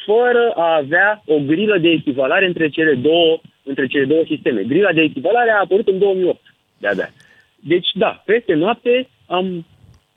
fără 0.06 0.52
a 0.56 0.76
avea 0.76 1.22
o 1.26 1.38
grilă 1.46 1.78
de 1.78 1.90
echivalare 1.90 2.46
între 2.46 2.70
cele 2.70 2.94
două, 2.94 3.40
între 3.64 3.88
cele 3.88 4.06
două 4.06 4.24
sisteme. 4.26 4.64
Grila 4.64 4.92
de 4.92 5.02
echivalare 5.02 5.52
a 5.52 5.60
apărut 5.60 5.88
în 5.88 6.00
2008, 6.00 6.40
de-abia. 6.78 7.10
Deci, 7.56 7.88
da, 7.94 8.22
peste 8.26 8.54
noapte 8.54 9.08
am 9.26 9.66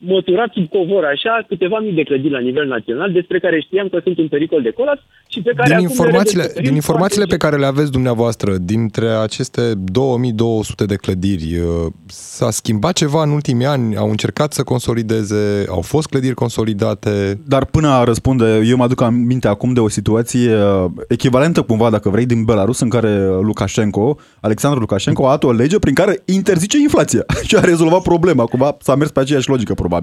măturat 0.05 0.49
sub 0.53 0.69
covor 0.69 1.03
așa 1.05 1.45
câteva 1.47 1.79
mii 1.79 1.93
de 1.93 2.03
clădiri 2.03 2.33
la 2.33 2.39
nivel 2.39 2.67
național 2.67 3.11
despre 3.11 3.39
care 3.39 3.59
știam 3.59 3.87
că 3.87 3.99
sunt 4.03 4.17
un 4.17 4.27
pericol 4.27 4.61
de 4.61 4.69
colaps 4.69 5.01
și 5.27 5.41
pe 5.41 5.51
care 5.55 5.75
din 5.75 5.79
informațiile, 5.79 6.45
din 6.61 6.75
informațiile 6.75 7.25
pe 7.25 7.37
care 7.37 7.55
le 7.55 7.65
aveți 7.65 7.91
dumneavoastră, 7.91 8.55
dintre 8.61 9.07
aceste 9.07 9.61
2200 9.75 10.85
de 10.85 10.95
clădiri, 10.95 11.57
uh, 11.57 11.91
s-a 12.05 12.49
schimbat 12.49 12.93
ceva 12.93 13.23
în 13.23 13.29
ultimii 13.29 13.65
ani? 13.65 13.95
Au 13.95 14.09
încercat 14.09 14.53
să 14.53 14.63
consolideze? 14.63 15.65
Au 15.69 15.81
fost 15.81 16.07
clădiri 16.07 16.33
consolidate? 16.33 17.39
Dar 17.47 17.65
până 17.65 17.87
a 17.87 18.03
răspunde, 18.03 18.61
eu 18.65 18.77
mă 18.77 18.83
aduc 18.83 19.01
aminte 19.01 19.47
acum 19.47 19.73
de 19.73 19.79
o 19.79 19.89
situație 19.89 20.55
uh, 20.55 20.85
echivalentă 21.07 21.61
cumva, 21.61 21.89
dacă 21.89 22.09
vrei, 22.09 22.25
din 22.25 22.43
Belarus, 22.43 22.79
în 22.79 22.89
care 22.89 23.27
Lukashenko, 23.41 24.17
Alexandru 24.39 24.79
Lukashenko, 24.79 25.27
a 25.27 25.29
dat 25.29 25.43
o 25.43 25.51
lege 25.51 25.79
prin 25.79 25.93
care 25.93 26.21
interzice 26.25 26.77
inflația 26.77 27.25
și 27.47 27.55
a 27.55 27.59
rezolvat 27.59 28.01
problema. 28.01 28.45
Cumva 28.45 28.77
s-a 28.79 28.95
mers 28.95 29.11
pe 29.11 29.19
aceeași 29.19 29.49
logică, 29.49 29.73
probabil. 29.73 29.94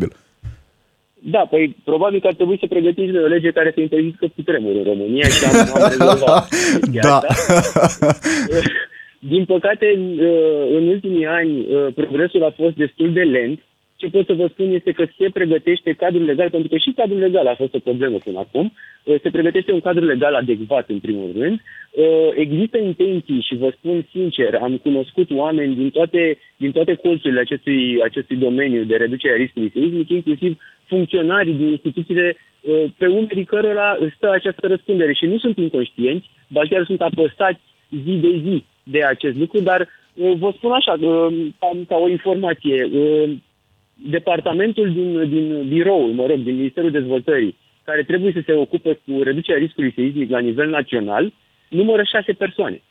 Da, 1.25 1.47
păi 1.51 1.77
probabil 1.85 2.21
că 2.21 2.27
ar 2.27 2.35
trebui 2.35 2.59
să 2.61 2.67
pregătiți 2.69 3.17
o 3.17 3.27
lege 3.27 3.51
care 3.51 3.73
să 3.75 3.81
interzică 3.81 4.27
cu 4.35 4.43
tremur 4.43 4.75
în 4.75 4.85
România 4.85 5.29
și 5.29 5.45
am, 5.45 5.83
am 5.83 5.89
rezolvat. 5.95 6.49
Da. 7.03 7.21
Din 9.19 9.45
păcate, 9.45 9.87
în 10.77 10.87
ultimii 10.89 11.27
ani, 11.27 11.67
progresul 11.95 12.45
a 12.45 12.55
fost 12.57 12.75
destul 12.75 13.13
de 13.13 13.23
lent 13.23 13.61
ce 14.03 14.17
pot 14.17 14.27
să 14.27 14.35
vă 14.43 14.47
spun 14.47 14.69
este 14.73 14.93
că 14.93 15.05
se 15.19 15.29
pregătește 15.33 15.93
cadrul 15.93 16.25
legal, 16.25 16.51
pentru 16.51 16.69
că 16.69 16.77
și 16.77 16.93
cadrul 16.97 17.19
legal 17.19 17.47
a 17.47 17.55
fost 17.55 17.75
o 17.75 17.87
problemă 17.89 18.17
până 18.25 18.39
acum, 18.39 18.73
uh, 19.05 19.21
se 19.23 19.31
pregătește 19.31 19.73
un 19.73 19.81
cadru 19.81 20.05
legal 20.05 20.35
adecvat 20.35 20.89
în 20.89 20.99
primul 20.99 21.31
rând. 21.39 21.57
Uh, 21.61 22.31
există 22.35 22.79
intenții 22.79 23.47
și 23.49 23.55
vă 23.57 23.71
spun 23.77 24.07
sincer, 24.11 24.55
am 24.55 24.77
cunoscut 24.77 25.29
oameni 25.31 25.75
din 25.75 25.91
toate, 25.91 26.39
din 26.57 26.73
toate 26.73 26.95
colțurile 26.95 27.41
acestui, 27.41 28.03
acestui 28.03 28.37
domeniu 28.37 28.83
de 28.85 28.97
reducere 28.97 29.35
a 29.35 29.37
riscului 29.37 29.71
seismic, 29.75 30.09
inclusiv 30.09 30.59
funcționarii 30.87 31.55
din 31.55 31.69
instituțiile 31.69 32.37
uh, 32.37 32.85
pe 32.99 33.07
umerii 33.07 33.45
cărora 33.45 33.99
stă 34.17 34.31
această 34.31 34.67
răspundere 34.67 35.13
și 35.13 35.27
nu 35.27 35.39
sunt 35.39 35.57
inconștienți, 35.57 36.31
ba 36.49 36.61
chiar 36.71 36.85
sunt 36.85 37.01
apăsați 37.01 37.61
zi 38.05 38.13
de 38.25 38.33
zi 38.45 38.65
de 38.83 39.05
acest 39.05 39.37
lucru, 39.37 39.61
dar 39.61 39.89
vă 40.15 40.53
spun 40.57 40.73
așa, 40.73 40.95
ca, 41.59 41.71
ca 41.89 41.97
o 41.97 42.09
informație, 42.09 42.89
departamentul 44.11 44.93
din, 44.93 45.29
din 45.29 45.69
birou, 45.69 46.13
mă 46.13 46.27
rog, 46.27 46.39
din 46.39 46.55
Ministerul 46.55 46.91
Dezvoltării, 46.91 47.57
care 47.85 48.03
trebuie 48.03 48.33
să 48.33 48.43
se 48.47 48.53
ocupe 48.53 49.01
cu 49.07 49.23
reducerea 49.23 49.61
riscului 49.61 49.93
seismic 49.97 50.31
la 50.31 50.39
nivel 50.39 50.69
național, 50.69 51.33
numără 51.69 52.03
șase 52.03 52.33
persoane. 52.33 52.83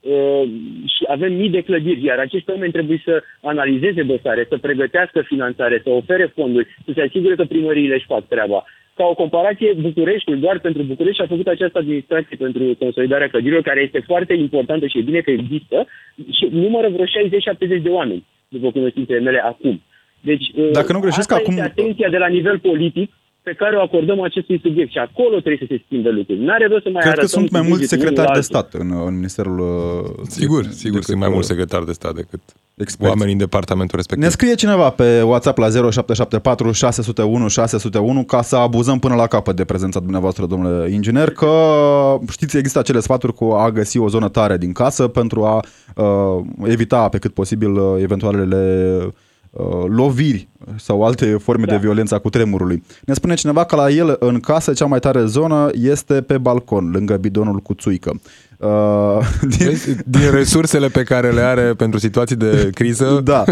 Uh, 0.00 0.42
și 0.84 1.04
avem 1.08 1.32
mii 1.32 1.50
de 1.50 1.60
clădiri, 1.60 2.04
iar 2.04 2.18
acești 2.18 2.50
oameni 2.50 2.72
trebuie 2.72 3.02
să 3.04 3.22
analizeze 3.42 4.02
dosare, 4.02 4.46
să 4.48 4.58
pregătească 4.58 5.20
finanțare, 5.20 5.80
să 5.82 5.90
ofere 5.90 6.32
fonduri, 6.34 6.76
să 6.84 6.90
se 6.94 7.02
asigure 7.02 7.34
că 7.34 7.44
primăriile 7.44 7.94
își 7.94 8.04
fac 8.04 8.28
treaba. 8.28 8.64
Ca 8.94 9.04
o 9.04 9.14
comparație, 9.14 9.72
Bucureștiul, 9.72 10.38
doar 10.38 10.58
pentru 10.60 10.82
București, 10.82 11.22
a 11.22 11.26
făcut 11.26 11.46
această 11.46 11.78
administrație 11.78 12.36
pentru 12.36 12.74
consolidarea 12.78 13.28
clădirilor, 13.28 13.62
care 13.62 13.80
este 13.80 14.00
foarte 14.06 14.34
importantă 14.34 14.86
și 14.86 14.98
e 14.98 15.02
bine 15.02 15.20
că 15.20 15.30
există, 15.30 15.86
și 16.32 16.48
numără 16.50 16.88
vreo 16.88 17.04
60-70 17.78 17.82
de 17.82 17.88
oameni, 17.88 18.24
după 18.48 18.70
cunoștințele 18.70 19.20
mele, 19.20 19.38
acum. 19.38 19.82
Deci, 20.24 20.46
Dacă 20.72 20.92
nu 20.92 21.00
greșesc, 21.00 21.32
asta 21.32 21.34
acum... 21.34 21.56
este 21.56 21.70
atenția 21.70 22.08
de 22.08 22.16
la 22.16 22.26
nivel 22.26 22.58
politic 22.58 23.10
pe 23.42 23.52
care 23.52 23.76
o 23.76 23.80
acordăm 23.80 24.20
acestui 24.20 24.60
subiect 24.62 24.90
și 24.90 24.98
acolo 24.98 25.40
trebuie 25.40 25.66
să 25.66 25.68
se 25.68 25.82
schimbe 25.84 26.10
lucrurile. 26.10 26.44
N-are 26.44 26.66
rost 26.66 26.82
să 26.82 26.90
mai 26.92 27.02
Cred 27.02 27.18
că 27.18 27.26
sunt 27.26 27.50
mai 27.50 27.64
mulți 27.68 27.86
secretari 27.86 28.32
de 28.32 28.40
stat 28.40 28.74
în, 28.74 28.90
în 29.06 29.14
Ministerul... 29.14 29.58
Uh, 29.58 30.26
sigur, 30.28 30.64
sigur, 30.64 31.02
sunt 31.02 31.18
mai 31.18 31.28
mulți 31.28 31.48
secretari 31.48 31.86
de 31.86 31.92
stat 31.92 32.14
decât 32.14 32.40
experți. 32.74 33.12
oamenii 33.12 33.32
în 33.32 33.38
departamentul 33.38 33.96
respectiv. 33.96 34.26
Ne 34.26 34.30
scrie 34.30 34.54
cineva 34.54 34.90
pe 34.90 35.22
WhatsApp 35.22 35.58
la 35.58 35.68
0774 35.68 36.72
601 36.72 37.48
601 37.48 38.24
ca 38.24 38.42
să 38.42 38.56
abuzăm 38.56 38.98
până 38.98 39.14
la 39.14 39.26
capăt 39.26 39.56
de 39.56 39.64
prezența 39.64 40.00
dumneavoastră, 40.00 40.46
domnule 40.46 40.90
inginer, 40.90 41.30
că 41.30 41.52
știți, 42.30 42.56
există 42.56 42.78
acele 42.78 43.00
sfaturi 43.00 43.34
cu 43.34 43.44
a 43.44 43.70
găsi 43.70 43.98
o 43.98 44.08
zonă 44.08 44.28
tare 44.28 44.56
din 44.56 44.72
casă 44.72 45.08
pentru 45.08 45.44
a 45.44 45.64
uh, 45.96 46.44
evita 46.64 47.08
pe 47.08 47.18
cât 47.18 47.34
posibil 47.34 47.72
uh, 47.72 48.02
eventualele 48.02 48.62
Uh, 49.04 49.12
loviri 49.86 50.48
sau 50.76 51.04
alte 51.04 51.36
forme 51.36 51.64
da. 51.64 51.72
de 51.72 51.78
violență 51.78 52.14
a 52.14 52.18
cutremurului. 52.18 52.82
Ne 53.04 53.14
spune 53.14 53.34
cineva 53.34 53.64
că 53.64 53.76
la 53.76 53.90
el 53.90 54.16
în 54.18 54.40
casă 54.40 54.72
cea 54.72 54.86
mai 54.86 54.98
tare 54.98 55.24
zonă 55.24 55.70
este 55.72 56.22
pe 56.22 56.38
balcon, 56.38 56.90
lângă 56.90 57.16
bidonul 57.16 57.58
cu 57.58 57.74
țuică. 57.74 58.20
Uh, 58.64 59.26
din... 59.56 59.78
din 60.06 60.30
resursele 60.30 60.88
pe 60.88 61.02
care 61.02 61.30
le 61.30 61.40
are 61.40 61.74
pentru 61.74 61.98
situații 61.98 62.36
de 62.36 62.70
criză. 62.74 63.02
Da, 63.24 63.44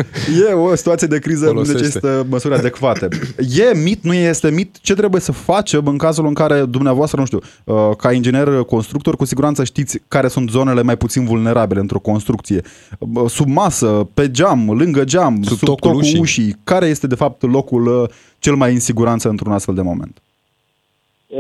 e 0.49 0.53
o 0.53 0.75
situație 0.75 1.07
de 1.07 1.19
criză 1.19 1.47
folosește. 1.47 1.81
necesită 1.81 2.27
măsuri 2.29 2.55
adecvate. 2.55 3.09
E 3.37 3.77
mit, 3.79 4.05
nu 4.05 4.15
este 4.15 4.51
mit? 4.51 4.77
Ce 4.81 4.95
trebuie 4.95 5.21
să 5.21 5.33
facem 5.33 5.87
în 5.87 5.97
cazul 5.97 6.27
în 6.27 6.35
care 6.35 6.65
dumneavoastră, 6.65 7.21
nu 7.21 7.27
știu, 7.27 7.41
uh, 7.65 7.97
ca 7.97 8.13
inginer 8.13 8.49
constructor, 8.49 9.17
cu 9.17 9.25
siguranță 9.25 9.65
știți 9.65 10.03
care 10.09 10.29
sunt 10.29 10.51
zonele 10.51 10.83
mai 10.83 10.97
puțin 10.97 11.25
vulnerabile 11.25 11.81
într-o 11.81 11.99
construcție. 11.99 12.61
Uh, 12.99 13.31
sub 13.31 13.49
masă, 13.49 14.09
pe 14.15 14.31
geam, 14.31 14.71
lângă 14.71 15.05
geam, 15.05 15.43
sub, 15.43 15.57
sub 15.57 15.67
tocul, 15.67 15.91
tocul 15.91 15.99
ușii. 15.99 16.21
ușii. 16.21 16.57
Care 16.65 16.87
este 16.87 17.07
de 17.07 17.15
fapt 17.15 17.43
locul 17.43 17.87
uh, 17.87 18.09
cel 18.39 18.55
mai 18.55 18.73
în 18.73 18.81
siguranță 18.81 19.29
într-un 19.29 19.53
astfel 19.53 19.75
de 19.75 19.83
moment? 19.83 20.23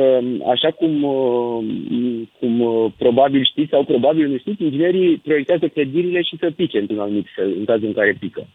Ehm, 0.01 0.43
așa 0.49 0.71
cum, 0.71 0.93
ehm, 1.91 2.31
cum 2.39 2.61
uh, 2.61 2.93
probabil 2.99 3.45
știți 3.45 3.71
sau 3.71 3.85
probabil 3.85 4.29
nu 4.29 4.39
știți, 4.39 4.63
inginerii 4.63 5.17
proiectează 5.17 5.67
clădirile 5.69 6.23
și 6.23 6.37
să 6.41 6.51
pice 6.57 6.79
într-un 6.79 6.99
anumit 6.99 7.27
fel, 7.35 7.55
în 7.59 7.65
cazul 7.65 7.87
în 7.87 7.93
care 7.93 8.17
pică. 8.21 8.47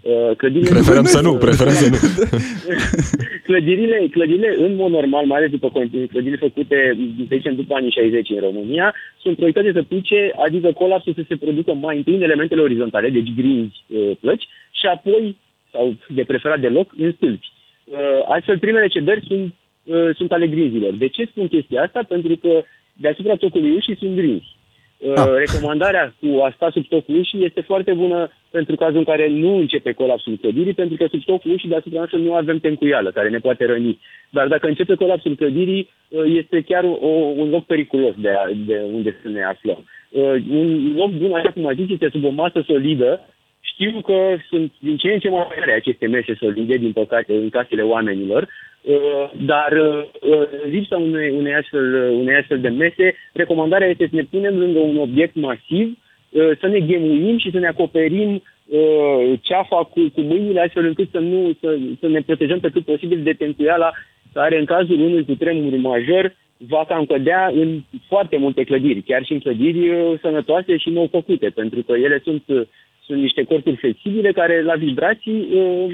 Uh, 0.00 0.36
clădirile 0.36 0.70
preferăm 0.70 1.04
să 1.04 1.20
nu, 1.20 1.32
preferăm 1.36 1.72
să 1.72 1.88
nu. 1.88 1.96
clădirile, 3.48 4.06
clădirile, 4.10 4.54
în 4.58 4.74
mod 4.74 4.90
normal, 4.90 5.26
mai 5.26 5.38
ales 5.38 5.50
după 5.50 5.70
clădirile 6.10 6.36
făcute, 6.36 6.96
să 7.28 7.34
zicem, 7.36 7.54
după 7.54 7.74
anii 7.74 7.90
60 7.90 8.30
în 8.30 8.40
România, 8.40 8.94
sunt 9.22 9.36
proiectate 9.36 9.72
să 9.72 9.82
pice, 9.82 10.32
adică 10.46 10.72
colapsul 10.72 11.14
să 11.14 11.22
se 11.28 11.36
producă 11.36 11.72
mai 11.74 11.96
întâi 11.96 12.14
în 12.14 12.22
elementele 12.22 12.60
orizontale, 12.60 13.08
deci 13.08 13.34
grinzi, 13.36 13.84
uh, 13.86 14.10
plăci, 14.20 14.48
și 14.70 14.86
apoi, 14.86 15.36
sau 15.72 15.94
de 16.08 16.24
preferat 16.24 16.60
deloc, 16.60 16.94
în 16.98 17.12
stâlpi. 17.12 17.52
Astfel, 18.28 18.58
primele 18.58 18.86
cedări 18.86 19.24
sunt 19.26 19.54
uh, 19.90 20.16
sunt 20.16 20.32
ale 20.32 20.46
grinzilor. 20.46 20.92
De 20.92 21.08
ce 21.08 21.24
spun 21.24 21.48
chestia 21.48 21.82
asta? 21.82 22.00
Pentru 22.08 22.36
că 22.36 22.62
deasupra 22.92 23.34
tocului 23.34 23.70
ușii 23.70 23.96
sunt 23.96 24.16
grinzi. 24.16 24.58
Uh, 25.00 25.12
ah. 25.16 25.28
Recomandarea 25.46 26.14
cu 26.20 26.40
a 26.40 26.52
sta 26.56 26.70
sub 26.70 26.86
tocul 26.88 27.18
ușii 27.18 27.44
este 27.44 27.60
foarte 27.60 27.92
bună 27.92 28.30
pentru 28.50 28.74
cazul 28.76 28.98
în 28.98 29.04
care 29.04 29.28
nu 29.28 29.56
începe 29.56 29.92
colapsul 29.92 30.36
clădirii, 30.40 30.72
pentru 30.74 30.96
că 30.96 31.06
sub 31.10 31.24
tocul 31.24 31.52
ușii 31.52 31.68
deasupra 31.68 31.98
noastră 31.98 32.18
nu 32.18 32.34
avem 32.34 32.58
tencuială 32.58 33.10
care 33.10 33.28
ne 33.28 33.38
poate 33.38 33.64
răni. 33.64 34.00
Dar 34.30 34.48
dacă 34.48 34.66
începe 34.66 34.94
colapsul 34.94 35.34
clădirii, 35.34 35.90
uh, 36.08 36.22
este 36.26 36.60
chiar 36.60 36.84
o, 36.84 37.06
un 37.36 37.48
loc 37.50 37.64
periculos 37.66 38.14
de, 38.16 38.28
a, 38.28 38.50
de 38.66 38.82
unde 38.92 39.16
să 39.22 39.28
ne 39.28 39.42
aflăm. 39.44 39.84
Uh, 40.10 40.34
un 40.50 40.92
loc 40.96 41.10
bun, 41.10 41.32
așa 41.32 41.50
cum 41.50 41.66
a 41.66 41.72
zis, 41.72 41.90
este 41.90 42.08
sub 42.12 42.24
o 42.24 42.30
masă 42.30 42.62
solidă, 42.66 43.20
știu 43.60 44.00
că 44.00 44.36
sunt 44.48 44.72
din 44.78 44.96
ce 44.96 45.12
în 45.12 45.18
ce 45.18 45.28
mai 45.28 45.46
mari 45.48 45.72
aceste 45.72 46.06
mese 46.06 46.34
solide, 46.40 46.76
din 46.76 46.92
păcate, 46.92 47.32
în 47.34 47.48
casele 47.48 47.82
oamenilor, 47.82 48.42
Uh, 48.42 48.69
dar 49.32 49.72
uh, 49.72 50.46
în 50.64 50.70
lipsa 50.70 50.96
unei, 50.96 51.30
unei, 51.30 51.54
astfel, 51.54 52.10
unei 52.12 52.34
astfel 52.34 52.60
de 52.60 52.68
mese, 52.68 53.14
recomandarea 53.32 53.88
este 53.88 54.08
să 54.10 54.14
ne 54.16 54.22
punem 54.22 54.58
lângă 54.58 54.78
un 54.78 54.96
obiect 54.96 55.34
masiv, 55.34 55.98
uh, 56.30 56.50
să 56.60 56.66
ne 56.66 56.78
ghemuim 56.78 57.38
și 57.38 57.50
să 57.50 57.58
ne 57.58 57.66
acoperim 57.66 58.42
ceafa 59.40 59.76
cu, 59.76 60.00
cu 60.14 60.20
mâinile 60.20 60.60
astfel 60.60 60.84
încât 60.84 61.08
să, 61.10 61.18
nu, 61.18 61.56
să, 61.60 61.78
să 62.00 62.08
ne 62.08 62.20
protejăm 62.20 62.60
pe 62.60 62.70
cât 62.70 62.84
posibil 62.84 63.22
de 63.22 63.32
tencuiala 63.32 63.92
care 64.32 64.58
în 64.58 64.64
cazul 64.64 65.00
unui 65.00 65.24
cutremur 65.24 65.76
major 65.76 66.36
va 66.56 66.84
cam 66.88 67.04
cădea 67.04 67.50
în 67.54 67.80
foarte 68.06 68.36
multe 68.36 68.64
clădiri, 68.64 69.02
chiar 69.02 69.24
și 69.24 69.32
în 69.32 69.38
clădiri 69.38 70.18
sănătoase 70.20 70.76
și 70.76 70.90
nou 70.90 71.06
făcute, 71.06 71.48
pentru 71.48 71.82
că 71.82 71.92
ele 71.92 72.20
sunt 72.24 72.42
sunt 73.10 73.22
niște 73.26 73.42
corpuri 73.50 73.76
flexibile 73.76 74.32
care 74.32 74.62
la 74.70 74.74
vibrații 74.86 75.38
uh, 75.58 75.86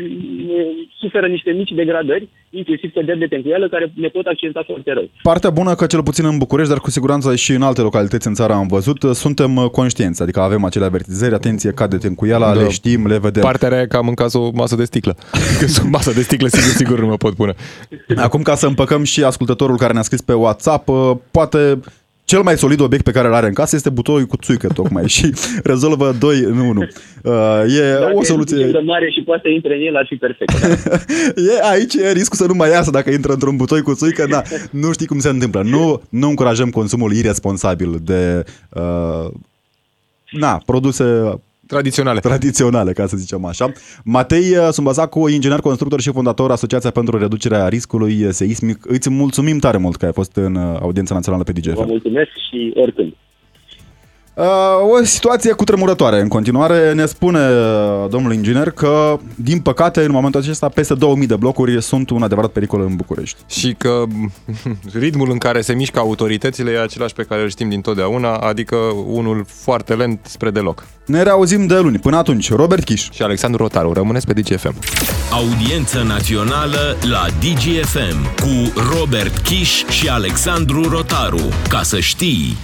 uh, 0.54 0.70
suferă 1.00 1.26
niște 1.26 1.50
mici 1.50 1.78
degradări, 1.80 2.28
inclusiv 2.50 2.92
căderi 2.92 3.18
de 3.18 3.26
tencuială, 3.26 3.68
care 3.68 3.92
ne 3.94 4.08
pot 4.08 4.26
accenta 4.26 4.62
foarte 4.66 4.92
rău. 4.92 5.08
Partea 5.22 5.50
bună 5.50 5.74
că 5.74 5.86
cel 5.86 6.02
puțin 6.02 6.24
în 6.24 6.38
București, 6.38 6.72
dar 6.72 6.80
cu 6.80 6.90
siguranță 6.90 7.28
și 7.36 7.52
în 7.52 7.62
alte 7.62 7.80
localități 7.80 8.26
în 8.26 8.34
țară 8.34 8.52
am 8.52 8.66
văzut, 8.66 9.00
suntem 9.24 9.56
uh, 9.56 9.64
conștienți, 9.78 10.22
adică 10.22 10.40
avem 10.40 10.64
acele 10.64 10.84
avertizări, 10.84 11.34
atenție, 11.34 11.70
cade 11.72 11.96
tencuiala, 11.96 12.54
da. 12.54 12.60
le 12.60 12.68
știm, 12.68 13.06
le 13.06 13.18
vedem. 13.18 13.42
Partea 13.42 13.68
rea 13.68 13.80
e 13.80 13.86
că 13.86 13.96
am 13.96 14.08
în 14.08 14.14
caz 14.14 14.34
o 14.34 14.50
masă 14.54 14.76
de 14.76 14.84
sticlă. 14.84 15.14
Că 15.60 15.66
sunt 15.66 15.90
masă 15.90 16.12
de 16.12 16.22
sticlă, 16.22 16.48
sigur, 16.48 16.72
sigur 16.82 16.98
nu 17.00 17.06
mă 17.06 17.16
pot 17.16 17.34
pune. 17.34 17.54
Acum 18.16 18.42
ca 18.42 18.54
să 18.54 18.66
împăcăm 18.66 19.02
și 19.02 19.22
ascultătorul 19.22 19.76
care 19.76 19.92
ne-a 19.92 20.02
scris 20.02 20.20
pe 20.20 20.32
WhatsApp, 20.32 20.88
poate 21.30 21.78
cel 22.26 22.42
mai 22.42 22.58
solid 22.58 22.80
obiect 22.80 23.04
pe 23.04 23.10
care 23.10 23.26
îl 23.28 23.34
are 23.34 23.46
în 23.46 23.52
casă 23.52 23.76
este 23.76 23.90
butoiul 23.90 24.26
cu 24.26 24.36
țuică 24.36 24.68
tocmai 24.74 25.08
și 25.16 25.32
rezolvă 25.64 26.12
2 26.18 26.38
în 26.38 26.58
1. 26.58 26.80
Uh, 26.80 27.32
e 27.78 27.98
Dacă 28.00 28.10
o 28.14 28.22
soluție... 28.22 28.66
de 28.66 28.78
mare 28.78 29.10
și 29.10 29.22
poate 29.22 29.40
să 29.44 29.48
intre 29.48 29.74
în 29.74 29.80
el, 29.80 29.96
ar 29.96 30.06
fi 30.08 30.16
perfect. 30.16 30.52
e, 31.50 31.68
aici 31.70 31.94
e 31.94 32.12
riscul 32.12 32.36
să 32.36 32.46
nu 32.46 32.54
mai 32.54 32.70
iasă 32.70 32.90
dacă 32.90 33.10
intră 33.10 33.32
într-un 33.32 33.56
butoi 33.56 33.82
cu 33.82 33.94
țuică, 33.94 34.26
da, 34.28 34.42
nu 34.70 34.92
știi 34.92 35.06
cum 35.06 35.18
se 35.18 35.28
întâmplă. 35.28 35.62
Nu, 35.62 36.02
nu 36.08 36.28
încurajăm 36.28 36.70
consumul 36.70 37.12
irresponsabil 37.12 38.00
de 38.02 38.44
uh, 38.72 39.30
na, 40.30 40.62
produse 40.66 41.04
Tradiționale. 41.66 42.20
Tradiționale, 42.20 42.92
ca 42.92 43.06
să 43.06 43.16
zicem 43.16 43.44
așa. 43.44 43.72
Matei 44.04 44.56
uh, 44.56 44.68
Sumbazacu, 44.70 45.28
inginer 45.28 45.60
constructor 45.60 46.00
și 46.00 46.10
fondator 46.12 46.50
Asociația 46.50 46.90
pentru 46.90 47.18
Reducerea 47.18 47.68
Riscului 47.68 48.32
Seismic. 48.32 48.78
Îți 48.88 49.10
mulțumim 49.10 49.58
tare 49.58 49.78
mult 49.78 49.96
că 49.96 50.04
ai 50.04 50.12
fost 50.12 50.36
în 50.36 50.54
uh, 50.54 50.78
audiența 50.80 51.14
națională 51.14 51.42
pe 51.42 51.52
DGF. 51.52 51.74
Vă 51.74 51.84
mulțumesc 51.84 52.30
și 52.50 52.72
oricând. 52.74 53.14
Uh, 54.36 54.44
o 55.00 55.04
situație 55.04 55.52
cutremurătoare 55.52 56.20
în 56.20 56.28
continuare. 56.28 56.92
Ne 56.92 57.06
spune 57.06 57.38
uh, 57.38 58.08
domnul 58.10 58.32
inginer 58.32 58.70
că, 58.70 59.18
din 59.34 59.60
păcate, 59.60 60.04
în 60.04 60.10
momentul 60.10 60.40
acesta, 60.40 60.68
peste 60.68 60.94
2000 60.94 61.26
de 61.26 61.36
blocuri 61.36 61.82
sunt 61.82 62.10
un 62.10 62.22
adevărat 62.22 62.50
pericol 62.50 62.80
în 62.80 62.96
București. 62.96 63.36
Și 63.46 63.74
că 63.78 64.02
ritmul 65.02 65.30
în 65.30 65.38
care 65.38 65.60
se 65.60 65.74
mișcă 65.74 65.98
autoritățile 65.98 66.70
e 66.70 66.80
același 66.80 67.14
pe 67.14 67.22
care 67.22 67.42
îl 67.42 67.48
știm 67.48 67.68
din 67.68 67.80
totdeauna, 67.80 68.36
adică 68.36 68.76
unul 69.06 69.44
foarte 69.48 69.94
lent 69.94 70.20
spre 70.22 70.50
deloc. 70.50 70.86
Ne 71.06 71.22
reauzim 71.22 71.66
de 71.66 71.78
luni. 71.78 71.98
Până 71.98 72.16
atunci, 72.16 72.52
Robert 72.52 72.84
Kiș 72.84 73.10
și 73.10 73.22
Alexandru 73.22 73.62
Rotaru. 73.62 73.92
Rămâneți 73.92 74.26
pe 74.26 74.32
DGFM. 74.32 74.74
Audiență 75.30 76.02
națională 76.02 76.96
la 77.10 77.26
DGFM 77.40 78.34
cu 78.40 78.80
Robert 78.98 79.36
Kiș 79.36 79.84
și 79.84 80.08
Alexandru 80.08 80.88
Rotaru. 80.88 81.42
Ca 81.68 81.82
să 81.82 82.00
știi... 82.00 82.56